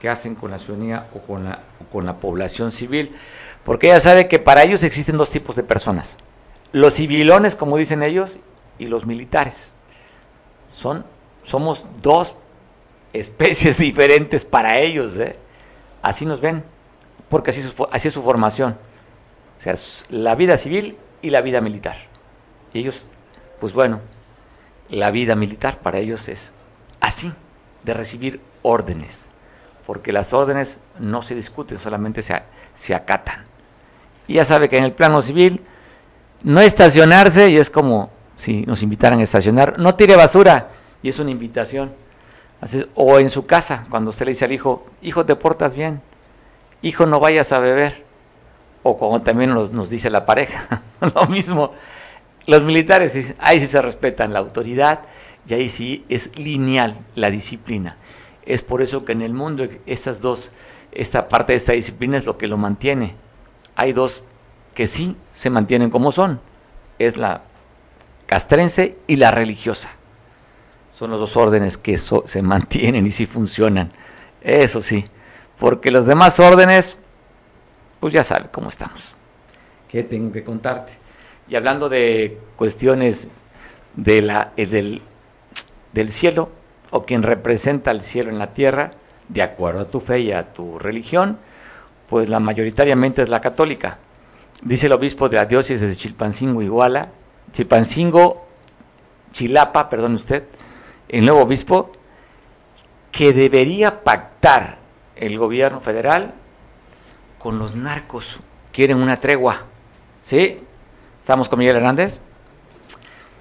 que 0.00 0.08
hacen 0.08 0.34
con 0.34 0.50
la 0.50 0.58
ciudadanía 0.58 1.06
o 1.14 1.20
con 1.20 1.44
la, 1.44 1.60
con 1.92 2.06
la 2.06 2.16
población 2.16 2.72
civil, 2.72 3.14
porque 3.62 3.86
ella 3.86 4.00
sabe 4.00 4.26
que 4.26 4.40
para 4.40 4.64
ellos 4.64 4.82
existen 4.82 5.16
dos 5.16 5.30
tipos 5.30 5.54
de 5.54 5.62
personas, 5.62 6.16
los 6.72 6.94
civilones, 6.94 7.54
como 7.54 7.76
dicen 7.76 8.02
ellos, 8.02 8.38
y 8.80 8.86
los 8.86 9.06
militares. 9.06 9.74
Son, 10.68 11.04
somos 11.44 11.86
dos 12.02 12.34
especies 13.12 13.78
diferentes 13.78 14.44
para 14.44 14.80
ellos, 14.80 15.16
¿eh? 15.20 15.34
Así 16.02 16.26
nos 16.26 16.40
ven, 16.40 16.64
porque 17.28 17.50
así, 17.50 17.62
así 17.90 18.08
es 18.08 18.14
su 18.14 18.22
formación. 18.22 18.76
O 19.56 19.60
sea, 19.60 19.74
la 20.10 20.34
vida 20.34 20.56
civil 20.56 20.96
y 21.22 21.30
la 21.30 21.40
vida 21.40 21.60
militar. 21.60 21.96
Y 22.72 22.80
ellos, 22.80 23.06
pues 23.60 23.72
bueno, 23.72 24.00
la 24.88 25.10
vida 25.10 25.34
militar 25.34 25.78
para 25.80 25.98
ellos 25.98 26.28
es 26.28 26.52
así, 27.00 27.32
de 27.84 27.94
recibir 27.94 28.40
órdenes, 28.62 29.22
porque 29.86 30.12
las 30.12 30.32
órdenes 30.32 30.78
no 30.98 31.22
se 31.22 31.34
discuten, 31.34 31.78
solamente 31.78 32.22
se, 32.22 32.40
se 32.74 32.94
acatan. 32.94 33.44
Y 34.26 34.34
ya 34.34 34.44
sabe 34.44 34.68
que 34.68 34.78
en 34.78 34.84
el 34.84 34.92
plano 34.92 35.22
civil 35.22 35.62
no 36.42 36.60
estacionarse, 36.60 37.50
y 37.50 37.58
es 37.58 37.70
como 37.70 38.10
si 38.36 38.62
nos 38.62 38.82
invitaran 38.82 39.18
a 39.20 39.22
estacionar, 39.22 39.78
no 39.78 39.94
tire 39.94 40.16
basura, 40.16 40.68
y 41.02 41.08
es 41.08 41.18
una 41.18 41.30
invitación. 41.30 41.92
o 42.94 43.18
en 43.18 43.30
su 43.30 43.46
casa, 43.46 43.86
cuando 43.90 44.10
usted 44.10 44.26
le 44.26 44.32
dice 44.32 44.44
al 44.44 44.52
hijo, 44.52 44.86
hijo, 45.02 45.24
te 45.24 45.36
portas 45.36 45.74
bien, 45.74 46.00
hijo, 46.82 47.06
no 47.06 47.20
vayas 47.20 47.52
a 47.52 47.58
beber, 47.58 48.04
o 48.82 48.96
como 48.96 49.22
también 49.22 49.50
nos, 49.50 49.90
dice 49.90 50.10
la 50.10 50.24
pareja, 50.24 50.82
lo 51.14 51.26
mismo. 51.26 51.72
Los 52.46 52.64
militares, 52.64 53.34
ahí 53.38 53.60
sí 53.60 53.66
se 53.66 53.82
respetan 53.82 54.32
la 54.32 54.38
autoridad 54.38 55.00
y 55.46 55.54
ahí 55.54 55.68
sí 55.68 56.04
es 56.08 56.36
lineal 56.38 56.98
la 57.14 57.30
disciplina. 57.30 57.96
Es 58.46 58.62
por 58.62 58.80
eso 58.80 59.04
que 59.04 59.12
en 59.12 59.20
el 59.20 59.34
mundo 59.34 59.68
estas 59.84 60.22
dos, 60.22 60.52
esta 60.92 61.28
parte 61.28 61.52
de 61.52 61.58
esta 61.58 61.72
disciplina 61.72 62.16
es 62.16 62.24
lo 62.24 62.38
que 62.38 62.46
lo 62.46 62.56
mantiene. 62.56 63.14
Hay 63.76 63.92
dos 63.92 64.22
que 64.74 64.86
sí 64.86 65.16
se 65.32 65.50
mantienen 65.50 65.90
como 65.90 66.12
son. 66.12 66.40
Es 66.98 67.18
la 67.18 67.42
castrense 68.26 68.96
y 69.06 69.16
la 69.16 69.30
religiosa. 69.30 69.90
Son 70.90 71.10
los 71.10 71.20
dos 71.20 71.36
órdenes 71.36 71.76
que 71.76 71.98
se 71.98 72.42
mantienen 72.42 73.06
y 73.06 73.10
sí 73.10 73.26
funcionan. 73.26 73.92
Eso 74.40 74.80
sí. 74.80 75.04
Porque 75.58 75.90
los 75.90 76.06
demás 76.06 76.38
órdenes, 76.40 76.96
pues 78.00 78.12
ya 78.12 78.24
sabe 78.24 78.48
cómo 78.50 78.68
estamos. 78.68 79.14
¿Qué 79.88 80.02
tengo 80.02 80.32
que 80.32 80.44
contarte? 80.44 80.92
Y 81.48 81.56
hablando 81.56 81.88
de 81.88 82.38
cuestiones 82.56 83.28
de 83.94 84.22
la, 84.22 84.52
eh, 84.56 84.66
del, 84.66 85.02
del 85.92 86.10
cielo, 86.10 86.50
o 86.90 87.02
quien 87.02 87.22
representa 87.22 87.90
el 87.90 88.02
cielo 88.02 88.30
en 88.30 88.38
la 88.38 88.54
tierra, 88.54 88.92
de 89.28 89.42
acuerdo 89.42 89.80
a 89.80 89.84
tu 89.90 90.00
fe 90.00 90.20
y 90.20 90.32
a 90.32 90.52
tu 90.52 90.78
religión, 90.78 91.38
pues 92.06 92.28
la 92.28 92.40
mayoritariamente 92.40 93.22
es 93.22 93.28
la 93.28 93.40
católica. 93.40 93.98
Dice 94.62 94.86
el 94.86 94.92
obispo 94.92 95.28
de 95.28 95.36
la 95.36 95.44
diócesis 95.44 95.80
de 95.80 95.96
Chilpancingo 95.96 96.62
Iguala, 96.62 97.08
Chilpancingo, 97.52 98.46
Chilapa, 99.32 99.88
perdón 99.88 100.14
usted, 100.14 100.44
el 101.08 101.24
nuevo 101.24 101.42
obispo, 101.42 101.92
que 103.12 103.32
debería 103.32 104.02
pactar 104.02 104.78
el 105.18 105.38
gobierno 105.38 105.80
federal 105.80 106.34
con 107.38 107.58
los 107.58 107.74
narcos. 107.74 108.40
Quieren 108.72 108.98
una 108.98 109.18
tregua. 109.20 109.64
¿Sí? 110.22 110.60
¿Estamos 111.20 111.48
con 111.48 111.58
Miguel 111.58 111.76
Hernández? 111.76 112.20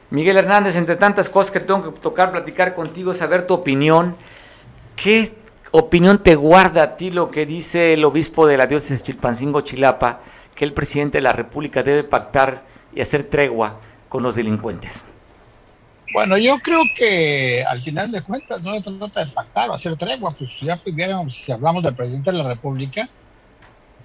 Miguel 0.10 0.38
Hernández, 0.38 0.76
entre 0.76 0.96
tantas 0.96 1.30
cosas 1.30 1.52
que 1.52 1.60
tengo 1.60 1.94
que 1.94 2.00
tocar, 2.00 2.32
platicar 2.32 2.74
contigo, 2.74 3.14
saber 3.14 3.46
tu 3.46 3.54
opinión. 3.54 4.16
¿Qué 4.96 5.36
opinión 5.72 6.24
te 6.24 6.36
guarda 6.36 6.84
a 6.84 6.98
ti 6.98 7.12
lo 7.12 7.30
que 7.30 7.46
dice 7.46 7.94
el 7.94 8.06
obispo 8.06 8.48
de 8.48 8.58
la 8.58 8.68
diócesis 8.68 9.04
Chilpancingo 9.04 9.62
Chilapa, 9.62 10.22
que 10.56 10.66
el 10.66 10.74
presidente 10.74 11.18
de 11.18 11.24
la 11.24 11.34
República 11.34 11.84
debe 11.84 12.04
pactar 12.04 12.64
y 12.94 13.02
hacer 13.02 13.26
tregua 13.26 13.80
con 14.08 14.24
los 14.24 14.36
delincuentes? 14.36 15.04
Bueno, 16.14 16.38
yo 16.38 16.60
creo 16.60 16.84
que 16.96 17.64
al 17.64 17.82
final 17.82 18.12
de 18.12 18.22
cuentas 18.22 18.62
no 18.62 18.74
se 18.74 18.82
trata 18.82 19.26
de 19.26 19.32
pactar 19.32 19.70
o 19.70 19.74
hacer 19.74 19.96
tregua, 19.98 20.32
pues 20.32 20.52
ya 20.62 20.80
si 21.30 21.52
hablamos 21.52 21.84
del 21.84 21.96
presidente 21.96 22.32
de 22.32 22.38
la 22.38 22.48
República, 22.48 23.10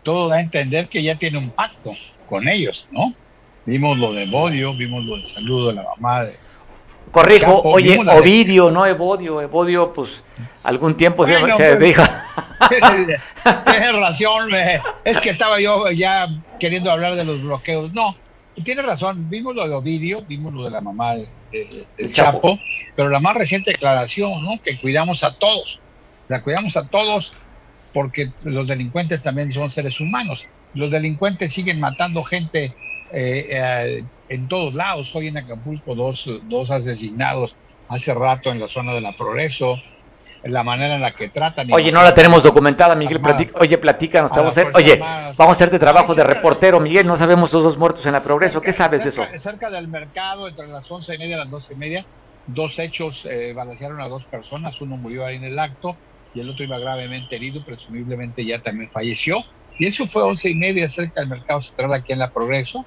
todo 0.03 0.29
da 0.29 0.37
a 0.37 0.41
entender 0.41 0.89
que 0.89 1.03
ya 1.03 1.17
tiene 1.17 1.39
un 1.39 1.51
pacto 1.51 1.93
con 2.29 2.49
ellos, 2.49 2.89
¿no? 2.91 3.15
Vimos 3.65 3.97
lo 3.99 4.13
de 4.13 4.27
Bodio, 4.27 4.75
vimos 4.75 5.05
lo 5.05 5.17
de 5.17 5.29
saludo 5.29 5.69
de 5.69 5.75
la 5.75 5.85
mamá 5.85 6.25
de... 6.25 6.35
Corrijo, 7.13 7.61
oye, 7.65 7.99
Ovidio, 7.99 8.71
no 8.71 8.87
Evodio, 8.87 9.41
Evodio, 9.41 9.93
pues 9.93 10.25
algún 10.63 10.97
tiempo 10.97 11.27
se, 11.27 11.37
se 11.53 11.77
dijo. 11.77 12.03
Tienes 12.69 14.01
razón, 14.01 14.51
es 15.05 15.21
que 15.21 15.31
estaba 15.31 15.61
yo 15.61 15.91
ya 15.91 16.29
queriendo 16.59 16.91
hablar 16.91 17.17
de 17.17 17.25
los 17.25 17.43
bloqueos. 17.43 17.93
No, 17.93 18.17
tiene 18.65 18.83
razón, 18.83 19.31
vimos 19.31 19.55
lo 19.55 19.67
de 19.67 19.75
Ovidio, 19.75 20.23
vimos 20.23 20.53
lo 20.53 20.65
de 20.65 20.71
la 20.71 20.81
mamá 20.81 21.15
de, 21.15 21.87
Chapo, 22.13 22.59
pero 22.95 23.09
la 23.09 23.21
más 23.21 23.35
reciente 23.35 23.73
declaración, 23.73 24.45
¿no? 24.45 24.61
Que 24.63 24.79
cuidamos 24.79 25.25
a 25.25 25.35
todos, 25.35 25.81
la 26.29 26.43
cuidamos 26.43 26.77
a 26.77 26.87
todos 26.87 27.33
porque 27.93 28.31
los 28.45 28.69
delincuentes 28.69 29.23
también 29.23 29.53
son 29.53 29.71
seres 29.71 30.01
humanos. 30.01 30.47
Los 30.75 30.91
delincuentes 30.91 31.53
siguen 31.53 31.81
matando 31.81 32.23
gente 32.23 32.75
eh, 33.13 33.47
eh, 33.51 34.05
en 34.29 34.49
todos 34.49 34.75
lados. 34.75 35.15
Hoy 35.15 35.29
en 35.29 35.37
Acapulco 35.37 35.95
dos, 35.95 36.31
dos 36.45 36.71
asesinados 36.71 37.57
hace 37.89 38.15
rato 38.15 38.51
en 38.51 38.59
la 38.59 38.69
zona 38.69 38.95
de 38.95 39.03
la 39.03 39.13
Progreso, 39.13 39.79
la 40.45 40.63
manera 40.63 40.95
en 40.95 41.03
la 41.03 41.13
que 41.13 41.29
tratan. 41.29 41.73
Oye, 41.73 41.93
no 41.93 42.03
la 42.03 42.15
tenemos 42.15 42.43
documentada, 42.43 42.95
Miguel. 42.95 43.21
oye, 43.55 43.79
platícanos. 43.79 44.31
Vamos 44.31 44.57
a 44.59 44.67
oye, 44.75 44.99
vamos 44.99 45.49
a 45.49 45.53
hacerte 45.53 45.79
trabajo 45.79 46.15
de 46.15 46.25
reportero, 46.25 46.81
Miguel. 46.81 47.07
No 47.07 47.17
sabemos 47.17 47.53
los 47.53 47.63
dos 47.63 47.79
muertos 47.79 48.05
en 48.07 48.13
la 48.13 48.23
Progreso. 48.23 48.61
¿Qué 48.61 48.73
sabes 48.73 49.03
de 49.03 49.11
eso? 49.11 49.25
Cerca 49.37 49.71
del 49.71 49.89
mercado, 49.89 50.49
entre 50.49 50.67
las 50.67 50.91
once 50.91 51.15
y 51.15 51.19
media 51.19 51.37
y 51.37 51.39
las 51.39 51.51
doce 51.51 51.75
y 51.75 51.77
media, 51.77 52.05
dos 52.47 52.79
hechos 52.79 53.27
eh, 53.31 53.53
balancearon 53.55 54.01
a 54.01 54.09
dos 54.09 54.25
personas. 54.25 54.81
Uno 54.81 54.97
murió 54.97 55.27
ahí 55.27 55.37
en 55.37 55.45
el 55.45 55.59
acto 55.59 55.97
y 56.35 56.41
el 56.41 56.51
otro 56.51 56.65
iba 56.65 56.79
gravemente 56.79 57.37
herido, 57.37 57.65
presumiblemente 57.65 58.45
ya 58.45 58.61
también 58.61 58.91
falleció. 58.91 59.45
Y 59.79 59.87
eso 59.87 60.07
fue 60.07 60.23
once 60.23 60.51
y 60.51 60.55
media 60.55 60.89
cerca 60.89 61.21
del 61.21 61.31
mercado 61.31 61.61
central 61.61 61.93
aquí 61.95 62.13
en 62.13 62.19
la 62.19 62.31
Progreso. 62.31 62.85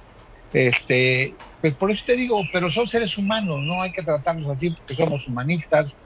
Este, 0.52 1.34
pues 1.60 1.74
por 1.74 1.90
eso 1.90 2.04
te 2.06 2.16
digo, 2.16 2.40
pero 2.52 2.70
son 2.70 2.86
seres 2.86 3.18
humanos, 3.18 3.60
no 3.62 3.82
hay 3.82 3.92
que 3.92 4.02
tratarlos 4.02 4.48
así 4.48 4.70
porque 4.70 4.94
somos 4.94 5.26
humanistas, 5.26 5.96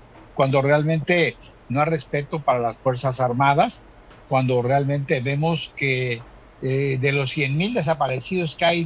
cuando 0.40 0.62
realmente 0.62 1.36
no 1.68 1.82
hay 1.82 1.90
respeto 1.90 2.40
para 2.40 2.60
las 2.60 2.78
Fuerzas 2.78 3.20
Armadas, 3.20 3.82
cuando 4.26 4.62
realmente 4.62 5.20
vemos 5.20 5.70
que 5.76 6.22
eh, 6.62 6.96
de 6.98 7.12
los 7.12 7.36
100.000 7.36 7.74
desaparecidos 7.74 8.56
que 8.56 8.64
hay 8.64 8.80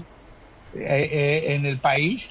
eh, 0.74 1.09
eh, 1.12 1.55
en 1.55 1.64
el 1.64 1.78
país, 1.78 2.28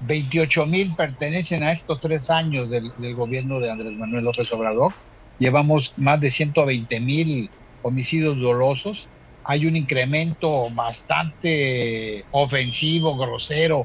28 0.00 0.66
mil 0.66 0.94
pertenecen 0.94 1.62
a 1.62 1.72
estos 1.72 1.98
tres 1.98 2.28
años 2.28 2.68
del, 2.68 2.92
gobierno 3.14 3.58
de 3.58 3.70
Andrés 3.70 3.94
Manuel 3.94 4.24
López 4.24 4.52
Obrador. 4.52 4.92
Llevamos 5.38 5.94
más 5.96 6.20
de 6.20 6.30
120 6.30 7.00
mil 7.00 7.48
homicidios 7.80 8.38
dolosos. 8.38 9.08
Hay 9.44 9.64
un 9.64 9.76
incremento 9.76 10.68
bastante 10.72 12.26
ofensivo, 12.32 13.16
grosero, 13.16 13.84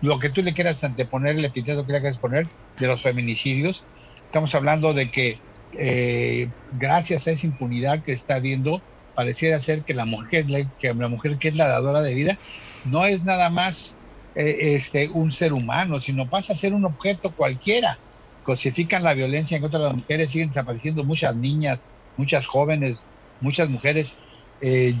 lo 0.00 0.18
que 0.18 0.30
tú 0.30 0.42
le 0.42 0.54
quieras 0.54 0.82
anteponer, 0.84 1.36
el 1.36 1.44
epíteto 1.44 1.86
que 1.86 1.92
le 1.92 2.00
quieras 2.00 2.18
poner, 2.18 2.50
de 2.78 2.86
los 2.86 3.02
feminicidios. 3.02 3.88
Estamos 4.24 4.54
hablando 4.54 4.94
de 4.94 5.10
que 5.10 5.44
eh, 5.72 6.52
gracias 6.70 7.26
a 7.26 7.32
esa 7.32 7.46
impunidad 7.46 8.02
que 8.02 8.12
está 8.12 8.36
habiendo, 8.36 8.86
pareciera 9.14 9.60
ser 9.60 9.84
que 9.84 9.94
la 9.94 10.06
mujer, 10.06 10.46
que 10.78 10.94
la 10.94 11.08
mujer 11.08 11.38
que 11.38 11.48
es 11.48 11.56
la 11.56 11.68
dadora 11.68 12.02
de 12.02 12.14
vida, 12.14 12.40
no 12.82 13.04
es 13.06 13.24
nada 13.24 13.50
más 13.50 13.98
eh, 14.34 14.74
este, 14.76 15.08
un 15.08 15.30
ser 15.30 15.52
humano, 15.52 16.00
sino 16.00 16.28
pasa 16.28 16.52
a 16.52 16.56
ser 16.56 16.74
un 16.74 16.84
objeto 16.84 17.34
cualquiera. 17.34 18.00
Cosifican 18.42 19.02
la 19.02 19.14
violencia 19.14 19.56
en 19.56 19.62
contra 19.62 19.80
de 19.80 19.86
las 19.86 19.94
mujeres, 19.94 20.30
siguen 20.30 20.48
desapareciendo 20.50 21.04
muchas 21.04 21.36
niñas, 21.36 21.86
muchas 22.16 22.46
jóvenes, 22.46 23.08
muchas 23.40 23.68
mujeres, 23.68 24.18
eh, 24.60 24.98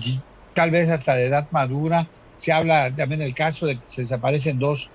tal 0.52 0.70
vez 0.70 0.88
hasta 0.90 1.14
de 1.14 1.26
edad 1.26 1.48
madura. 1.50 2.10
Se 2.36 2.52
habla 2.52 2.94
también 2.94 3.20
del 3.20 3.34
caso 3.34 3.66
de 3.66 3.80
que 3.80 3.86
se 3.86 4.02
desaparecen 4.02 4.58
dos, 4.58 4.90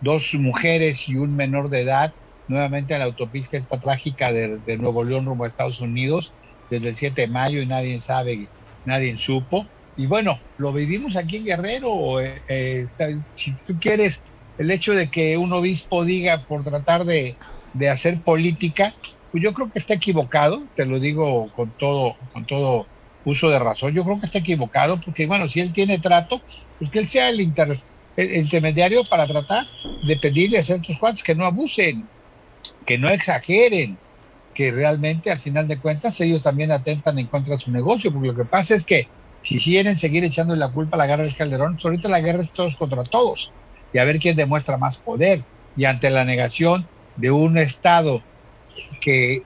dos 0.00 0.34
mujeres 0.34 1.08
y 1.08 1.16
un 1.16 1.34
menor 1.34 1.68
de 1.68 1.82
edad 1.82 2.14
nuevamente 2.46 2.94
a 2.94 2.98
la 2.98 3.04
autopista 3.06 3.56
esta 3.56 3.80
trágica 3.80 4.32
de, 4.32 4.76
Nuevo 4.78 5.04
León 5.04 5.26
rumbo 5.26 5.44
a 5.44 5.48
Estados 5.48 5.80
Unidos 5.80 6.32
desde 6.70 6.88
el 6.88 6.96
7 6.96 7.22
de 7.22 7.28
mayo 7.28 7.60
y 7.60 7.66
nadie 7.66 7.98
sabe, 7.98 8.48
nadie 8.84 9.16
supo. 9.16 9.66
Y 9.96 10.06
bueno, 10.06 10.40
lo 10.56 10.72
vivimos 10.72 11.16
aquí 11.16 11.36
en 11.36 11.44
Guerrero. 11.44 12.20
Eh, 12.20 12.42
eh, 12.48 12.86
si 13.34 13.52
tú 13.66 13.78
quieres, 13.78 14.20
el 14.58 14.70
hecho 14.70 14.92
de 14.92 15.08
que 15.08 15.36
un 15.36 15.52
obispo 15.52 16.04
diga 16.04 16.44
por 16.46 16.64
tratar 16.64 17.04
de, 17.04 17.36
de, 17.74 17.88
hacer 17.90 18.22
política, 18.22 18.94
pues 19.30 19.42
yo 19.42 19.52
creo 19.52 19.70
que 19.70 19.78
está 19.78 19.94
equivocado, 19.94 20.62
te 20.74 20.84
lo 20.84 20.98
digo 20.98 21.50
con 21.52 21.72
todo, 21.76 22.16
con 22.32 22.46
todo 22.46 22.86
uso 23.24 23.48
de 23.48 23.58
razón, 23.58 23.94
yo 23.94 24.04
creo 24.04 24.20
que 24.20 24.26
está 24.26 24.38
equivocado, 24.38 25.00
porque 25.00 25.26
bueno, 25.26 25.48
si 25.48 25.60
él 25.60 25.72
tiene 25.72 25.98
trato, 25.98 26.42
que 26.90 26.98
él 26.98 27.08
sea 27.08 27.28
el, 27.28 27.40
intermediario 27.40 29.04
para 29.04 29.26
tratar 29.26 29.66
de 30.02 30.16
pedirle 30.16 30.58
a 30.58 30.62
ciertos 30.62 30.98
cuantos 30.98 31.22
que 31.22 31.34
no 31.34 31.44
abusen, 31.44 32.06
que 32.86 32.98
no 32.98 33.08
exageren, 33.08 33.96
que 34.54 34.70
realmente 34.70 35.30
al 35.30 35.38
final 35.38 35.66
de 35.66 35.78
cuentas 35.78 36.20
ellos 36.20 36.42
también 36.42 36.70
atentan 36.70 37.18
en 37.18 37.26
contra 37.26 37.52
de 37.52 37.58
su 37.58 37.70
negocio, 37.70 38.12
porque 38.12 38.28
lo 38.28 38.36
que 38.36 38.44
pasa 38.44 38.74
es 38.74 38.84
que 38.84 39.08
si 39.42 39.58
quieren 39.58 39.96
seguir 39.96 40.24
echando 40.24 40.54
la 40.56 40.68
culpa 40.68 40.96
a 40.96 40.98
la 40.98 41.06
guerra 41.06 41.24
de 41.24 41.34
Calderón, 41.34 41.74
pues 41.74 41.84
ahorita 41.84 42.08
la 42.08 42.20
guerra 42.20 42.42
es 42.42 42.50
todos 42.50 42.76
contra 42.76 43.02
todos, 43.02 43.52
y 43.92 43.98
a 43.98 44.04
ver 44.04 44.18
quién 44.18 44.36
demuestra 44.36 44.76
más 44.76 44.96
poder, 44.96 45.42
y 45.76 45.84
ante 45.84 46.08
la 46.10 46.24
negación 46.24 46.86
de 47.16 47.30
un 47.30 47.58
Estado 47.58 48.22
que 49.00 49.42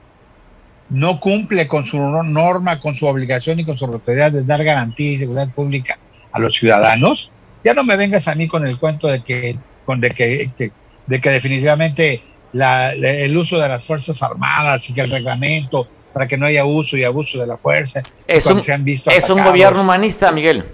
no 0.89 1.19
cumple 1.19 1.67
con 1.67 1.83
su 1.83 1.99
norma, 1.99 2.79
con 2.79 2.93
su 2.93 3.05
obligación 3.05 3.59
y 3.59 3.65
con 3.65 3.77
su 3.77 3.85
responsabilidad 3.85 4.31
de 4.31 4.43
dar 4.43 4.63
garantía 4.63 5.11
y 5.11 5.17
seguridad 5.17 5.49
pública 5.53 5.99
a 6.31 6.39
los 6.39 6.55
ciudadanos, 6.55 7.31
ya 7.63 7.73
no 7.73 7.83
me 7.83 7.97
vengas 7.97 8.27
a 8.27 8.35
mí 8.35 8.47
con 8.47 8.65
el 8.65 8.77
cuento 8.77 9.07
de 9.07 9.23
que, 9.23 9.57
con 9.85 9.99
de 9.99 10.11
que, 10.11 10.71
de 11.07 11.21
que 11.21 11.29
definitivamente 11.29 12.23
la, 12.53 12.93
el 12.93 13.35
uso 13.35 13.59
de 13.59 13.67
las 13.67 13.83
Fuerzas 13.83 14.21
Armadas 14.21 14.89
y 14.89 14.93
que 14.93 15.01
el 15.01 15.11
reglamento 15.11 15.87
para 16.13 16.27
que 16.27 16.37
no 16.37 16.45
haya 16.45 16.65
uso 16.65 16.97
y 16.97 17.03
abuso 17.03 17.39
de 17.39 17.47
la 17.47 17.57
fuerza. 17.57 18.01
Es, 18.27 18.45
un, 18.47 18.61
se 18.61 18.73
han 18.73 18.83
visto 18.83 19.09
es 19.11 19.29
un 19.29 19.43
gobierno 19.43 19.81
humanista, 19.81 20.31
Miguel. 20.31 20.65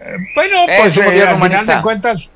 Eh, 0.00 0.16
bueno, 0.34 0.56
pues 0.66 0.96
un 0.96 1.04
eh, 1.04 1.22
al 1.22 1.40
final 1.40 1.66
de 1.66 1.82
cuentas, 1.82 2.32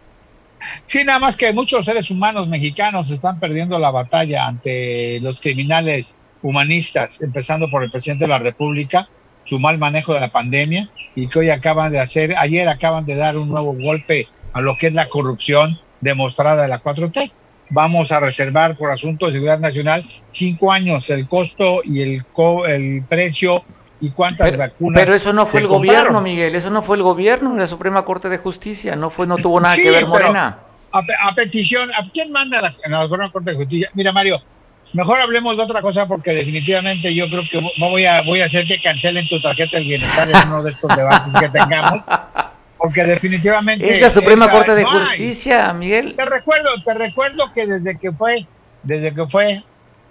sí, 0.87 1.03
nada 1.05 1.19
más 1.19 1.37
que 1.37 1.53
muchos 1.53 1.85
seres 1.85 2.11
humanos 2.11 2.49
mexicanos 2.49 3.11
están 3.11 3.41
perdiendo 3.41 3.79
la 3.79 3.91
batalla 3.91 4.47
ante 4.47 5.19
los 5.21 5.41
criminales 5.41 6.15
humanistas, 6.43 7.21
empezando 7.21 7.69
por 7.69 7.83
el 7.83 7.91
presidente 7.91 8.25
de 8.25 8.29
la 8.29 8.39
República, 8.39 9.09
su 9.47 9.59
mal 9.59 9.79
manejo 9.79 10.13
de 10.13 10.21
la 10.21 10.29
pandemia 10.29 10.91
y 11.15 11.29
que 11.29 11.39
hoy 11.39 11.51
acaban 11.51 11.91
de 11.91 12.01
hacer, 12.01 12.37
ayer 12.37 12.69
acaban 12.69 13.07
de 13.07 13.17
dar 13.17 13.39
un 13.39 13.49
nuevo 13.49 13.73
golpe 13.73 14.29
a 14.53 14.61
lo 14.61 14.77
que 14.77 14.89
es 14.89 14.95
la 14.95 15.09
corrupción 15.09 15.79
demostrada 16.01 16.63
de 16.63 16.69
la 16.69 16.83
4T 16.83 17.33
vamos 17.71 18.13
a 18.13 18.21
reservar 18.21 18.77
por 18.77 18.91
asuntos 18.91 19.29
de 19.29 19.35
seguridad 19.35 19.59
nacional 19.59 20.05
cinco 20.31 20.73
años 20.73 21.09
el 21.11 21.29
costo 21.29 21.81
y 21.85 22.03
el, 22.03 22.25
el 22.69 23.05
precio 23.09 23.65
y 24.01 24.11
cuántas 24.11 24.57
vacunas. 24.57 25.01
Pero 25.01 25.15
eso 25.15 25.33
no 25.33 25.47
fue 25.47 25.61
el 25.61 25.67
gobierno, 25.67 26.21
Miguel, 26.21 26.55
eso 26.55 26.71
no 26.71 26.83
fue 26.83 26.97
el 26.97 27.03
gobierno, 27.03 27.55
la 27.57 27.67
Suprema 27.67 28.05
Corte 28.05 28.29
de 28.29 28.39
Justicia, 28.39 28.95
no 28.95 29.11
fue, 29.11 29.27
no 29.27 29.37
tuvo 29.37 29.61
nada 29.61 29.77
que 29.77 29.91
ver 29.91 30.07
Morena. 30.07 30.59
A, 30.93 31.35
petición, 31.35 31.91
¿a 31.93 32.09
quién 32.11 32.33
manda 32.33 32.61
la, 32.61 32.75
la 32.89 33.03
Suprema 33.03 33.31
Corte 33.31 33.51
de 33.51 33.57
Justicia? 33.57 33.91
Mira, 33.95 34.13
Mario, 34.13 34.41
mejor 34.93 35.21
hablemos 35.21 35.57
de 35.57 35.63
otra 35.63 35.81
cosa 35.81 36.07
porque 36.07 36.33
definitivamente 36.33 37.15
yo 37.15 37.29
creo 37.29 37.43
que 37.51 37.61
voy 37.79 38.05
a, 38.05 38.23
voy 38.23 38.41
a 38.41 38.47
hacer 38.47 38.67
que 38.67 38.81
cancelen 38.81 39.27
tu 39.29 39.41
tarjeta 39.41 39.79
del 39.79 39.87
bienestar 39.87 40.29
en 40.29 40.49
uno 40.49 40.63
de 40.63 40.73
estos 40.73 40.97
debates 40.97 41.35
que 41.35 41.49
tengamos. 41.49 42.03
porque 42.79 43.05
definitivamente 43.05 43.95
es 43.95 44.01
la 44.01 44.11
Suprema 44.11 44.51
Corte 44.51 44.75
de 44.75 44.85
Justicia, 44.85 45.73
Miguel. 45.73 46.15
Te 46.15 46.25
recuerdo, 46.25 46.69
te 46.85 46.95
recuerdo 46.95 47.53
que 47.53 47.67
desde 47.67 47.99
que 47.99 48.13
fue, 48.13 48.47
desde 48.83 49.15
que 49.15 49.27
fue 49.27 49.63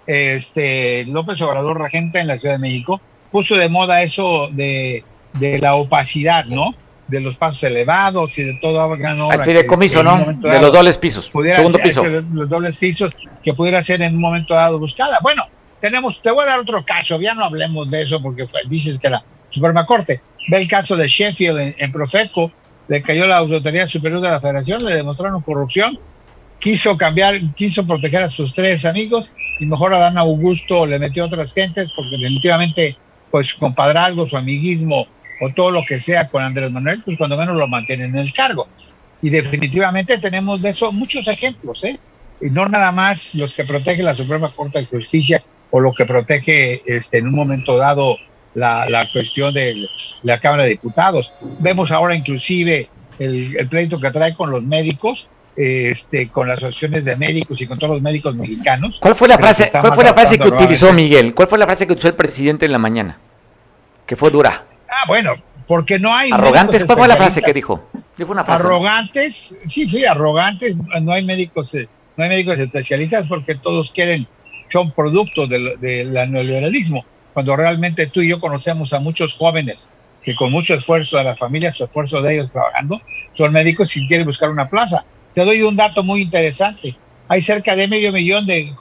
este 0.07 1.05
López 1.05 1.41
Obrador 1.41 1.80
regente 1.80 2.19
en 2.19 2.28
la 2.28 2.38
Ciudad 2.38 2.55
de 2.55 2.59
México, 2.59 2.99
puso 3.32 3.55
de 3.55 3.69
moda 3.69 4.01
eso 4.01 4.49
de, 4.51 5.03
la 5.39 5.76
opacidad, 5.76 6.45
¿no? 6.45 6.73
De 7.08 7.20
los 7.20 7.38
pasos 7.38 7.62
elevados 7.64 8.38
y 8.39 8.43
de 8.43 8.60
todo 8.60 8.84
obra. 8.84 9.12
Al 9.12 9.43
fideicomiso, 9.43 10.01
¿no? 10.01 10.34
De 10.34 10.60
los 10.60 10.74
dobles 10.74 10.97
pisos. 10.97 11.32
Segundo 11.32 11.78
piso. 11.78 12.03
los 12.03 12.49
dobles 12.49 12.76
pisos 12.78 13.16
que 13.43 13.53
pudiera 13.53 13.82
ser 13.84 14.01
en 14.01 14.16
un 14.16 14.22
momento 14.22 14.56
dado 14.56 14.80
buscada. 14.80 15.20
Bueno, 15.22 15.43
tenemos, 15.80 16.20
te 16.20 16.32
voy 16.32 16.43
a 16.45 16.47
dar 16.47 16.60
otro 16.60 16.84
caso, 16.84 17.22
ya 17.22 17.36
no 17.36 17.45
hablemos 17.45 17.91
de 17.91 18.01
eso 18.01 18.20
porque 18.20 18.45
dices 18.68 18.97
que 18.97 19.10
la 19.10 19.24
Suprema 19.51 19.86
Corte. 19.86 20.22
Ve 20.49 20.58
el 20.58 20.68
caso 20.68 20.95
de 20.95 21.08
Sheffield 21.08 21.76
en, 21.78 21.91
Profeco, 21.91 22.51
le 22.88 23.01
cayó 23.01 23.28
la 23.28 23.38
Autoridad 23.38 23.88
Superior 23.88 24.22
de 24.22 24.30
la 24.30 24.41
Federación, 24.41 24.84
le 24.84 24.95
demostraron 24.95 25.41
corrupción, 25.41 25.99
quiso 26.60 26.97
cambiar, 26.97 27.39
quiso 27.56 27.86
proteger 27.86 28.24
a 28.24 28.30
sus 28.30 28.53
tres 28.53 28.86
amigos 28.86 29.32
y 29.60 29.66
mejor 29.66 29.93
a 29.93 29.99
Dan 29.99 30.18
Augusto 30.18 30.86
le 30.86 30.99
metió 30.99 31.24
a 31.24 31.28
otras 31.28 31.53
gentes 31.53 31.91
porque 31.95 32.18
definitivamente, 32.18 32.97
pues 33.32 33.53
compadrazgo, 33.53 34.28
su 34.28 34.38
amiguismo 34.38 35.08
o 35.41 35.49
todo 35.49 35.71
lo 35.71 35.83
que 35.86 35.99
sea 35.99 36.29
con 36.29 36.43
Andrés 36.43 36.71
Manuel, 36.71 37.01
pues 37.03 37.17
cuando 37.17 37.38
menos 37.38 37.55
lo 37.55 37.67
mantienen 37.67 38.11
en 38.11 38.17
el 38.17 38.33
cargo. 38.33 38.67
Y 39.21 39.29
definitivamente 39.29 40.17
tenemos 40.17 40.61
de 40.61 40.69
eso 40.69 40.91
muchos 40.91 41.27
ejemplos, 41.27 41.83
¿eh? 41.83 41.99
Y 42.41 42.49
no 42.49 42.67
nada 42.67 42.91
más 42.91 43.33
los 43.33 43.53
que 43.53 43.63
protege 43.63 44.03
la 44.03 44.15
Suprema 44.15 44.51
Corte 44.51 44.79
de 44.79 44.86
Justicia 44.86 45.43
o 45.71 45.79
lo 45.79 45.93
que 45.93 46.05
protege 46.05 46.81
este, 46.86 47.17
en 47.17 47.27
un 47.27 47.33
momento 47.33 47.77
dado 47.77 48.17
la, 48.53 49.07
cuestión 49.11 49.53
de 49.53 49.88
la 50.23 50.39
Cámara 50.39 50.63
de 50.63 50.69
Diputados. 50.69 51.33
Vemos 51.59 51.91
ahora 51.91 52.15
inclusive 52.15 52.89
el, 53.19 53.67
pleito 53.69 53.99
que 53.99 54.11
trae 54.11 54.36
con 54.36 54.51
los 54.51 54.63
médicos, 54.63 55.27
este, 55.55 56.29
con 56.29 56.47
las 56.47 56.57
asociaciones 56.57 57.05
de 57.05 57.15
médicos 57.15 57.61
y 57.61 57.67
con 57.67 57.79
todos 57.79 57.95
los 57.95 58.01
médicos 58.01 58.36
mexicanos. 58.36 58.99
¿Cuál 58.99 59.15
fue 59.15 59.27
la 59.27 59.38
frase, 59.38 59.71
¿cuál 59.71 59.93
fue 59.93 60.03
la 60.03 60.13
frase 60.13 60.38
que 60.38 60.47
utilizó 60.47 60.93
Miguel? 60.93 61.33
¿Cuál 61.33 61.47
fue 61.47 61.57
la 61.57 61.65
frase 61.65 61.88
que 61.88 61.93
utilizó 61.93 62.09
el 62.09 62.15
presidente 62.15 62.65
en 62.65 62.71
la 62.71 62.79
mañana? 62.79 63.17
Que 64.05 64.15
fue 64.15 64.29
dura. 64.29 64.65
Ah, 64.89 65.03
bueno, 65.07 65.36
porque 65.67 65.99
no 65.99 66.13
hay. 66.13 66.31
Arrogantes, 66.31 66.83
¿cuál 66.86 66.99
fue 66.99 67.07
la 67.07 67.17
frase 67.17 67.41
que 67.41 67.53
dijo? 67.53 67.89
Dijo 68.17 68.31
una 68.31 68.43
frase. 68.43 68.63
Arrogantes, 68.63 69.55
sí, 69.65 69.88
sí, 69.88 70.05
arrogantes. 70.05 70.77
No 71.01 71.11
hay 71.11 71.23
médicos, 71.23 71.73
eh, 71.75 71.88
no 72.17 72.23
hay 72.23 72.29
médicos 72.29 72.59
especialistas 72.59 73.27
porque 73.27 73.55
todos 73.55 73.91
quieren, 73.91 74.27
son 74.69 74.91
productos 74.91 75.49
del, 75.49 75.79
del 75.79 76.13
neoliberalismo 76.31 77.05
cuando 77.36 77.53
realmente 77.57 78.07
tú 78.07 78.21
y 78.21 78.29
yo 78.29 78.39
conocemos 78.39 78.93
a 78.93 78.99
muchos 78.99 79.33
jóvenes 79.33 79.89
que 80.23 80.33
con 80.36 80.53
mucho 80.53 80.73
esfuerzo 80.73 81.17
de 81.17 81.25
la 81.25 81.36
familia, 81.36 81.69
su 81.73 81.83
esfuerzo 81.83 82.21
de 82.21 82.33
ellos 82.33 82.49
trabajando, 82.49 83.01
son 83.33 83.51
médicos 83.51 83.93
y 83.97 84.07
quieren 84.07 84.25
buscar 84.25 84.49
una 84.49 84.69
plaza. 84.69 85.03
Te 85.33 85.43
doy 85.43 85.61
un 85.61 85.75
dato 85.75 86.01
muy 86.01 86.21
interesante. 86.21 86.95
Hay 87.27 87.41
cerca 87.41 87.75
de 87.75 87.89
medio 87.89 88.13
millón 88.13 88.45
de, 88.47 88.73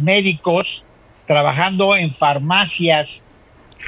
médicos 0.00 0.82
trabajando 1.26 1.94
en 1.94 2.10
farmacias, 2.10 3.22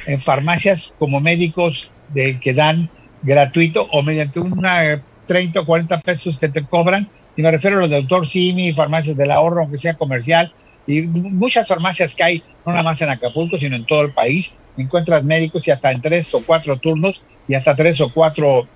en 0.07 0.21
farmacias 0.21 0.93
como 0.99 1.21
médicos 1.21 1.91
de, 2.09 2.39
que 2.41 2.55
dan 2.55 2.91
gratuito 3.23 3.89
o 3.93 4.03
mediante 4.03 4.41
una 4.41 5.03
30 5.27 5.61
o 5.61 5.67
40 5.67 6.01
pesos 6.01 6.39
que 6.39 6.49
te 6.49 6.65
cobran. 6.65 7.09
Y 7.37 7.43
me 7.43 7.51
refiero 7.51 7.79
a 7.79 7.81
los 7.81 7.91
de 7.91 7.97
Doctor 7.97 8.27
Simi, 8.27 8.73
farmacias 8.73 9.17
del 9.17 9.31
ahorro, 9.31 9.63
aunque 9.63 9.79
sea 9.79 9.95
comercial, 9.95 10.53
y 10.87 11.03
muchas 11.03 11.69
farmacias 11.69 12.15
que 12.15 12.25
hay, 12.25 12.43
no 12.67 12.73
nada 12.73 12.83
más 12.83 13.01
en 13.01 13.09
Acapulco, 13.09 13.57
sino 13.57 13.77
en 13.77 13.87
todo 13.87 14.03
el 14.03 14.13
país, 14.13 14.55
encuentras 14.77 15.25
médicos 15.25 15.67
y 15.69 15.71
hasta 15.71 15.93
en 15.93 16.01
tres 16.01 16.35
o 16.35 16.43
cuatro 16.45 16.77
turnos 16.79 17.25
y 17.47 17.55
hasta 17.55 17.75
tres 17.75 18.01
o 18.01 18.13
cuatro 18.13 18.69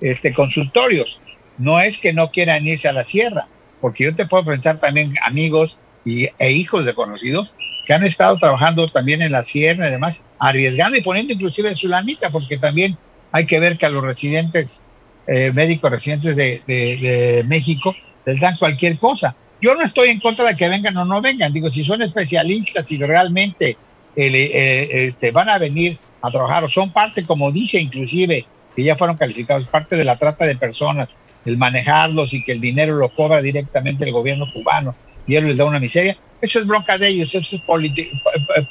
este, 0.00 0.34
consultorios. 0.34 1.20
No 1.58 1.80
es 1.80 1.98
que 1.98 2.12
no 2.12 2.30
quieran 2.30 2.66
irse 2.66 2.88
a 2.88 2.92
la 2.92 3.04
sierra, 3.04 3.48
porque 3.80 4.04
yo 4.04 4.14
te 4.14 4.26
puedo 4.26 4.44
presentar 4.44 4.78
también 4.78 5.14
amigos 5.22 5.78
y, 6.04 6.28
e 6.38 6.52
hijos 6.52 6.84
de 6.84 6.94
conocidos 6.94 7.54
que 7.84 7.94
han 7.94 8.04
estado 8.04 8.36
trabajando 8.38 8.86
también 8.86 9.22
en 9.22 9.32
la 9.32 9.42
sierra 9.42 9.88
y 9.88 9.90
demás, 9.90 10.22
arriesgando 10.38 10.96
y 10.96 11.02
poniendo 11.02 11.32
inclusive 11.32 11.74
su 11.74 11.88
lanita, 11.88 12.30
porque 12.30 12.58
también 12.58 12.96
hay 13.32 13.46
que 13.46 13.60
ver 13.60 13.76
que 13.76 13.86
a 13.86 13.90
los 13.90 14.02
residentes, 14.02 14.80
eh, 15.26 15.52
médicos 15.52 15.90
residentes 15.90 16.36
de, 16.36 17.44
México, 17.46 17.94
les 18.24 18.40
dan 18.40 18.56
cualquier 18.56 18.98
cosa 18.98 19.34
yo 19.64 19.74
no 19.74 19.82
estoy 19.82 20.10
en 20.10 20.20
contra 20.20 20.46
de 20.46 20.56
que 20.56 20.68
vengan 20.68 20.94
o 20.98 21.06
no 21.06 21.22
vengan. 21.22 21.50
Digo, 21.50 21.70
si 21.70 21.84
son 21.84 22.02
especialistas 22.02 22.92
y 22.92 22.98
realmente 22.98 23.78
eh, 24.14 24.30
eh, 24.30 24.88
este, 25.06 25.30
van 25.30 25.48
a 25.48 25.56
venir 25.56 25.96
a 26.20 26.30
trabajar 26.30 26.64
o 26.64 26.68
son 26.68 26.92
parte, 26.92 27.24
como 27.24 27.50
dice 27.50 27.80
inclusive, 27.80 28.44
que 28.76 28.84
ya 28.84 28.94
fueron 28.94 29.16
calificados, 29.16 29.66
parte 29.68 29.96
de 29.96 30.04
la 30.04 30.18
trata 30.18 30.44
de 30.44 30.56
personas, 30.56 31.14
el 31.46 31.56
manejarlos 31.56 32.34
y 32.34 32.44
que 32.44 32.52
el 32.52 32.60
dinero 32.60 32.96
lo 32.96 33.08
cobra 33.08 33.40
directamente 33.40 34.04
el 34.04 34.12
gobierno 34.12 34.46
cubano 34.52 34.94
y 35.26 35.36
él 35.36 35.46
les 35.46 35.56
da 35.56 35.64
una 35.64 35.80
miseria, 35.80 36.16
eso 36.40 36.58
es 36.58 36.66
bronca 36.66 36.98
de 36.98 37.08
ellos, 37.08 37.34
eso 37.34 37.56
es 37.56 37.62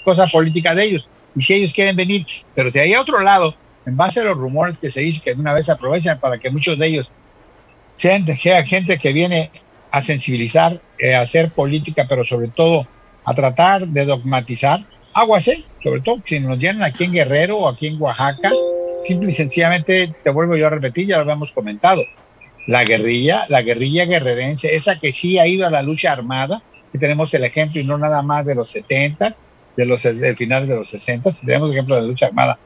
cosa 0.04 0.28
política 0.28 0.76
de 0.76 0.84
ellos. 0.84 1.08
Y 1.36 1.42
si 1.42 1.54
ellos 1.54 1.74
quieren 1.74 1.96
venir, 1.96 2.26
pero 2.54 2.70
de 2.70 2.80
ahí 2.80 2.94
a 2.94 3.02
otro 3.02 3.20
lado, 3.20 3.56
en 3.86 3.98
base 3.98 4.20
a 4.20 4.24
los 4.24 4.38
rumores 4.38 4.78
que 4.78 4.90
se 4.90 5.02
dice 5.02 5.22
que 5.22 5.34
de 5.34 5.42
una 5.42 5.54
vez 5.54 5.70
aprovechan 5.70 6.20
para 6.20 6.38
que 6.38 6.50
muchos 6.50 6.78
de 6.78 6.88
ellos 6.88 7.12
sean 7.96 8.26
gente 8.26 8.98
que 8.98 9.14
viene 9.14 9.52
a 9.92 10.02
sensibilizar, 10.02 10.82
eh, 10.98 11.16
a 11.16 11.22
hacer 11.22 11.52
política, 11.52 12.06
pero 12.08 12.24
sobre 12.24 12.48
todo 12.48 12.88
a 13.26 13.34
tratar 13.34 13.88
de 13.88 14.06
dogmatizar. 14.06 14.86
Aguas, 15.14 15.48
¿eh? 15.48 15.64
sobre 15.84 16.02
todo 16.02 16.18
si 16.26 16.40
nos 16.40 16.58
llenan 16.58 16.84
aquí 16.84 17.04
en 17.04 17.14
Guerrero 17.14 17.60
o 17.60 17.70
aquí 17.70 17.88
en 17.88 18.02
Oaxaca, 18.02 18.52
simple 19.04 19.30
y 19.30 19.34
sencillamente, 19.34 20.14
te 20.24 20.30
vuelvo 20.30 20.56
yo 20.56 20.68
a 20.68 20.72
repetir, 20.72 21.08
ya 21.08 21.18
lo 21.18 21.24
habíamos 21.24 21.52
comentado, 21.52 22.04
la 22.68 22.84
guerrilla, 22.84 23.46
la 23.50 23.62
guerrilla 23.62 24.06
guerrerense, 24.06 24.76
esa 24.76 25.00
que 25.00 25.12
sí 25.12 25.38
ha 25.40 25.48
ido 25.48 25.68
a 25.68 25.72
la 25.72 25.82
lucha 25.82 26.12
armada, 26.12 26.62
y 26.94 26.98
tenemos 26.98 27.34
el 27.34 27.44
ejemplo 27.44 27.82
y 27.82 27.84
no 27.84 27.98
nada 27.98 28.22
más 28.22 28.46
de 28.46 28.56
los 28.56 28.70
70, 28.70 29.32
de 29.76 29.86
los 29.86 30.04
del 30.04 30.38
final 30.38 30.68
de 30.68 30.76
los 30.76 30.90
60, 30.90 31.32
tenemos 31.46 31.70
el 31.70 31.74
ejemplo 31.74 31.96
de 31.96 32.02
la 32.02 32.08
lucha 32.08 32.28
armada 32.28 32.60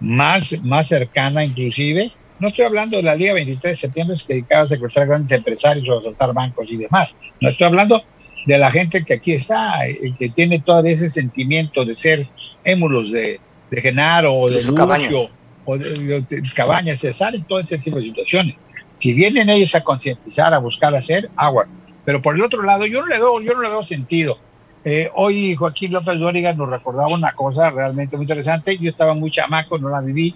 más, 0.00 0.54
más 0.62 0.88
cercana 0.88 1.44
inclusive, 1.44 2.12
no 2.40 2.48
estoy 2.48 2.64
hablando 2.64 2.96
de 2.96 3.02
la 3.02 3.14
Liga 3.14 3.34
23 3.34 3.72
de 3.72 3.76
septiembre 3.76 4.16
que 4.26 4.32
dedicaba 4.32 4.62
a 4.62 4.66
secuestrar 4.66 5.06
grandes 5.06 5.30
empresarios 5.30 5.86
o 5.88 5.98
asaltar 5.98 6.32
bancos 6.32 6.72
y 6.72 6.78
demás. 6.78 7.14
No 7.38 7.50
estoy 7.50 7.66
hablando 7.66 8.02
de 8.46 8.58
la 8.58 8.70
gente 8.70 9.04
que 9.04 9.14
aquí 9.14 9.34
está, 9.34 9.86
eh, 9.86 10.14
que 10.18 10.30
tiene 10.30 10.60
todo 10.60 10.82
ese 10.86 11.10
sentimiento 11.10 11.84
de 11.84 11.94
ser 11.94 12.26
émulos 12.64 13.12
de, 13.12 13.38
de 13.70 13.80
Genaro 13.82 14.34
o 14.34 14.48
de, 14.48 14.54
Lucio 14.54 15.30
o 15.66 15.76
de, 15.76 16.24
Cabañas, 16.54 17.00
se 17.00 17.12
salen 17.12 17.44
todo 17.44 17.60
ese 17.60 17.76
tipo 17.76 17.98
de 17.98 18.04
situaciones. 18.04 18.56
Si 19.00 19.14
vienen 19.14 19.48
ellos 19.48 19.74
a 19.74 19.80
concientizar, 19.80 20.52
a 20.52 20.58
buscar 20.58 20.94
hacer, 20.94 21.30
aguas. 21.34 21.74
Pero 22.04 22.20
por 22.20 22.34
el 22.34 22.42
otro 22.42 22.62
lado, 22.62 22.84
yo 22.86 23.00
no 23.00 23.06
le 23.06 23.16
veo, 23.16 23.40
yo 23.40 23.54
no 23.54 23.62
le 23.62 23.68
veo 23.70 23.82
sentido. 23.82 24.38
Eh, 24.84 25.10
hoy 25.14 25.54
Joaquín 25.56 25.92
López 25.92 26.18
Dóriga 26.18 26.52
nos 26.52 26.68
recordaba 26.68 27.08
una 27.08 27.32
cosa 27.32 27.70
realmente 27.70 28.16
muy 28.16 28.24
interesante. 28.24 28.76
Yo 28.78 28.90
estaba 28.90 29.14
muy 29.14 29.30
chamaco, 29.30 29.78
no 29.78 29.88
la 29.88 30.00
viví, 30.00 30.34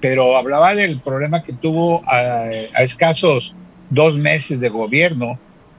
pero 0.00 0.36
hablaba 0.36 0.74
del 0.74 1.00
problema 1.00 1.44
que 1.44 1.52
tuvo 1.52 2.02
a, 2.06 2.48
escasos 2.82 3.54
dos 3.88 4.16
meses 4.16 4.60
de 4.60 4.68
gobierno 4.68 5.38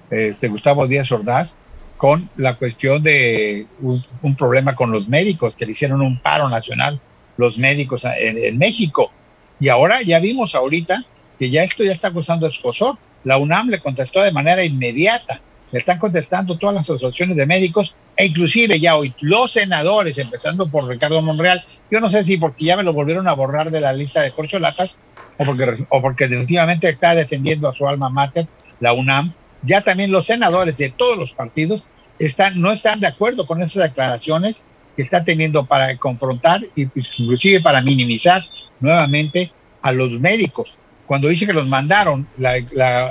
este 0.09 0.47
Gustavo 0.47 0.87
Díaz 0.87 1.11
Ordaz, 1.11 1.55
con 1.97 2.29
la 2.37 2.55
cuestión 2.55 3.01
de 3.01 3.65
un, 3.81 4.35
problema 4.35 4.75
con 4.75 4.91
los 4.91 5.07
médicos, 5.07 5.55
que 5.55 5.65
le 5.65 5.71
hicieron 5.71 6.01
un 6.01 6.19
paro 6.19 6.49
nacional 6.49 6.99
los 7.37 7.57
médicos 7.57 8.05
en, 8.05 8.57
México. 8.57 9.11
Y 9.59 9.69
ahora 9.69 10.01
ya 10.03 10.19
vimos 10.19 10.53
ahorita 10.53 11.03
que 11.43 11.49
ya 11.49 11.63
esto 11.63 11.83
ya 11.83 11.91
está 11.91 12.09
causando 12.09 12.47
escosor. 12.47 12.97
La 13.25 13.37
UNAM 13.37 13.67
le 13.67 13.81
contestó 13.81 14.21
de 14.21 14.31
manera 14.31 14.63
inmediata. 14.63 15.41
Le 15.73 15.79
están 15.79 15.99
contestando 15.99 16.57
todas 16.57 16.73
las 16.73 16.85
asociaciones 16.85 17.35
de 17.35 17.45
médicos 17.45 17.95
e 18.15 18.27
inclusive 18.27 18.79
ya 18.79 18.95
hoy 18.95 19.13
los 19.19 19.51
senadores, 19.51 20.17
empezando 20.17 20.69
por 20.69 20.87
Ricardo 20.87 21.21
Monreal, 21.21 21.61
yo 21.91 21.99
no 21.99 22.09
sé 22.09 22.23
si 22.23 22.37
porque 22.37 22.63
ya 22.63 22.77
me 22.77 22.83
lo 22.83 22.93
volvieron 22.93 23.27
a 23.27 23.33
borrar 23.33 23.71
de 23.71 23.81
la 23.81 23.91
lista 23.91 24.21
de 24.21 24.31
corcholatas 24.31 24.97
o 25.37 25.43
porque, 25.43 25.85
o 25.89 26.01
porque 26.01 26.29
definitivamente 26.29 26.87
está 26.87 27.13
defendiendo 27.13 27.67
a 27.67 27.73
su 27.73 27.85
alma 27.89 28.09
mater, 28.09 28.47
la 28.79 28.93
UNAM, 28.93 29.33
ya 29.63 29.81
también 29.81 30.13
los 30.13 30.27
senadores 30.27 30.77
de 30.77 30.91
todos 30.91 31.17
los 31.17 31.33
partidos 31.33 31.85
están, 32.19 32.61
no 32.61 32.71
están 32.71 33.01
de 33.01 33.07
acuerdo 33.07 33.45
con 33.45 33.61
esas 33.61 33.83
declaraciones 33.89 34.63
que 34.95 35.01
está 35.01 35.25
teniendo 35.25 35.65
para 35.65 35.97
confrontar 35.97 36.61
y 36.73 36.85
pues, 36.85 37.11
inclusive 37.17 37.59
para 37.59 37.81
minimizar 37.81 38.43
nuevamente 38.79 39.51
a 39.81 39.91
los 39.91 40.11
médicos. 40.19 40.77
Cuando 41.13 41.27
dice 41.27 41.45
que 41.45 41.53
los 41.53 41.67
mandaron, 41.67 42.27
la, 42.39 42.59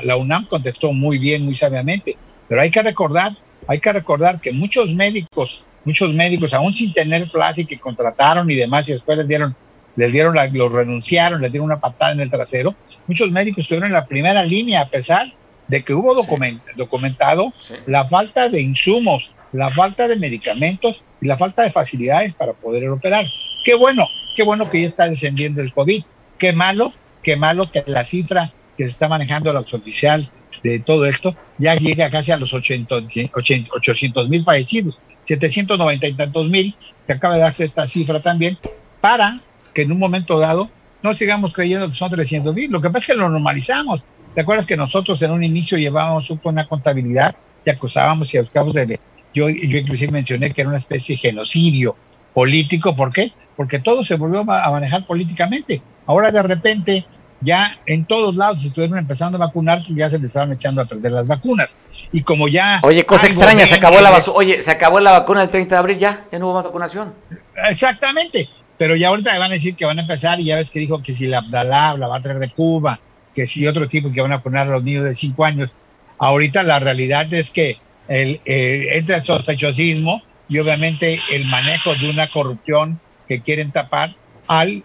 la, 0.03 0.16
UNAM 0.16 0.46
contestó 0.46 0.92
muy 0.92 1.18
bien, 1.18 1.44
muy 1.44 1.55
sabiamente, 1.55 2.16
pero 2.48 2.61
hay 2.61 2.68
que 2.68 2.82
recordar, 2.82 3.36
hay 3.68 3.78
que 3.78 3.92
recordar 3.92 4.40
que 4.40 4.50
muchos 4.50 4.92
médicos, 4.92 5.64
muchos 5.84 6.12
médicos, 6.12 6.53
aún 6.53 6.74
sin 6.74 6.92
tener 6.92 7.30
plaza 7.30 7.61
y 7.61 7.64
que 7.64 7.78
contrataron 7.78 8.50
y 8.50 8.57
demás, 8.57 8.88
y 8.88 8.92
después 8.94 9.18
les 9.18 9.28
dieron, 9.28 9.55
les 9.94 10.12
dieron 10.12 10.34
la, 10.34 10.48
los 10.48 10.72
renunciaron, 10.72 11.40
les 11.40 11.53
dieron 11.53 11.66
una 11.66 11.78
patada 11.78 12.11
en 12.11 12.18
el 12.18 12.28
trasero, 12.28 12.74
muchos 13.07 13.30
médicos 13.30 13.61
estuvieron 13.61 13.86
en 13.86 13.92
la 13.92 14.07
primera 14.07 14.42
línea 14.42 14.80
a 14.80 14.88
pesar 14.88 15.32
de 15.68 15.84
que 15.84 15.94
hubo 15.94 16.12
documentado 16.76 17.53
la 17.86 18.09
falta 18.09 18.48
de 18.48 18.62
insumos, 18.62 19.30
la 19.53 19.70
falta 19.70 20.09
de 20.09 20.16
medicamentos 20.16 21.05
y 21.20 21.28
la 21.28 21.38
falta 21.38 21.62
de 21.62 21.70
facilidades 21.70 22.34
para 22.34 22.53
poder 22.53 22.88
operar. 22.88 23.26
Qué 23.64 23.76
bueno, 23.76 24.09
qué 24.34 24.42
bueno 24.42 24.68
que 24.68 24.80
ya 24.80 24.88
está 24.88 25.09
descendiendo 25.09 25.62
el 25.62 25.72
COVID. 25.72 26.03
Qué 26.36 26.53
malo, 26.53 26.92
qué 27.22 27.36
malo 27.36 27.62
que 27.64 27.84
la 27.86 28.04
cifra 28.04 28.52
que 28.76 28.84
se 28.84 28.90
está 28.90 29.08
manejando 29.08 29.52
la 29.52 29.60
oficial 29.60 30.30
de 30.62 30.80
todo 30.80 31.06
esto 31.06 31.34
ya 31.58 31.74
llega 31.74 32.10
casi 32.10 32.32
a 32.32 32.36
los 32.36 32.52
800 32.52 33.08
mil 34.28 34.42
fallecidos, 34.42 34.98
790 35.24 36.06
y 36.06 36.14
tantos 36.14 36.48
mil, 36.48 36.74
que 37.06 37.12
acaba 37.12 37.34
de 37.34 37.40
darse 37.40 37.64
esta 37.64 37.86
cifra 37.86 38.20
también, 38.20 38.58
para 39.00 39.40
que 39.74 39.82
en 39.82 39.92
un 39.92 39.98
momento 39.98 40.38
dado 40.38 40.70
no 41.02 41.14
sigamos 41.14 41.52
creyendo 41.52 41.88
que 41.88 41.94
son 41.94 42.10
300 42.10 42.54
mil. 42.54 42.70
Lo 42.70 42.80
que 42.80 42.88
pasa 42.88 42.98
es 42.98 43.06
que 43.06 43.14
lo 43.14 43.28
normalizamos. 43.28 44.04
¿Te 44.34 44.40
acuerdas 44.40 44.66
que 44.66 44.76
nosotros 44.76 45.20
en 45.22 45.30
un 45.30 45.42
inicio 45.42 45.76
llevábamos 45.76 46.30
una 46.44 46.66
contabilidad 46.66 47.34
y 47.64 47.70
acusábamos 47.70 48.32
y 48.34 48.38
buscábamos 48.38 48.74
de... 48.74 49.00
Yo, 49.34 49.48
yo 49.48 49.78
inclusive 49.78 50.12
mencioné 50.12 50.52
que 50.52 50.60
era 50.60 50.68
una 50.68 50.78
especie 50.78 51.16
de 51.16 51.20
genocidio 51.20 51.96
político. 52.34 52.94
¿Por 52.94 53.12
qué? 53.12 53.32
Porque 53.56 53.78
todo 53.78 54.04
se 54.04 54.16
volvió 54.16 54.40
a 54.40 54.70
manejar 54.70 55.04
políticamente. 55.06 55.82
Ahora 56.07 56.30
de 56.30 56.42
repente 56.42 57.07
ya 57.40 57.78
en 57.86 58.05
todos 58.05 58.34
lados 58.36 58.61
se 58.61 58.68
estuvieron 58.68 58.98
empezando 58.98 59.36
a 59.36 59.46
vacunar 59.46 59.82
ya 59.88 60.09
se 60.09 60.18
les 60.18 60.28
estaban 60.28 60.53
echando 60.53 60.80
a 60.80 60.84
perder 60.84 61.12
las 61.12 61.26
vacunas. 61.26 61.74
Y 62.12 62.22
como 62.22 62.48
ya... 62.48 62.80
Oye, 62.84 63.05
cosa 63.05 63.26
extraña, 63.26 63.66
se 63.66 63.74
acabó 63.74 64.00
la 64.00 64.22
Oye, 64.34 64.62
se 64.62 64.70
acabó 64.70 65.00
la 65.00 65.12
vacuna 65.12 65.42
el 65.42 65.50
30 65.50 65.74
de 65.74 65.78
abril 65.78 65.98
ya, 65.98 66.24
ya 66.30 66.38
no 66.38 66.46
hubo 66.46 66.55
más 66.55 66.64
vacunación. 66.64 67.14
Exactamente, 67.68 68.48
pero 68.78 68.96
ya 68.96 69.09
ahorita 69.09 69.36
van 69.38 69.50
a 69.50 69.55
decir 69.55 69.74
que 69.74 69.84
van 69.84 69.98
a 69.98 70.03
empezar 70.03 70.40
y 70.40 70.44
ya 70.44 70.57
ves 70.57 70.70
que 70.70 70.78
dijo 70.78 71.03
que 71.03 71.14
si 71.14 71.26
la 71.26 71.38
Abdalá 71.38 71.96
la 71.96 72.09
va 72.09 72.16
a 72.16 72.22
traer 72.22 72.38
de 72.38 72.50
Cuba, 72.50 73.00
que 73.34 73.46
si 73.46 73.66
otro 73.66 73.88
tipo 73.88 74.12
que 74.12 74.20
van 74.20 74.32
a 74.32 74.42
poner 74.42 74.62
a 74.62 74.70
los 74.70 74.82
niños 74.82 75.05
de 75.05 75.14
5 75.14 75.44
años. 75.44 75.70
Ahorita 76.18 76.62
la 76.62 76.78
realidad 76.78 77.32
es 77.32 77.50
que 77.50 77.78
el, 78.09 78.40
eh, 78.44 78.88
entra 78.92 79.16
el 79.16 79.24
sospechosismo 79.24 80.22
y 80.48 80.59
obviamente 80.59 81.18
el 81.32 81.44
manejo 81.46 81.94
de 81.94 82.11
una 82.11 82.28
corrupción 82.28 83.00
que 83.26 83.40
quieren 83.40 83.72
tapar 83.72 84.14
al 84.46 84.84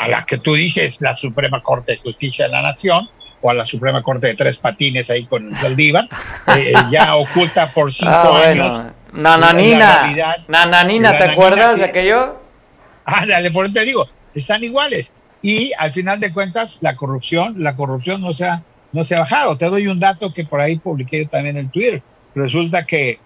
a 0.00 0.08
la 0.08 0.24
que 0.24 0.38
tú 0.38 0.54
dices 0.54 1.00
la 1.02 1.14
Suprema 1.14 1.62
Corte 1.62 1.92
de 1.92 1.98
Justicia 1.98 2.46
de 2.46 2.52
la 2.52 2.62
Nación 2.62 3.08
o 3.42 3.50
a 3.50 3.54
la 3.54 3.66
Suprema 3.66 4.02
Corte 4.02 4.28
de 4.28 4.34
Tres 4.34 4.56
Patines 4.56 5.10
ahí 5.10 5.26
con 5.26 5.48
el 5.48 5.56
Saldívar, 5.56 6.08
eh, 6.56 6.72
ya 6.90 7.16
oculta 7.16 7.70
por 7.72 7.92
cinco 7.92 8.10
ah, 8.10 8.42
años. 8.46 8.82
Nananina, 9.12 10.44
Nananina, 10.48 11.16
¿te 11.16 11.24
acuerdas 11.24 11.76
de 11.76 11.84
aquello? 11.84 12.40
Ah, 13.04 13.26
dale, 13.26 13.50
por 13.50 13.66
eso 13.66 13.74
te 13.74 13.84
digo, 13.84 14.08
están 14.34 14.64
iguales 14.64 15.12
y 15.42 15.72
al 15.78 15.92
final 15.92 16.18
de 16.18 16.32
cuentas 16.32 16.78
la 16.80 16.96
corrupción, 16.96 17.62
la 17.62 17.76
corrupción 17.76 18.22
no 18.22 18.32
se 18.32 18.46
ha, 18.46 18.62
no 18.92 19.04
se 19.04 19.14
ha 19.14 19.20
bajado. 19.20 19.58
Te 19.58 19.66
doy 19.66 19.86
un 19.86 20.00
dato 20.00 20.32
que 20.32 20.44
por 20.44 20.60
ahí 20.60 20.78
publiqué 20.78 21.26
también 21.26 21.56
en 21.56 21.70
Twitter. 21.70 22.02
Resulta 22.34 22.86
que 22.86 23.18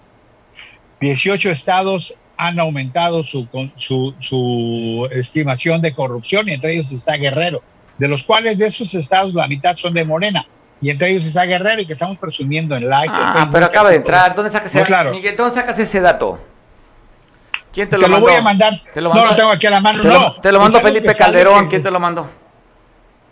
18 1.00 1.50
estados 1.50 2.14
han 2.36 2.58
aumentado 2.58 3.22
su, 3.22 3.48
su, 3.76 4.14
su 4.18 5.08
estimación 5.10 5.80
de 5.80 5.94
corrupción 5.94 6.48
y 6.48 6.52
entre 6.52 6.74
ellos 6.74 6.92
está 6.92 7.14
Guerrero, 7.14 7.62
de 7.98 8.08
los 8.08 8.22
cuales 8.22 8.58
de 8.58 8.66
esos 8.66 8.94
estados 8.94 9.34
la 9.34 9.46
mitad 9.46 9.76
son 9.76 9.94
de 9.94 10.04
Morena 10.04 10.46
y 10.80 10.90
entre 10.90 11.10
ellos 11.10 11.24
está 11.24 11.44
Guerrero 11.44 11.80
y 11.80 11.86
que 11.86 11.92
estamos 11.92 12.18
presumiendo 12.18 12.76
en 12.76 12.88
likes. 12.88 13.14
Ah, 13.16 13.48
pero 13.50 13.66
acaba 13.66 13.90
de 13.90 13.96
entrar. 13.96 14.34
¿Dónde 14.34 14.50
sacas, 14.50 14.74
ese, 14.74 15.10
Miguel, 15.10 15.36
¿dónde 15.36 15.54
sacas 15.54 15.78
ese 15.78 16.00
dato? 16.00 16.38
¿Quién 17.72 17.88
te 17.88 17.96
lo, 17.96 18.04
te 18.04 18.10
lo 18.10 18.20
voy 18.20 18.34
a 18.34 18.42
mandar. 18.42 18.74
no 18.94 19.24
lo 19.26 19.34
tengo 19.34 19.50
aquí 19.50 19.66
a 19.66 19.70
la 19.70 19.80
mano. 19.80 20.00
Te 20.00 20.08
no. 20.08 20.32
te 20.32 20.52
lo 20.52 20.60
mandó 20.60 20.80
Felipe 20.80 21.14
Calderón. 21.14 21.68
¿Quién 21.68 21.82
te 21.82 21.90
lo 21.90 21.98
mandó? 21.98 22.28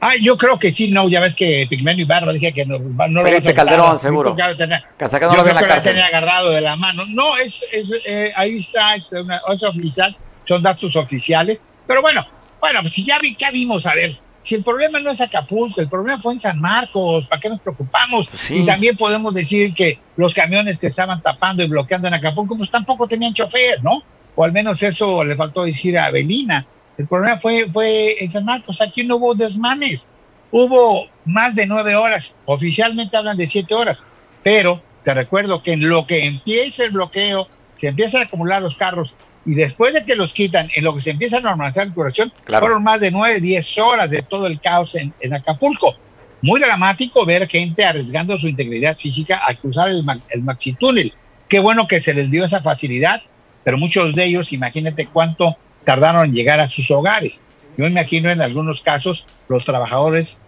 Ah, 0.05 0.15
yo 0.21 0.37
creo 0.37 0.59
que 0.59 0.73
sí, 0.75 0.91
no, 0.91 1.09
ya 1.09 1.21
ves 1.21 1.33
que 1.33 1.65
Pigmenio 1.71 2.05
Ibarra 2.05 2.33
dije 2.33 2.53
que 2.53 2.67
no, 2.67 2.77
no 2.81 3.23
Felipe 3.23 3.51
lo 3.51 3.55
Calderón, 3.55 3.97
seguro. 3.97 4.35
Que 4.35 4.43
tener, 4.57 4.83
yo 4.99 5.09
creo 5.09 5.45
que 5.45 5.53
la 5.53 5.81
tenía 5.81 6.07
agarrado 6.07 6.51
de 6.51 6.61
la 6.61 6.75
mano. 6.75 7.05
No, 7.07 7.37
es, 7.37 7.65
es 7.71 7.93
eh, 8.05 8.33
ahí 8.35 8.59
está, 8.59 8.97
es, 8.97 9.13
una, 9.13 9.41
es 9.53 9.63
oficial, 9.63 10.17
son 10.45 10.61
datos 10.61 10.97
oficiales. 10.97 11.63
Pero 11.87 12.03
bueno, 12.03 12.27
bueno, 12.61 12.81
pues 12.83 12.95
si 12.95 13.05
ya, 13.05 13.21
vi, 13.21 13.37
ya 13.37 13.53
vimos, 13.53 13.87
a 13.87 13.95
ver, 13.95 14.19
si 14.41 14.57
el 14.57 14.65
problema 14.65 14.99
no 14.99 15.13
es 15.13 15.21
Acapulco, 15.21 15.81
el 15.81 15.89
problema 15.89 16.19
fue 16.19 16.33
en 16.33 16.41
San 16.41 16.61
Marcos, 16.61 17.29
¿para 17.29 17.41
qué 17.41 17.49
nos 17.49 17.61
preocupamos? 17.61 18.27
Pues 18.27 18.51
y 18.51 18.67
también 18.67 18.97
podemos 18.97 19.33
decir 19.33 19.73
que 19.73 20.01
los 20.17 20.35
camiones 20.35 20.79
que 20.79 20.89
estaban 20.89 21.23
tapando 21.23 21.63
y 21.63 21.69
bloqueando 21.69 22.09
en 22.09 22.15
Acapulco, 22.15 22.57
pues 22.57 22.71
tampoco 22.71 23.07
tenían 23.07 23.35
chofer, 23.35 23.81
¿no? 23.85 24.03
o 24.35 24.45
al 24.45 24.53
menos 24.53 24.83
eso 24.83 25.25
le 25.25 25.37
faltó 25.37 25.65
decir 25.65 25.99
a 25.99 26.11
Belina. 26.11 26.67
El 27.03 27.09
problema 27.09 27.37
fue, 27.37 27.69
fue 27.69 28.23
en 28.23 28.31
San 28.31 28.45
Marcos, 28.45 28.81
aquí 28.81 29.03
no 29.03 29.17
hubo 29.17 29.35
desmanes, 29.35 30.09
hubo 30.53 31.09
más 31.25 31.53
de 31.57 31.67
nueve 31.67 31.97
horas, 31.97 32.37
oficialmente 32.45 33.17
hablan 33.17 33.37
de 33.37 33.47
siete 33.47 33.75
horas, 33.75 34.05
pero 34.45 34.81
te 35.03 35.13
recuerdo 35.13 35.65
que 35.65 35.73
en 35.73 35.89
lo 35.89 36.07
que 36.07 36.25
empieza 36.25 36.85
el 36.85 36.93
bloqueo, 36.93 37.49
se 37.75 37.89
empiezan 37.89 38.23
a 38.23 38.27
acumular 38.27 38.63
los 38.63 38.77
carros 38.77 39.17
y 39.45 39.55
después 39.55 39.93
de 39.95 40.05
que 40.05 40.15
los 40.15 40.33
quitan, 40.33 40.69
en 40.77 40.85
lo 40.85 40.95
que 40.95 41.01
se 41.01 41.11
empieza 41.11 41.39
a 41.39 41.41
normalizar 41.41 41.89
la 41.89 41.93
curación, 41.93 42.33
fueron 42.47 42.85
más 42.85 43.01
de 43.01 43.11
nueve, 43.11 43.41
diez 43.41 43.77
horas 43.79 44.09
de 44.09 44.23
todo 44.23 44.47
el 44.47 44.61
caos 44.61 44.95
en, 44.95 45.35
Acapulco. 45.35 45.97
Muy 46.41 46.61
dramático 46.61 47.27
ver 47.27 47.49
gente 47.49 47.85
arriesgando 47.85 48.39
su 48.39 48.47
integridad 48.47 48.97
física 48.97 49.43
a 49.45 49.57
cruzar 49.57 49.89
el, 49.89 50.05
el 50.31 50.43
maxi 50.45 50.75
túnel. 50.75 51.13
Qué 51.49 51.59
bueno 51.59 51.89
que 51.89 52.01
se 52.01 52.15
les 52.15 52.31
dio 52.31 52.45
esa 52.45 52.63
facilidad 52.63 53.23
pero 53.65 53.79
muchos 53.79 54.15
de 54.15 54.25
ellos, 54.25 54.53
imagínate 54.53 55.07
cuánto 55.07 55.57
tardaron 55.85 56.27
en 56.27 56.33
llegar 56.33 56.61
a 56.61 56.69
sus 56.69 56.91
hogares. 56.91 57.41
Yo 57.77 57.87
imagino 57.87 58.31
en 58.31 58.41
algunos 58.41 58.81
casos 58.81 59.27
los 59.49 59.65
trabajadores 59.65 60.39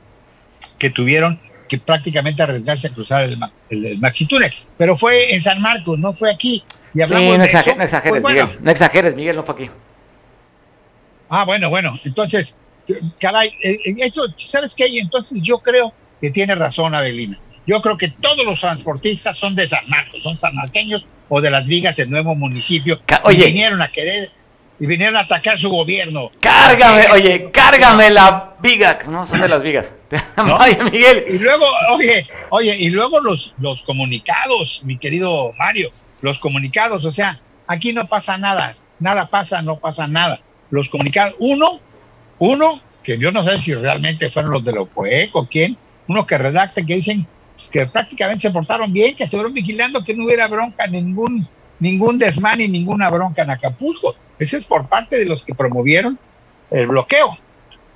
que 0.78 0.91
tuvieron 0.91 1.41
que 1.68 1.78
prácticamente 1.78 2.43
arriesgarse 2.43 2.89
a 2.89 2.91
cruzar 2.91 3.22
el, 3.22 3.39
el, 3.70 3.99
maxi 3.99 4.26
túnel. 4.26 4.53
Pero 4.76 4.97
fue 4.97 5.35
en 5.35 5.41
San 5.41 5.61
Marcos, 5.61 5.99
no 5.99 6.12
fue 6.12 6.30
aquí. 6.30 6.62
Y 6.93 7.03
hablamos 7.03 7.32
sí, 7.32 7.39
no, 7.39 7.45
exageres, 7.45 7.78
no 7.78 7.85
exageres, 7.85 8.22
pues 8.22 8.35
Miguel. 8.35 8.59
No 8.61 8.70
exageres, 8.70 9.14
Miguel, 9.14 9.37
no 9.37 9.45
fue 9.45 9.55
aquí. 9.55 9.70
Ah, 11.28 11.45
bueno, 11.45 11.70
bueno. 11.70 11.99
Entonces, 12.05 12.57
caray, 13.18 13.49
eh, 13.62 13.78
eh, 13.85 13.95
eso, 13.99 14.26
¿sabes 14.37 14.74
qué? 14.74 14.87
Entonces 14.99 15.43
yo 15.43 15.59
creo 15.59 15.93
que 16.20 16.30
tiene 16.30 16.55
razón 16.55 16.95
Adelina. 16.95 17.39
Yo 17.66 17.80
creo 17.80 17.97
que 17.97 18.09
todos 18.09 18.45
los 18.45 18.61
transportistas 18.61 19.39
son 19.39 19.57
de 19.57 19.66
San 19.66 19.89
Marcos, 19.89 20.22
son 20.22 20.37
sanmarqueños 20.37 21.07
o 21.30 21.41
de 21.41 21.51
las 21.51 21.66
vigas 21.66 21.97
del 21.97 22.11
nuevo 22.11 22.35
municipio. 22.35 23.01
Oye. 23.22 23.45
Y 23.45 23.47
vinieron 23.47 23.80
a 23.80 23.91
querer 23.91 24.30
y 24.85 24.87
vinieron 24.87 25.16
a 25.16 25.20
atacar 25.20 25.57
su 25.57 25.70
gobierno. 25.70 26.30
Cárgame, 26.43 27.07
oye, 27.11 27.51
cárgame 27.51 28.11
la 28.11 28.53
viga. 28.61 28.99
No, 29.09 29.24
son 29.24 29.41
de 29.41 29.49
las 29.49 29.62
vigas. 29.62 29.95
Oye, 30.37 30.78
Miguel. 30.93 31.24
Y 31.26 31.39
luego, 31.39 31.64
oye, 31.91 32.26
oye, 32.51 32.76
y 32.76 32.91
luego 32.91 33.18
los, 33.18 33.55
los 33.59 33.80
comunicados, 33.80 34.82
mi 34.85 34.99
querido 34.99 35.55
Mario, 35.55 35.91
los 36.20 36.39
comunicados, 36.39 37.07
o 37.07 37.11
sea, 37.11 37.41
aquí 37.66 37.95
no 37.95 38.07
pasa 38.09 38.37
nada, 38.37 38.74
nada 38.99 39.30
pasa, 39.30 39.62
no 39.62 39.78
pasa 39.78 40.07
nada. 40.07 40.41
Los 40.68 40.91
comunicados, 40.91 41.35
uno, 41.39 41.80
uno, 42.39 42.82
que 43.03 43.16
yo 43.16 43.32
no 43.32 43.43
sé 43.43 43.57
si 43.61 43.72
realmente 43.72 44.28
fueron 44.28 44.53
los 44.53 44.66
de 44.66 44.72
la 44.72 44.82
o 44.82 45.47
quién, 45.47 45.78
uno 46.09 46.26
que 46.26 46.37
redacta 46.37 46.85
que 46.85 46.97
dicen 46.97 47.26
que 47.72 47.87
prácticamente 47.87 48.43
se 48.43 48.51
portaron 48.51 48.93
bien, 48.93 49.16
que 49.16 49.24
estuvieron 49.24 49.55
vigilando 49.55 50.05
que 50.05 50.12
no 50.12 50.26
hubiera 50.26 50.47
bronca, 50.47 50.87
ningún, 50.87 51.49
ningún 51.85 52.18
desmán 52.18 52.61
y 52.61 52.68
ninguna 52.68 53.11
bronca 53.11 53.43
en 53.43 53.51
Acapulco. 53.51 54.14
Ese 54.39 54.57
es 54.57 54.64
por 54.64 54.89
parte 54.89 55.18
de 55.18 55.26
los 55.26 55.45
que 55.45 55.55
promovieron 55.55 56.18
el 56.70 56.87
bloqueo. 56.87 57.37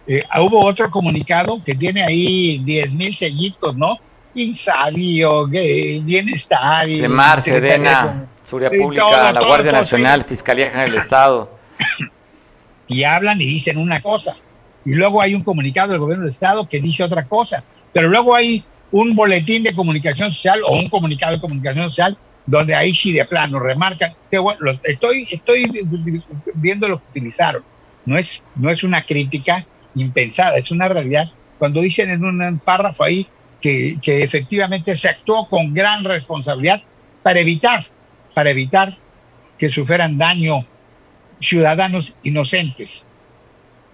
Eh, 0.06 0.22
hubo 0.40 0.64
otro 0.64 0.90
comunicado 0.90 1.62
que 1.64 1.74
tiene 1.74 2.02
ahí 2.02 2.58
10 2.58 2.92
mil 2.94 3.14
sellitos, 3.14 3.74
¿no? 3.76 3.98
insabio, 4.34 5.48
bienestar. 5.48 6.86
Semar, 6.86 7.40
Sedena, 7.40 8.26
Seguridad 8.42 8.70
Pública, 8.70 9.32
la 9.32 9.40
Guardia 9.40 9.72
Nacional, 9.72 10.22
Fiscalía 10.24 10.66
General 10.66 10.90
del 10.90 11.00
Estado. 11.00 11.58
Y 12.86 13.02
hablan 13.02 13.40
y 13.40 13.46
dicen 13.46 13.78
una 13.78 14.00
cosa. 14.00 14.36
Y 14.84 14.94
luego 14.94 15.20
hay 15.20 15.34
un 15.34 15.42
comunicado 15.42 15.92
del 15.92 16.00
gobierno 16.00 16.24
del 16.24 16.32
Estado 16.32 16.68
que 16.68 16.80
dice 16.80 17.02
otra 17.02 17.24
cosa. 17.24 17.64
Pero 17.92 18.08
luego 18.08 18.34
hay 18.34 18.64
un 18.92 19.16
boletín 19.16 19.62
de 19.62 19.74
comunicación 19.74 20.30
social 20.30 20.60
o 20.64 20.76
un 20.76 20.88
comunicado 20.88 21.32
de 21.34 21.40
comunicación 21.40 21.90
social 21.90 22.16
donde 22.48 22.74
ahí 22.74 22.94
sí 22.94 23.12
de 23.12 23.26
plano 23.26 23.60
remarcan 23.60 24.14
estoy, 24.84 25.28
estoy 25.30 25.70
viendo 26.54 26.88
lo 26.88 26.98
que 26.98 27.10
utilizaron. 27.10 27.62
No 28.06 28.16
es, 28.16 28.42
no 28.56 28.70
es 28.70 28.82
una 28.82 29.04
crítica 29.04 29.66
impensada, 29.94 30.56
es 30.56 30.70
una 30.70 30.88
realidad. 30.88 31.30
Cuando 31.58 31.82
dicen 31.82 32.08
en 32.08 32.24
un 32.24 32.60
párrafo 32.60 33.04
ahí 33.04 33.28
que, 33.60 33.98
que 34.00 34.22
efectivamente 34.22 34.96
se 34.96 35.10
actuó 35.10 35.46
con 35.46 35.74
gran 35.74 36.04
responsabilidad 36.04 36.82
para 37.22 37.38
evitar, 37.38 37.84
para 38.32 38.48
evitar 38.48 38.94
que 39.58 39.68
sufrieran 39.68 40.16
daño 40.16 40.64
ciudadanos 41.40 42.16
inocentes. 42.22 43.04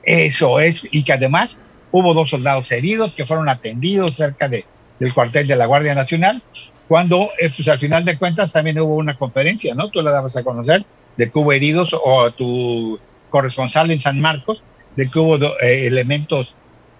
Eso 0.04 0.60
es, 0.60 0.86
y 0.92 1.02
que 1.02 1.12
además 1.12 1.58
hubo 1.90 2.14
dos 2.14 2.30
soldados 2.30 2.70
heridos 2.70 3.14
que 3.14 3.26
fueron 3.26 3.48
atendidos 3.48 4.14
cerca 4.14 4.48
de, 4.48 4.64
del 5.00 5.12
cuartel 5.12 5.48
de 5.48 5.56
la 5.56 5.66
Guardia 5.66 5.96
Nacional 5.96 6.40
cuando 6.88 7.30
eh, 7.38 7.50
pues 7.54 7.68
al 7.68 7.78
final 7.78 8.04
de 8.04 8.18
cuentas 8.18 8.52
también 8.52 8.78
hubo 8.78 8.96
una 8.96 9.16
conferencia, 9.16 9.74
¿no? 9.74 9.88
Tú 9.88 10.02
la 10.02 10.10
dabas 10.10 10.36
a 10.36 10.44
conocer 10.44 10.84
de 11.16 11.30
que 11.30 11.38
hubo 11.38 11.52
heridos 11.52 11.94
o 11.94 12.30
tu 12.32 12.98
corresponsal 13.30 13.90
en 13.90 14.00
San 14.00 14.20
Marcos, 14.20 14.62
de 14.96 15.08
que 15.08 15.18
hubo 15.18 15.36
eh, 15.60 15.86
elementos 15.86 16.54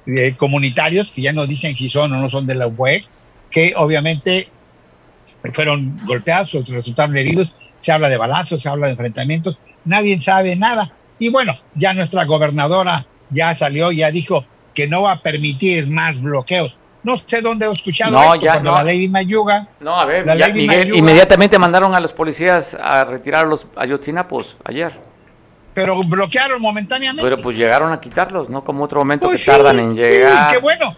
eh, 0.07 0.35
comunitarios 0.37 1.11
que 1.11 1.22
ya 1.22 1.32
no 1.32 1.47
dicen 1.47 1.74
si 1.74 1.89
son 1.89 2.12
o 2.12 2.16
no 2.16 2.28
son 2.28 2.47
de 2.47 2.55
la 2.55 2.66
UE, 2.66 3.05
que 3.51 3.74
obviamente 3.76 4.49
fueron 5.53 6.01
golpeados 6.07 6.55
o 6.55 6.62
resultaron 6.66 7.16
heridos, 7.16 7.55
se 7.80 7.93
habla 7.93 8.09
de 8.09 8.16
balazos, 8.16 8.62
se 8.62 8.68
habla 8.68 8.87
de 8.87 8.93
enfrentamientos, 8.93 9.59
nadie 9.85 10.18
sabe 10.18 10.57
nada. 10.57 10.93
Y 11.18 11.28
bueno, 11.28 11.55
ya 11.74 11.93
nuestra 11.93 12.24
gobernadora 12.24 13.07
ya 13.30 13.55
salió, 13.55 13.93
ya 13.93 14.11
dijo 14.11 14.45
que 14.74 14.89
no 14.89 15.03
va 15.03 15.12
a 15.12 15.22
permitir 15.22 15.87
más 15.87 16.20
bloqueos 16.20 16.76
no 17.05 17.16
sé 17.18 17.40
dónde 17.42 17.66
he 17.66 17.70
escuchado 17.70 18.11
no, 18.11 18.34
ya, 18.34 18.59
no. 18.59 18.72
la 18.72 18.84
Lady 18.84 19.09
Mayuga. 19.09 19.68
No, 19.80 19.94
a 19.94 20.05
ver, 20.07 20.24
Miguel, 20.55 20.94
inmediatamente 20.94 21.59
mandaron 21.59 21.94
a 21.94 22.00
los 22.00 22.12
policías 22.12 22.74
a 22.74 23.05
retirar 23.05 23.46
los 23.46 23.66
ayotzinapos 23.76 24.57
ayer. 24.64 24.92
Pero 25.74 26.00
bloquearon 26.00 26.62
momentáneamente. 26.62 27.22
Pero 27.22 27.42
pues 27.42 27.57
llegaron 27.57 27.92
a 27.92 28.00
quitarlos, 28.00 28.48
¿no? 28.48 28.64
Como 28.64 28.84
otro 28.84 29.00
momento 29.00 29.26
pues 29.26 29.44
que 29.44 29.50
tardan 29.50 29.78
en 29.80 29.94
llegar. 29.94 30.48
Sí, 30.48 30.55
qué 30.55 30.61
bueno. 30.61 30.96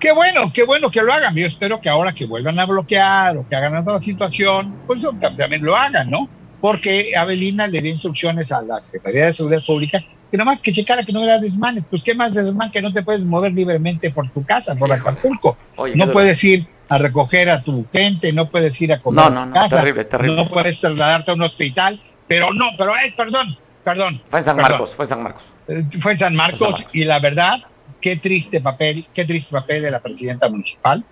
Qué 0.00 0.12
bueno, 0.12 0.50
qué 0.52 0.64
bueno 0.64 0.90
que 0.90 1.02
lo 1.02 1.12
hagan. 1.12 1.34
Yo 1.36 1.46
espero 1.46 1.78
que 1.78 1.90
ahora 1.90 2.14
que 2.14 2.24
vuelvan 2.24 2.58
a 2.58 2.64
bloquear 2.64 3.36
o 3.36 3.46
que 3.46 3.54
hagan 3.54 3.76
otra 3.76 3.98
situación, 4.00 4.74
pues 4.86 5.06
también 5.36 5.62
lo 5.62 5.76
hagan, 5.76 6.10
¿no? 6.10 6.26
Porque 6.58 7.12
Avelina 7.14 7.66
le 7.66 7.82
dio 7.82 7.92
instrucciones 7.92 8.50
a 8.50 8.62
la 8.62 8.82
Secretaría 8.82 9.26
de 9.26 9.34
Seguridad 9.34 9.62
Pública 9.66 10.00
que 10.30 10.36
nomás 10.36 10.60
que 10.60 10.72
checara 10.72 11.04
que 11.04 11.12
no 11.12 11.22
era 11.22 11.38
desmanes. 11.38 11.84
Pues 11.88 12.02
qué 12.02 12.14
más 12.14 12.34
desmán 12.34 12.70
que 12.70 12.80
no 12.80 12.92
te 12.92 13.02
puedes 13.02 13.24
mover 13.24 13.52
libremente 13.52 14.10
por 14.10 14.28
tu 14.30 14.44
casa, 14.44 14.74
por 14.74 14.92
Acapulco. 14.92 15.56
no 15.94 16.10
puedes 16.10 16.42
ir 16.44 16.66
a 16.88 16.98
recoger 16.98 17.48
a 17.48 17.62
tu 17.62 17.86
gente, 17.92 18.32
no 18.32 18.48
puedes 18.48 18.80
ir 18.80 18.92
a 18.92 19.00
comer 19.00 19.30
no, 19.30 19.46
no, 19.46 19.52
casa, 19.52 19.76
terrible, 19.76 20.04
terrible. 20.04 20.36
no 20.36 20.48
puedes 20.48 20.80
trasladarte 20.80 21.30
a 21.30 21.34
un 21.34 21.42
hospital, 21.42 22.00
pero 22.26 22.52
no, 22.52 22.70
pero 22.76 22.96
eh, 22.96 23.14
perdón, 23.16 23.56
perdón. 23.84 24.20
Fue 24.28 24.40
en 24.40 24.44
San 24.44 24.56
Marcos, 24.56 24.94
fue 24.94 25.04
en 25.04 25.08
San 25.08 25.22
Marcos. 25.22 25.52
Eh, 25.68 25.84
fue 26.00 26.12
en 26.12 26.18
San 26.18 26.34
Marcos, 26.34 26.84
y 26.92 27.04
la 27.04 27.20
verdad, 27.20 27.60
qué 28.00 28.16
triste 28.16 28.60
papel, 28.60 29.06
qué 29.14 29.24
triste 29.24 29.52
papel 29.52 29.82
de 29.82 29.90
la 29.92 30.00
presidenta 30.00 30.48
municipal, 30.48 31.04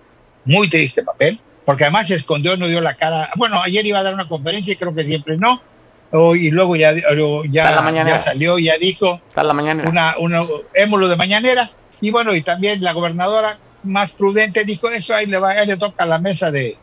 muy 0.43 0.67
triste 0.67 1.01
papel, 1.01 1.39
porque 1.63 1.85
además 1.85 2.07
se 2.07 2.15
escondió, 2.15 2.57
no 2.57 2.67
dio 2.67 2.81
la 2.81 2.95
cara. 2.95 3.29
Bueno, 3.37 3.61
ayer 3.61 3.85
iba 3.85 3.99
a 3.99 4.03
dar 4.03 4.13
una 4.13 4.27
conferencia 4.27 4.73
y 4.73 4.75
creo 4.75 4.93
que 4.93 5.05
siempre 5.05 5.37
no, 5.37 5.61
Oh, 6.11 6.35
y 6.35 6.49
luego 6.49 6.75
ya, 6.75 6.93
ya, 7.49 7.91
ya 7.91 8.17
salió, 8.17 8.57
ya 8.57 8.77
dijo. 8.77 9.21
La. 9.83 9.89
Una, 9.89 10.17
una, 10.17 10.45
émulo 10.73 11.07
de 11.07 11.15
mañanera. 11.15 11.71
Y 12.01 12.11
bueno, 12.11 12.33
y 12.33 12.41
también 12.41 12.83
la 12.83 12.93
gobernadora 12.93 13.57
más 13.83 14.11
prudente 14.11 14.63
dijo 14.63 14.89
eso, 14.89 15.15
ahí 15.15 15.25
le, 15.25 15.37
va, 15.37 15.51
ahí 15.51 15.67
le 15.67 15.77
toca 15.77 16.03
a 16.03 16.07
la 16.07 16.17
mesa 16.17 16.51
de, 16.51 16.77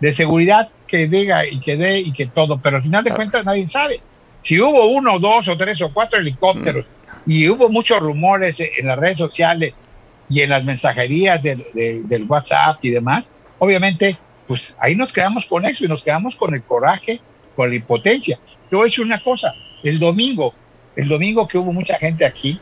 de 0.00 0.12
seguridad 0.12 0.68
que 0.86 1.06
diga 1.06 1.46
y 1.46 1.60
que 1.60 1.76
dé 1.76 2.00
y 2.00 2.12
que 2.12 2.26
todo. 2.26 2.60
Pero 2.60 2.76
al 2.76 2.82
final 2.82 3.04
de 3.04 3.14
cuentas 3.14 3.44
nadie 3.44 3.66
sabe. 3.66 4.00
Si 4.40 4.60
hubo 4.60 4.86
uno, 4.86 5.20
dos 5.20 5.46
o 5.46 5.56
tres 5.56 5.80
o 5.82 5.92
cuatro 5.92 6.18
helicópteros 6.18 6.90
mm. 7.24 7.30
y 7.30 7.48
hubo 7.48 7.68
muchos 7.68 8.00
rumores 8.00 8.58
en 8.58 8.86
las 8.86 8.98
redes 8.98 9.18
sociales 9.18 9.78
y 10.28 10.40
en 10.40 10.50
las 10.50 10.64
mensajerías 10.64 11.40
del 11.42 12.26
WhatsApp 12.28 12.78
y 12.82 12.90
demás, 12.90 13.30
obviamente, 13.58 14.18
pues 14.48 14.74
ahí 14.80 14.96
nos 14.96 15.12
quedamos 15.12 15.46
con 15.46 15.64
eso 15.64 15.84
y 15.84 15.88
nos 15.88 16.02
quedamos 16.02 16.34
con 16.34 16.54
el 16.54 16.62
coraje, 16.62 17.20
con 17.54 17.70
la 17.70 17.76
impotencia. 17.76 18.40
Yo 18.72 18.78
voy 18.78 18.86
a 18.86 18.88
decir 18.88 19.04
una 19.04 19.22
cosa, 19.22 19.54
el 19.82 19.98
domingo, 19.98 20.54
el 20.96 21.06
domingo 21.06 21.46
que 21.46 21.58
hubo 21.58 21.74
mucha 21.74 21.98
gente 21.98 22.24
aquí, 22.24 22.58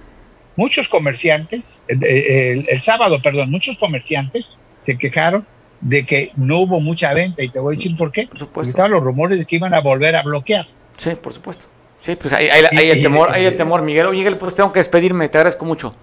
muchos 0.56 0.88
comerciantes, 0.88 1.80
el, 1.86 2.82
sábado, 2.82 3.22
perdón, 3.22 3.48
muchos 3.48 3.76
comerciantes 3.76 4.56
se 4.80 4.98
quejaron 4.98 5.46
de 5.80 6.04
que 6.04 6.32
no 6.34 6.58
hubo 6.58 6.80
mucha 6.80 7.14
venta 7.14 7.44
y 7.44 7.48
te 7.48 7.60
voy 7.60 7.76
a 7.76 7.76
decir 7.76 7.96
por 7.96 8.10
qué. 8.10 8.26
Por 8.26 8.40
supuesto. 8.40 8.52
Porque 8.52 8.68
estaban 8.70 8.90
los 8.90 9.04
rumores 9.04 9.38
de 9.38 9.46
que 9.46 9.54
iban 9.54 9.72
a 9.72 9.78
volver 9.78 10.16
a 10.16 10.22
bloquear. 10.24 10.66
Sí, 10.96 11.10
por 11.14 11.32
supuesto. 11.32 11.66
Sí, 12.00 12.16
pues 12.16 12.32
hay, 12.32 12.48
el 12.48 13.02
temor, 13.02 13.30
hay 13.30 13.44
el 13.44 13.56
temor, 13.56 13.82
Miguel. 13.82 14.10
Miguel, 14.10 14.36
pues 14.36 14.56
tengo 14.56 14.72
que 14.72 14.80
despedirme, 14.80 15.28
te 15.28 15.38
agradezco 15.38 15.64
mucho. 15.64 15.94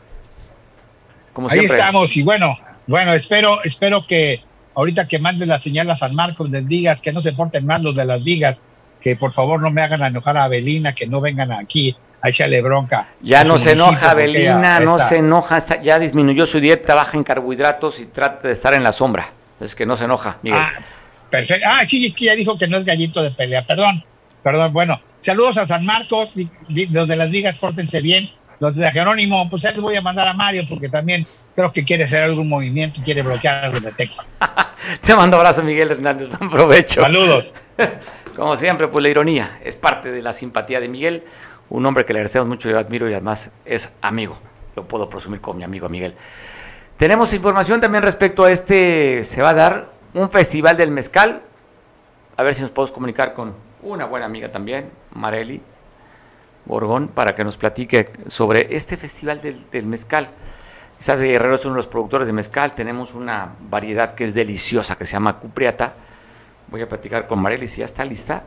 Como 1.34 1.50
Ahí 1.50 1.66
estamos, 1.66 2.16
y 2.16 2.24
bueno, 2.24 2.58
bueno, 2.88 3.14
espero, 3.14 3.62
espero 3.66 4.08
que 4.08 4.42
ahorita 4.74 5.06
que 5.06 5.20
mandes 5.20 5.50
la 5.50 5.60
señal 5.60 5.90
a 5.90 5.96
San 5.96 6.16
Marcos 6.16 6.50
les 6.50 6.66
digas 6.66 7.02
que 7.02 7.12
no 7.12 7.20
se 7.20 7.34
porten 7.34 7.66
mal 7.66 7.84
los 7.84 7.94
de 7.94 8.06
las 8.06 8.24
vigas, 8.24 8.62
que 9.08 9.16
por 9.16 9.32
favor 9.32 9.62
no 9.62 9.72
me 9.72 9.82
hagan 9.82 10.04
enojar 10.04 10.36
a 10.36 10.44
Abelina, 10.44 10.94
que 10.94 11.08
no 11.08 11.22
vengan 11.22 11.50
aquí 11.54 11.96
a 12.22 12.28
echarle 12.28 12.62
bronca. 12.62 13.08
Ya 13.22 13.46
no 13.46 13.58
se 13.58 13.72
enoja 13.72 14.12
Abelina, 14.12 14.82
no 14.82 15.00
se 15.00 15.20
enoja, 15.20 15.60
ya 15.82 15.98
disminuyó 15.98 16.46
su 16.46 16.60
dieta, 16.60 16.94
baja 16.94 17.16
en 17.16 17.24
carbohidratos 17.24 18.02
y 18.02 18.08
trata 18.08 18.50
de 18.50 18.54
estar 18.54 18.74
en 18.74 18.84
la 18.84 18.92
sombra. 18.92 19.32
Es 19.62 19.76
que 19.76 19.86
no 19.86 19.96
se 19.96 20.04
enoja, 20.04 20.40
Miguel. 20.42 20.60
Ah, 20.62 20.74
perfecto. 21.30 21.66
Ah, 21.70 21.88
sí, 21.88 22.14
ya 22.20 22.36
dijo 22.36 22.58
que 22.58 22.68
no 22.68 22.76
es 22.76 22.84
gallito 22.84 23.24
de 23.24 23.32
pelea, 23.32 23.66
perdón, 23.66 24.04
perdón. 24.44 24.74
Bueno, 24.74 25.00
saludos 25.20 25.58
a 25.58 25.66
San 25.66 25.86
Marcos, 25.86 26.34
los 26.68 27.08
de 27.08 27.16
las 27.16 27.32
ligas, 27.32 27.58
pórtense 27.58 28.02
bien. 28.02 28.30
Los 28.60 28.76
de 28.76 28.92
Jerónimo, 28.92 29.48
pues 29.50 29.64
les 29.64 29.80
voy 29.80 29.96
a 29.96 30.02
mandar 30.02 30.28
a 30.28 30.34
Mario 30.34 30.64
porque 30.68 30.90
también 30.90 31.26
creo 31.56 31.72
que 31.72 31.86
quiere 31.86 32.04
hacer 32.04 32.24
algún 32.24 32.50
movimiento 32.50 33.00
y 33.00 33.04
quiere 33.04 33.22
bloquear 33.22 33.64
algo 33.64 33.80
de 33.80 33.94
Texas. 33.94 34.26
Te 35.02 35.16
mando 35.16 35.38
abrazo, 35.38 35.64
Miguel 35.64 35.92
Hernández. 35.92 36.30
Buen 36.38 36.50
provecho. 36.50 37.02
Saludos. 37.02 37.54
Como 38.36 38.56
siempre, 38.56 38.88
pues 38.88 39.04
la 39.04 39.10
ironía 39.10 39.60
es 39.64 39.76
parte 39.76 40.12
de 40.12 40.22
la 40.22 40.32
simpatía 40.32 40.80
de 40.80 40.88
Miguel, 40.88 41.24
un 41.70 41.86
hombre 41.86 42.06
que 42.06 42.14
le 42.14 42.20
agradecemos 42.20 42.48
mucho 42.48 42.70
y 42.70 42.74
admiro 42.74 43.10
y 43.10 43.14
además 43.14 43.52
es 43.66 43.90
amigo. 44.02 44.38
Lo 44.76 44.88
puedo 44.88 45.10
presumir 45.10 45.42
con 45.42 45.58
mi 45.58 45.64
amigo 45.64 45.90
Miguel. 45.90 46.14
Tenemos 46.98 47.34
información 47.34 47.82
también 47.82 48.04
respecto 48.04 48.44
a 48.44 48.52
este, 48.52 49.24
se 49.24 49.42
va 49.42 49.50
a 49.50 49.54
dar 49.54 49.90
un 50.14 50.30
festival 50.30 50.78
del 50.78 50.92
mezcal. 50.92 51.42
A 52.36 52.44
ver 52.44 52.54
si 52.54 52.62
nos 52.62 52.70
podemos 52.70 52.92
comunicar 52.92 53.34
con 53.34 53.56
una 53.82 54.06
buena 54.06 54.28
amiga 54.28 54.52
también, 54.52 54.92
Mareli 55.14 55.62
Borgón, 56.66 57.08
para 57.08 57.34
que 57.34 57.44
nos 57.44 57.58
platique 57.58 58.12
sobre 58.28 58.76
este 58.76 58.98
festival 58.98 59.42
del, 59.42 59.70
del 59.72 59.88
mezcal. 59.88 60.28
Sabes, 61.00 61.24
Guerrero 61.24 61.56
es 61.56 61.66
uno 61.66 61.76
de 61.76 61.78
los 61.78 61.88
productores 61.88 62.28
de 62.28 62.34
mezcal. 62.34 62.74
Tenemos 62.74 63.14
una 63.14 63.56
variedad 63.70 64.16
que 64.16 64.24
es 64.24 64.34
deliciosa, 64.34 64.98
que 64.98 65.06
se 65.06 65.14
llama 65.14 65.40
Cupriata 65.40 65.94
Voy 66.70 66.82
a 66.82 66.90
platicar 66.90 67.28
con 67.28 67.40
Marely 67.40 67.68
si 67.68 67.80
ya 67.80 67.86
está 67.86 68.04
lista. 68.04 68.44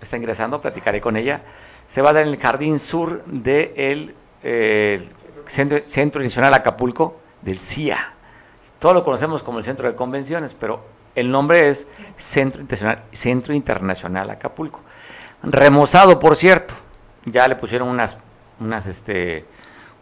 Está 0.00 0.16
ingresando, 0.16 0.60
platicaré 0.60 1.00
con 1.00 1.16
ella. 1.16 1.40
Se 1.86 2.02
va 2.02 2.10
a 2.10 2.12
dar 2.12 2.22
en 2.24 2.28
el 2.28 2.38
jardín 2.38 2.78
sur 2.78 3.24
del 3.24 4.14
de 4.42 5.08
Centro, 5.46 5.80
Centro 5.86 6.22
Nacional 6.22 6.54
Acapulco, 6.54 7.20
del 7.42 7.60
CIA. 7.60 8.14
Todo 8.78 8.94
lo 8.94 9.04
conocemos 9.04 9.42
como 9.42 9.58
el 9.58 9.64
Centro 9.64 9.88
de 9.88 9.96
Convenciones, 9.96 10.54
pero 10.58 10.84
el 11.14 11.30
nombre 11.30 11.70
es 11.70 11.88
Centro 12.16 12.60
Internacional, 12.60 13.04
Centro 13.12 13.54
Internacional 13.54 14.30
Acapulco. 14.30 14.80
Remozado, 15.42 16.18
por 16.18 16.36
cierto. 16.36 16.74
Ya 17.24 17.48
le 17.48 17.56
pusieron 17.56 17.88
unas, 17.88 18.16
unas, 18.60 18.86
este, 18.86 19.44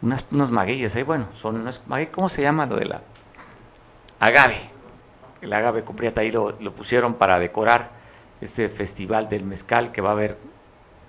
unas, 0.01 0.25
unos 0.31 0.51
magueyes 0.51 0.95
ahí. 0.95 1.03
Bueno, 1.03 1.27
son 1.33 1.57
unos 1.57 1.81
¿Cómo 2.11 2.29
se 2.29 2.41
llama 2.41 2.65
lo 2.65 2.75
de 2.75 2.85
la 2.85 3.01
agave? 4.19 4.79
el 5.41 5.53
agave 5.53 5.83
cupriata 5.83 6.21
ahí 6.21 6.31
lo, 6.31 6.55
pusieron 6.73 7.13
para 7.13 7.39
decorar 7.39 7.91
este 8.41 8.69
festival 8.69 9.29
del 9.29 9.43
mezcal 9.43 9.91
que 9.91 10.01
va 10.01 10.09
a 10.09 10.13
haber, 10.13 10.37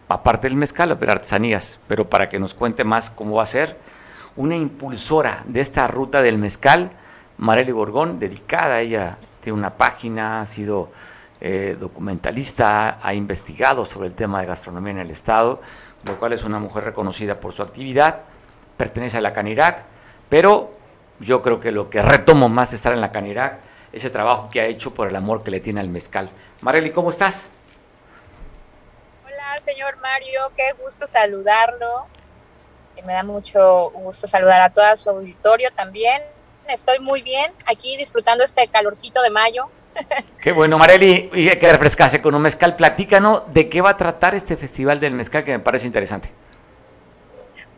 aparte 0.09 0.49
del 0.49 0.57
mezcal, 0.57 0.93
haber 0.93 1.11
artesanías, 1.11 1.81
pero 1.87 2.09
para 2.09 2.29
que 2.29 2.39
nos 2.39 2.55
cuente 2.55 2.85
más 2.85 3.11
cómo 3.11 3.37
va 3.37 3.43
a 3.43 3.47
ser, 3.47 3.79
una 4.37 4.57
impulsora 4.57 5.45
de 5.47 5.61
esta 5.61 5.87
ruta 5.87 6.23
del 6.23 6.39
mezcal, 6.39 6.93
Marely 7.39 7.73
Gorgón, 7.73 8.19
dedicada, 8.19 8.81
ella 8.81 9.19
tiene 9.41 9.59
una 9.59 9.77
página, 9.77 10.43
ha 10.43 10.47
sido 10.47 10.91
eh, 11.41 11.77
documentalista, 11.79 12.99
ha 13.03 13.15
investigado 13.15 13.85
sobre 13.85 14.09
el 14.09 14.15
tema 14.15 14.41
de 14.41 14.47
gastronomía 14.47 14.93
en 14.93 14.99
el 14.99 15.11
Estado, 15.11 15.61
lo 16.05 16.19
cual 16.19 16.33
es 16.33 16.45
una 16.45 16.59
mujer 16.59 16.85
reconocida 16.85 17.41
por 17.41 17.53
su 17.53 17.63
actividad, 17.63 18.21
pertenece 18.81 19.19
a 19.19 19.21
la 19.21 19.35
Canirac, 19.35 19.83
pero 20.31 20.73
yo 21.19 21.43
creo 21.43 21.61
que 21.61 21.71
lo 21.71 21.91
que 21.91 22.01
retomo 22.01 22.49
más 22.49 22.71
de 22.71 22.77
estar 22.77 22.95
en 22.95 23.03
la 23.03 23.13
Canirac, 23.13 23.59
ese 23.93 24.09
trabajo 24.09 24.49
que 24.49 24.63
ha 24.63 24.65
hecho 24.65 24.95
por 24.95 25.07
el 25.07 25.17
amor 25.17 25.43
que 25.43 25.51
le 25.51 25.61
tiene 25.61 25.81
al 25.81 25.91
mezcal. 25.91 26.31
Marely, 26.63 26.91
¿cómo 26.91 27.11
estás? 27.11 27.51
Hola, 29.27 29.61
señor 29.61 29.99
Mario, 29.99 30.41
qué 30.57 30.73
gusto 30.83 31.07
saludarlo. 31.07 32.07
Me 33.05 33.13
da 33.13 33.23
mucho 33.23 33.91
gusto 33.91 34.27
saludar 34.27 34.63
a 34.63 34.71
todo 34.71 34.97
su 34.97 35.11
auditorio 35.11 35.71
también. 35.73 36.23
Estoy 36.67 37.01
muy 37.01 37.21
bien 37.21 37.53
aquí 37.67 37.99
disfrutando 37.99 38.45
este 38.45 38.67
calorcito 38.69 39.21
de 39.21 39.29
mayo. 39.29 39.69
Qué 40.41 40.53
bueno, 40.53 40.79
Marely, 40.79 41.31
y 41.35 41.51
que 41.51 41.73
refrescase 41.73 42.23
con 42.23 42.35
un 42.35 42.43
mezcal. 42.43 42.77
Platícanos 42.77 43.43
de 43.53 43.69
qué 43.69 43.81
va 43.81 43.91
a 43.91 43.97
tratar 43.97 44.35
este 44.35 44.57
festival 44.57 45.01
del 45.01 45.15
mezcal 45.15 45.43
que 45.43 45.51
me 45.51 45.59
parece 45.59 45.87
interesante. 45.87 46.31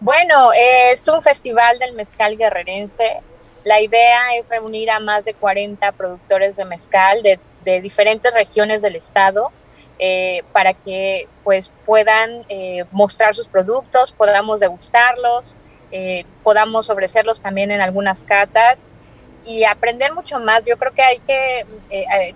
Bueno, 0.03 0.50
es 0.53 1.07
un 1.07 1.22
festival 1.22 1.78
del 1.78 1.92
mezcal 1.92 2.36
guerrerense. 2.36 3.20
La 3.62 3.80
idea 3.80 4.34
es 4.36 4.48
reunir 4.48 4.90
a 4.90 4.98
más 4.98 5.24
de 5.24 5.32
40 5.32 5.92
productores 5.92 6.57
de 6.57 6.64
mezcal 6.64 7.22
de, 7.22 7.38
diferentes 7.80 8.34
regiones 8.34 8.82
del 8.82 8.96
estado 8.96 9.53
eh, 10.00 10.42
para 10.50 10.74
que 10.74 11.28
pues 11.44 11.70
puedan 11.86 12.44
eh, 12.48 12.84
mostrar 12.90 13.36
sus 13.36 13.46
productos, 13.46 14.11
podamos 14.11 14.59
degustarlos, 14.59 15.55
eh, 15.92 16.24
podamos 16.42 16.90
ofrecerlos 16.90 17.40
también 17.40 17.70
en 17.70 17.80
algunas 17.80 18.24
catas 18.24 18.96
y 19.44 19.62
aprender 19.62 20.12
mucho 20.12 20.40
más. 20.40 20.64
Yo 20.64 20.78
creo 20.78 20.92
que 20.92 21.03
hay 21.03 21.20
que 21.20 21.64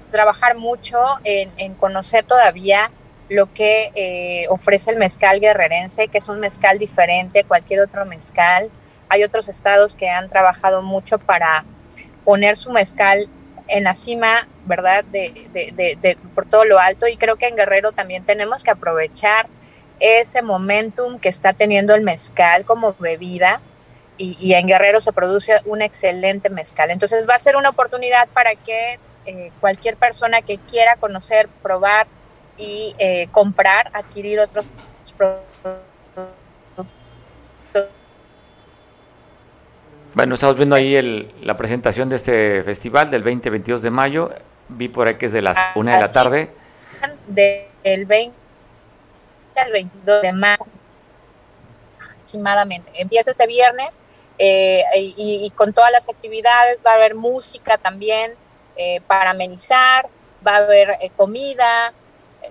trabajar 0.08 0.54
mucho 0.54 1.00
en, 1.24 1.50
en 1.58 1.74
conocer 1.74 2.24
todavía 2.24 2.90
lo 3.28 3.52
que 3.52 3.90
eh, 3.94 4.46
ofrece 4.48 4.90
el 4.90 4.98
mezcal 4.98 5.40
guerrerense, 5.40 6.08
que 6.08 6.18
es 6.18 6.28
un 6.28 6.40
mezcal 6.40 6.78
diferente 6.78 7.40
a 7.40 7.44
cualquier 7.44 7.80
otro 7.80 8.04
mezcal. 8.06 8.70
Hay 9.08 9.24
otros 9.24 9.48
estados 9.48 9.96
que 9.96 10.08
han 10.08 10.28
trabajado 10.28 10.82
mucho 10.82 11.18
para 11.18 11.64
poner 12.24 12.56
su 12.56 12.70
mezcal 12.70 13.28
en 13.68 13.84
la 13.84 13.94
cima, 13.94 14.48
¿verdad? 14.64 15.04
De, 15.04 16.16
por 16.34 16.46
todo 16.46 16.64
lo 16.64 16.78
alto. 16.78 17.08
Y 17.08 17.16
creo 17.16 17.36
que 17.36 17.48
en 17.48 17.56
Guerrero 17.56 17.92
también 17.92 18.24
tenemos 18.24 18.62
que 18.62 18.70
aprovechar 18.70 19.48
ese 19.98 20.42
momentum 20.42 21.18
que 21.18 21.28
está 21.28 21.52
teniendo 21.52 21.94
el 21.94 22.02
mezcal 22.02 22.64
como 22.64 22.94
bebida. 22.98 23.60
Y, 24.18 24.36
y, 24.40 24.54
en 24.54 24.66
Guerrero 24.66 25.00
se 25.00 25.12
produce 25.12 25.60
un 25.66 25.82
excelente 25.82 26.48
mezcal. 26.48 26.90
Entonces 26.90 27.28
va 27.28 27.34
a 27.34 27.38
ser 27.38 27.56
una 27.56 27.68
oportunidad 27.68 28.28
para 28.28 28.54
que 28.54 28.98
eh, 29.26 29.50
cualquier 29.60 29.96
persona 29.96 30.40
que 30.40 30.58
quiera 30.58 30.94
conocer, 30.96 31.48
probar, 31.60 32.06
y 32.56 32.94
eh, 32.98 33.28
comprar, 33.30 33.90
adquirir 33.92 34.40
otros 34.40 34.64
productos. 35.16 36.36
Bueno, 40.14 40.34
estamos 40.34 40.56
viendo 40.56 40.74
ahí 40.74 40.96
el, 40.96 41.34
la 41.42 41.54
presentación 41.54 42.08
de 42.08 42.16
este 42.16 42.62
festival 42.62 43.10
del 43.10 43.22
20-22 43.22 43.80
de 43.80 43.90
mayo. 43.90 44.30
Vi 44.68 44.88
por 44.88 45.08
ahí 45.08 45.16
que 45.16 45.26
es 45.26 45.32
de 45.32 45.42
las 45.42 45.58
1 45.74 45.90
de 45.90 46.00
la 46.00 46.10
tarde. 46.10 46.50
Del 47.26 48.06
20 48.06 48.34
al 49.56 49.72
22 49.72 50.22
de 50.22 50.32
mayo 50.32 50.66
aproximadamente. 52.26 52.92
Empieza 52.94 53.30
este 53.30 53.46
viernes 53.46 54.00
eh, 54.38 54.82
y, 54.96 55.50
con 55.54 55.72
todas 55.72 55.92
las 55.92 56.08
actividades 56.08 56.82
va 56.84 56.92
a 56.92 56.94
haber 56.94 57.14
música 57.14 57.78
también 57.78 58.32
eh, 58.76 59.00
para 59.06 59.30
amenizar, 59.30 60.08
va 60.46 60.52
a 60.52 60.56
haber 60.56 60.96
comida, 61.16 61.92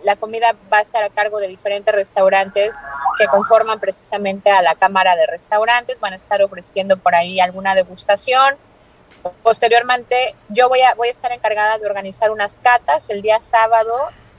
la 0.04 0.16
comida 0.16 0.56
va 0.72 0.80
a 0.80 0.82
estar 0.82 1.04
a 1.04 1.10
cargo 1.10 1.40
de 1.40 1.48
diferentes 1.48 1.94
restaurantes 1.94 2.76
que 3.18 3.26
conforman 3.28 3.80
precisamente 3.80 4.52
a 4.52 4.62
la 4.62 4.76
Cámara 4.76 5.16
de 5.16 5.26
Restaurantes. 5.28 6.00
Van 6.00 6.14
a 6.14 6.18
estar 6.18 6.42
ofreciendo 6.42 6.98
por 6.98 7.16
ahí 7.16 7.40
alguna 7.40 7.76
degustación. 7.76 8.56
Posteriormente, 9.44 10.36
yo 10.50 10.70
voy 10.70 10.82
a, 10.82 10.94
voy 10.96 11.08
a 11.08 11.12
estar 11.12 11.32
encargada 11.32 11.78
de 11.78 11.86
organizar 11.86 12.32
unas 12.32 12.60
catas 12.60 13.10
el 13.10 13.22
día 13.22 13.40
sábado 13.40 13.92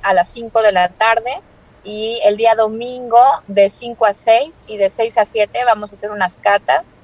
a 0.02 0.14
las 0.14 0.28
5 0.28 0.62
de 0.62 0.72
la 0.72 0.90
tarde 0.90 1.40
y 1.82 2.20
el 2.24 2.36
día 2.36 2.54
domingo 2.54 3.22
de 3.46 3.70
5 3.70 4.06
a 4.06 4.14
6 4.14 4.64
y 4.66 4.76
de 4.76 4.90
6 4.90 5.18
a 5.18 5.24
7 5.24 5.60
vamos 5.64 5.92
a 5.92 5.96
hacer 5.96 6.10
unas 6.10 6.36
catas. 6.38 6.98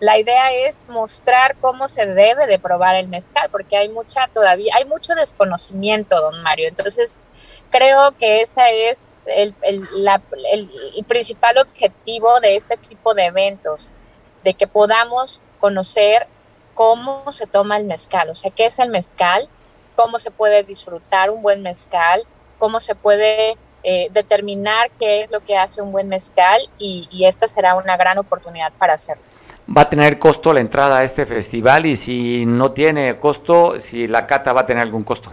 La 0.00 0.18
idea 0.18 0.52
es 0.52 0.86
mostrar 0.88 1.56
cómo 1.60 1.88
se 1.88 2.06
debe 2.06 2.46
de 2.46 2.58
probar 2.58 2.96
el 2.96 3.08
mezcal, 3.08 3.48
porque 3.50 3.76
hay 3.76 3.88
mucha 3.88 4.28
todavía, 4.28 4.74
hay 4.76 4.84
mucho 4.84 5.14
desconocimiento, 5.14 6.20
don 6.20 6.42
Mario. 6.42 6.68
Entonces, 6.68 7.20
creo 7.70 8.12
que 8.12 8.40
ese 8.40 8.90
es 8.90 9.10
el, 9.26 9.54
principal 11.06 11.58
objetivo 11.58 12.40
de 12.40 12.56
este 12.56 12.76
tipo 12.76 13.14
de 13.14 13.26
eventos, 13.26 13.92
de 14.42 14.54
que 14.54 14.66
podamos 14.66 15.42
conocer 15.60 16.26
cómo 16.74 17.30
se 17.32 17.46
toma 17.46 17.76
el 17.76 17.84
mezcal, 17.84 18.30
o 18.30 18.34
sea, 18.34 18.50
qué 18.50 18.66
es 18.66 18.78
el 18.78 18.90
mezcal, 18.90 19.48
cómo 19.96 20.18
se 20.18 20.30
puede 20.30 20.64
disfrutar 20.64 21.30
un 21.30 21.42
buen 21.42 21.62
mezcal, 21.62 22.24
cómo 22.58 22.80
se 22.80 22.94
puede 22.94 23.56
eh, 23.82 24.08
determinar 24.12 24.90
qué 24.98 25.22
es 25.22 25.30
lo 25.30 25.40
que 25.40 25.56
hace 25.56 25.80
un 25.82 25.92
buen 25.92 26.08
mezcal 26.08 26.60
y, 26.78 27.08
y 27.10 27.26
esta 27.26 27.46
será 27.46 27.76
una 27.76 27.96
gran 27.96 28.18
oportunidad 28.18 28.72
para 28.72 28.94
hacerlo. 28.94 29.22
¿Va 29.74 29.82
a 29.82 29.88
tener 29.88 30.18
costo 30.18 30.52
la 30.52 30.60
entrada 30.60 30.98
a 30.98 31.04
este 31.04 31.24
festival? 31.24 31.86
Y 31.86 31.96
si 31.96 32.44
no 32.44 32.72
tiene 32.72 33.18
costo, 33.18 33.80
si 33.80 34.06
la 34.06 34.26
cata 34.26 34.52
va 34.52 34.62
a 34.62 34.66
tener 34.66 34.82
algún 34.82 35.04
costo. 35.04 35.32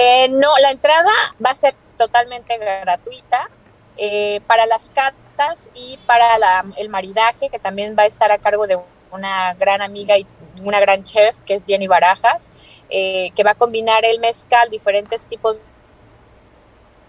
Eh, 0.00 0.28
no, 0.28 0.56
la 0.62 0.70
entrada 0.70 1.10
va 1.44 1.50
a 1.50 1.54
ser 1.56 1.74
totalmente 1.96 2.56
gratuita 2.56 3.50
eh, 3.96 4.40
para 4.46 4.64
las 4.64 4.90
cartas 4.90 5.72
y 5.74 5.98
para 6.06 6.36
el 6.76 6.88
maridaje, 6.88 7.48
que 7.48 7.58
también 7.58 7.96
va 7.98 8.04
a 8.04 8.06
estar 8.06 8.30
a 8.30 8.38
cargo 8.38 8.68
de 8.68 8.78
una 9.10 9.54
gran 9.54 9.82
amiga 9.82 10.16
y 10.16 10.24
una 10.62 10.78
gran 10.78 11.02
chef, 11.02 11.40
que 11.40 11.54
es 11.54 11.66
Jenny 11.66 11.88
Barajas, 11.88 12.52
eh, 12.90 13.32
que 13.34 13.42
va 13.42 13.50
a 13.50 13.54
combinar 13.56 14.04
el 14.04 14.20
mezcal, 14.20 14.70
diferentes 14.70 15.26
tipos 15.26 15.56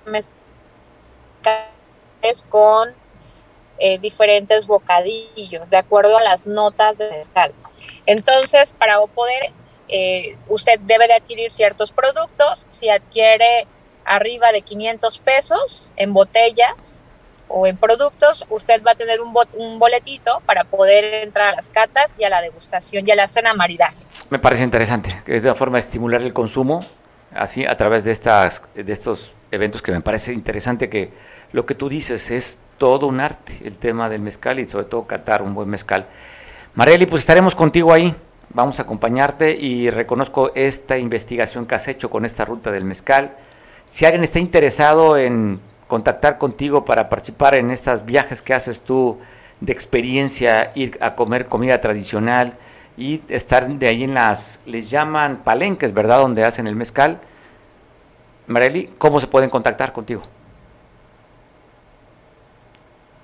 de 0.06 0.12
mezcales 0.12 0.34
con 2.50 2.96
diferentes 4.02 4.68
bocadillos, 4.68 5.70
de 5.70 5.78
acuerdo 5.78 6.18
a 6.18 6.22
las 6.22 6.48
notas 6.48 6.98
de 6.98 7.10
mezcal. 7.12 7.54
Entonces, 8.06 8.74
para 8.74 9.00
poder 9.08 9.54
eh, 9.90 10.38
usted 10.48 10.80
debe 10.82 11.08
de 11.08 11.16
adquirir 11.16 11.52
ciertos 11.52 11.92
productos. 11.92 12.66
Si 12.70 12.90
adquiere 12.90 13.68
arriba 14.06 14.52
de 14.52 14.62
500 14.62 15.20
pesos 15.20 15.92
en 15.96 16.14
botellas 16.14 17.04
o 17.48 17.66
en 17.66 17.78
productos, 17.78 18.46
usted 18.50 18.82
va 18.86 18.92
a 18.92 18.96
tener 18.96 19.22
un, 19.22 19.34
un 19.54 19.80
boletito 19.80 20.42
para 20.46 20.64
poder 20.66 21.24
entrar 21.24 21.54
a 21.54 21.56
las 21.56 21.70
catas 21.70 22.16
y 22.18 22.24
a 22.24 22.30
la 22.30 22.42
degustación 22.42 23.04
y 23.08 23.12
a 23.12 23.16
la 23.16 23.28
cena 23.28 23.54
maridaje. 23.54 23.98
Me 24.30 24.38
parece 24.38 24.64
interesante, 24.64 25.20
que 25.26 25.36
es 25.36 25.44
una 25.44 25.56
forma 25.56 25.78
de 25.78 25.80
estimular 25.80 26.22
el 26.22 26.34
consumo, 26.34 26.86
así 27.34 27.66
a 27.66 27.76
través 27.76 28.04
de, 28.04 28.12
estas, 28.12 28.64
de 28.76 28.94
estos 28.94 29.34
eventos 29.52 29.82
que 29.82 29.92
me 29.92 30.02
parece 30.02 30.34
interesante 30.34 30.90
que 30.90 31.12
lo 31.52 31.66
que 31.66 31.74
tú 31.74 31.90
dices 31.90 32.30
es 32.30 32.60
todo 32.78 33.08
un 33.08 33.20
arte, 33.20 33.60
el 33.64 33.80
tema 33.80 34.10
del 34.10 34.22
mezcal 34.22 34.60
y 34.60 34.68
sobre 34.68 34.86
todo 34.86 35.08
catar 35.08 35.42
un 35.42 35.56
buen 35.56 35.70
mezcal. 35.70 36.06
Mareli, 36.76 37.08
pues 37.08 37.24
estaremos 37.24 37.56
contigo 37.56 37.92
ahí 37.92 38.16
vamos 38.52 38.80
a 38.80 38.84
acompañarte 38.84 39.52
y 39.52 39.90
reconozco 39.90 40.52
esta 40.56 40.98
investigación 40.98 41.66
que 41.66 41.76
has 41.76 41.88
hecho 41.88 42.10
con 42.10 42.26
esta 42.26 42.46
ruta 42.46 42.72
del 42.72 42.86
mezcal. 42.86 43.36
Si 43.86 44.06
alguien 44.06 44.24
está 44.24 44.40
interesado 44.40 45.18
en 45.18 45.60
contactar 45.88 46.38
contigo 46.38 46.86
para 46.86 47.10
participar 47.10 47.56
en 47.56 47.72
estos 47.72 48.06
viajes 48.06 48.42
que 48.42 48.54
haces 48.54 48.82
tú 48.82 49.20
de 49.60 49.74
experiencia, 49.74 50.72
ir 50.76 50.98
a 51.02 51.16
comer 51.16 51.48
comida 51.48 51.82
tradicional 51.82 52.58
y 52.98 53.22
estar 53.30 53.68
de 53.68 53.88
ahí 53.88 54.04
en 54.04 54.14
las, 54.14 54.60
les 54.66 54.90
llaman 54.90 55.38
palenques, 55.44 55.94
¿verdad? 55.94 56.20
Donde 56.20 56.44
hacen 56.44 56.68
el 56.68 56.76
mezcal. 56.76 57.20
Marely, 58.48 58.88
¿cómo 58.98 59.20
se 59.20 59.28
pueden 59.28 59.50
contactar 59.50 59.94
contigo? 59.94 60.24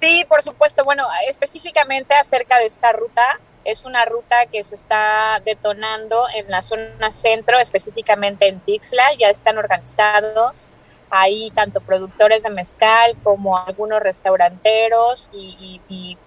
Sí, 0.01 0.26
por 0.28 0.41
supuesto. 0.43 0.84
Bueno, 0.84 1.07
específicamente 1.30 2.13
acerca 2.13 2.57
de 2.59 2.67
esta 2.67 2.91
ruta, 2.91 3.39
es 3.66 3.84
una 3.84 4.05
ruta 4.05 4.45
que 4.45 4.63
se 4.63 4.76
está 4.76 5.41
detonando 5.43 6.24
en 6.36 6.49
la 6.49 6.61
zona 6.61 7.11
centro, 7.11 7.59
específicamente 7.59 8.47
en 8.47 8.59
Tixla. 8.59 9.03
Ya 9.20 9.30
están 9.30 9.57
organizados 9.57 10.68
ahí 11.09 11.51
tanto 11.51 11.82
productores 11.82 12.43
de 12.43 12.51
mezcal 12.51 13.16
como 13.24 13.57
algunos 13.57 13.99
restauranteros 14.01 15.30
y, 15.34 16.18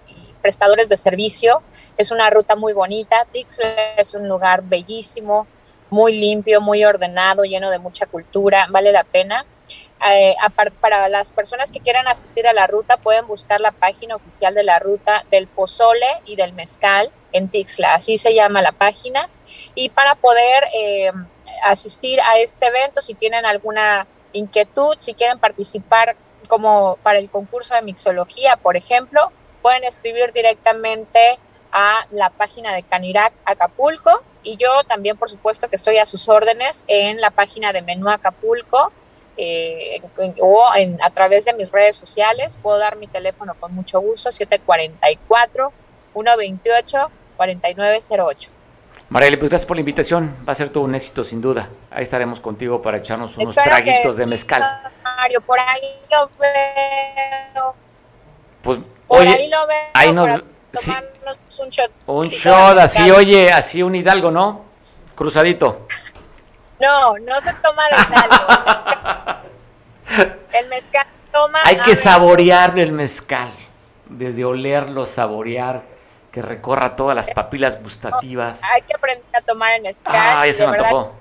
prestadores 0.41 0.87
de 0.89 0.97
servicio. 0.97 1.61
Es 1.97 2.11
una 2.11 2.29
ruta 2.29 2.55
muy 2.55 2.73
bonita. 2.73 3.25
Tixla 3.31 3.93
es 3.97 4.13
un 4.13 4.27
lugar 4.27 4.63
bellísimo, 4.63 5.47
muy 5.89 6.17
limpio, 6.17 6.61
muy 6.61 6.83
ordenado, 6.83 7.43
lleno 7.43 7.71
de 7.71 7.79
mucha 7.79 8.05
cultura. 8.05 8.67
Vale 8.69 8.91
la 8.91 9.05
pena. 9.05 9.45
Eh, 10.09 10.35
para 10.79 11.09
las 11.09 11.31
personas 11.31 11.71
que 11.71 11.79
quieran 11.79 12.07
asistir 12.07 12.47
a 12.47 12.53
la 12.53 12.67
ruta, 12.67 12.97
pueden 12.97 13.27
buscar 13.27 13.61
la 13.61 13.71
página 13.71 14.15
oficial 14.15 14.53
de 14.53 14.63
la 14.63 14.79
ruta 14.79 15.25
del 15.29 15.47
pozole 15.47 16.07
y 16.25 16.35
del 16.35 16.53
mezcal 16.53 17.11
en 17.31 17.49
Tixla, 17.49 17.95
así 17.95 18.17
se 18.17 18.33
llama 18.33 18.61
la 18.61 18.71
página. 18.71 19.29
Y 19.75 19.89
para 19.89 20.15
poder 20.15 20.63
eh, 20.75 21.11
asistir 21.63 22.19
a 22.21 22.37
este 22.39 22.67
evento, 22.67 23.01
si 23.01 23.13
tienen 23.13 23.45
alguna 23.45 24.07
inquietud, 24.33 24.95
si 24.99 25.13
quieren 25.13 25.39
participar 25.39 26.15
como 26.47 26.97
para 27.03 27.19
el 27.19 27.29
concurso 27.29 27.75
de 27.75 27.81
mixología, 27.81 28.57
por 28.57 28.77
ejemplo, 28.77 29.31
pueden 29.61 29.83
escribir 29.83 30.31
directamente 30.33 31.39
a 31.71 32.07
la 32.11 32.29
página 32.29 32.73
de 32.73 32.83
Canirac 32.83 33.33
Acapulco 33.45 34.23
y 34.41 34.57
yo 34.57 34.83
también, 34.87 35.17
por 35.17 35.29
supuesto, 35.29 35.69
que 35.69 35.75
estoy 35.75 35.97
a 35.97 36.05
sus 36.05 36.29
órdenes 36.29 36.85
en 36.87 37.21
la 37.21 37.29
página 37.29 37.73
de 37.73 37.81
Menú 37.81 38.09
Acapulco 38.09 38.91
eh, 39.37 40.01
o 40.41 40.65
a 41.01 41.09
través 41.11 41.45
de 41.45 41.53
mis 41.53 41.71
redes 41.71 41.97
sociales. 41.97 42.57
Puedo 42.61 42.77
dar 42.77 42.95
mi 42.95 43.07
teléfono 43.07 43.55
con 43.59 43.75
mucho 43.75 43.99
gusto, 43.99 44.31
744-128-4908. 47.39 48.49
Marieli, 49.09 49.37
pues 49.37 49.49
gracias 49.49 49.67
por 49.67 49.77
la 49.77 49.81
invitación. 49.81 50.35
Va 50.47 50.51
a 50.51 50.55
ser 50.55 50.69
todo 50.69 50.83
un 50.83 50.93
éxito, 50.93 51.23
sin 51.23 51.41
duda. 51.41 51.69
Ahí 51.89 52.03
estaremos 52.03 52.39
contigo 52.39 52.79
para 52.81 52.97
echarnos 52.97 53.37
unos 53.37 53.55
traguitos 53.55 54.17
de 54.17 54.27
mezcal. 54.27 54.61
Mario, 55.03 55.41
por 55.41 55.59
ahí 55.59 55.99
lo 56.11 56.29
veo. 56.39 57.75
Pues, 58.61 58.79
por 59.07 59.27
ahí 59.27 59.49
lo 59.49 59.65
veo. 59.65 59.77
Ahí 59.93 60.13
nos, 60.13 60.29
un 61.59 61.69
shot. 61.69 61.91
Un 62.05 62.27
shot, 62.27 62.77
así, 62.77 63.09
oye, 63.09 63.51
así 63.51 63.81
un 63.81 63.95
hidalgo, 63.95 64.29
¿no? 64.29 64.65
Cruzadito. 65.15 65.87
No, 66.79 67.17
no 67.17 67.41
se 67.41 67.51
toma 67.53 67.83
de 67.89 67.95
hidalgo. 67.95 69.43
el 70.53 70.69
mezcal 70.69 71.07
toma. 71.31 71.59
Hay 71.65 71.77
que 71.77 71.95
saborear 71.95 72.77
el 72.77 72.91
mezcal. 72.91 73.49
Desde 74.07 74.45
olerlo, 74.45 75.05
saborear, 75.05 75.83
que 76.31 76.41
recorra 76.41 76.95
todas 76.95 77.15
las 77.15 77.29
papilas 77.29 77.81
gustativas. 77.81 78.61
hay 78.63 78.81
que 78.83 78.93
aprender 78.95 79.35
a 79.35 79.41
tomar 79.41 79.73
el 79.73 79.81
mezcal. 79.81 80.15
Ah, 80.15 80.45
ya 80.45 80.53
se 80.53 80.67
me 80.67 80.77
antojó. 80.77 81.13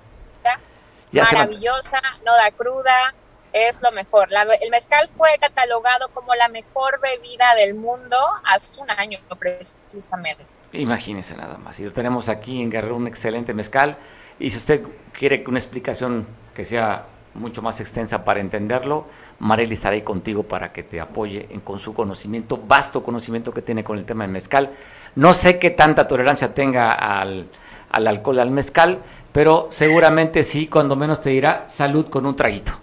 Maravillosa, 1.11 2.01
no 2.25 2.37
da 2.37 2.51
cruda 2.51 3.15
es 3.53 3.81
lo 3.83 3.91
mejor. 3.93 4.29
el 4.61 4.71
mezcal 4.71 5.09
fue 5.09 5.31
catalogado 5.41 6.09
como 6.11 6.35
la 6.35 6.49
mejor 6.49 7.01
bebida 7.01 7.55
del 7.55 7.75
mundo 7.75 8.17
hace 8.45 8.81
un 8.81 8.91
año 8.91 9.19
precisamente. 9.39 10.47
Imagínese 10.73 11.35
nada 11.35 11.57
más. 11.57 11.81
Y 11.81 11.85
lo 11.85 11.93
tenemos 11.93 12.29
aquí 12.29 12.61
en 12.61 12.71
Guerrero 12.71 12.97
un 12.97 13.07
excelente 13.07 13.55
mezcal. 13.55 13.97
Y 14.39 14.51
si 14.51 14.59
usted 14.59 14.83
quiere 15.13 15.43
una 15.47 15.59
explicación 15.59 16.27
que 16.55 16.65
sea 16.65 17.07
mucho 17.35 17.63
más 17.63 17.81
extensa 17.81 18.25
para 18.25 18.41
entenderlo, 18.41 19.07
Marely 19.39 19.75
estará 19.75 19.95
ahí 19.95 20.03
contigo 20.03 20.43
para 20.43 20.73
que 20.73 20.83
te 20.83 21.01
apoye 21.01 21.47
en, 21.51 21.61
con 21.61 21.79
su 21.79 21.95
conocimiento, 21.95 22.57
vasto 22.57 23.03
conocimiento 23.03 23.53
que 23.53 23.63
tiene 23.63 23.85
con 23.85 23.99
el 23.99 24.05
tema 24.05 24.25
del 24.25 24.33
mezcal. 24.33 24.71
No 25.15 25.35
sé 25.35 25.59
qué 25.59 25.71
tanta 25.71 26.09
tolerancia 26.09 26.55
tenga 26.55 26.91
al, 26.91 27.49
al 27.91 28.07
alcohol, 28.07 28.41
al 28.41 28.51
mezcal, 28.51 28.99
pero 29.33 29.69
seguramente 29.71 30.43
sí, 30.43 30.67
cuando 30.67 30.97
menos 30.97 31.21
te 31.21 31.31
dirá 31.31 31.65
salud 31.69 32.09
con 32.09 32.27
un 32.27 32.37
traguito. 32.37 32.73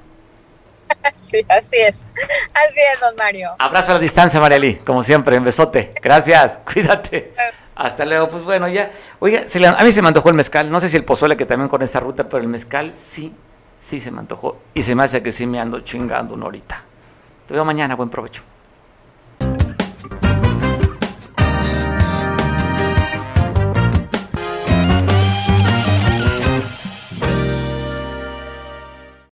Sí, 1.15 1.45
así 1.47 1.77
es. 1.77 1.95
Así 2.53 2.79
es, 2.93 2.99
don 2.99 3.15
Mario. 3.15 3.51
Abrazo 3.59 3.91
a 3.91 3.95
la 3.95 3.99
distancia, 3.99 4.39
Marieli, 4.39 4.77
como 4.77 5.03
siempre, 5.03 5.37
un 5.37 5.43
besote. 5.43 5.93
Gracias, 6.01 6.59
cuídate. 6.73 7.33
Hasta 7.75 8.05
luego, 8.05 8.29
pues 8.29 8.43
bueno, 8.43 8.67
ya. 8.67 8.91
Oiga, 9.19 9.45
a 9.77 9.83
mí 9.83 9.91
se 9.91 10.01
me 10.01 10.07
antojó 10.07 10.29
el 10.29 10.35
mezcal. 10.35 10.71
No 10.71 10.79
sé 10.79 10.89
si 10.89 10.97
el 10.97 11.03
pozole 11.03 11.35
que 11.35 11.45
también 11.45 11.69
con 11.69 11.81
esta 11.81 11.99
ruta, 11.99 12.23
pero 12.27 12.41
el 12.41 12.47
mezcal 12.47 12.95
sí, 12.95 13.33
sí 13.86 13.99
se 13.99 14.09
me 14.09 14.19
antojó. 14.19 14.57
Y 14.73 14.81
se 14.81 14.95
me 14.95 15.03
hace 15.03 15.21
que 15.21 15.31
sí 15.31 15.45
me 15.45 15.59
ando 15.59 15.81
chingando 15.81 16.33
una 16.33 16.47
horita. 16.47 16.83
Te 17.45 17.53
veo 17.53 17.63
mañana, 17.63 17.95
buen 17.95 18.09
provecho. 18.09 18.41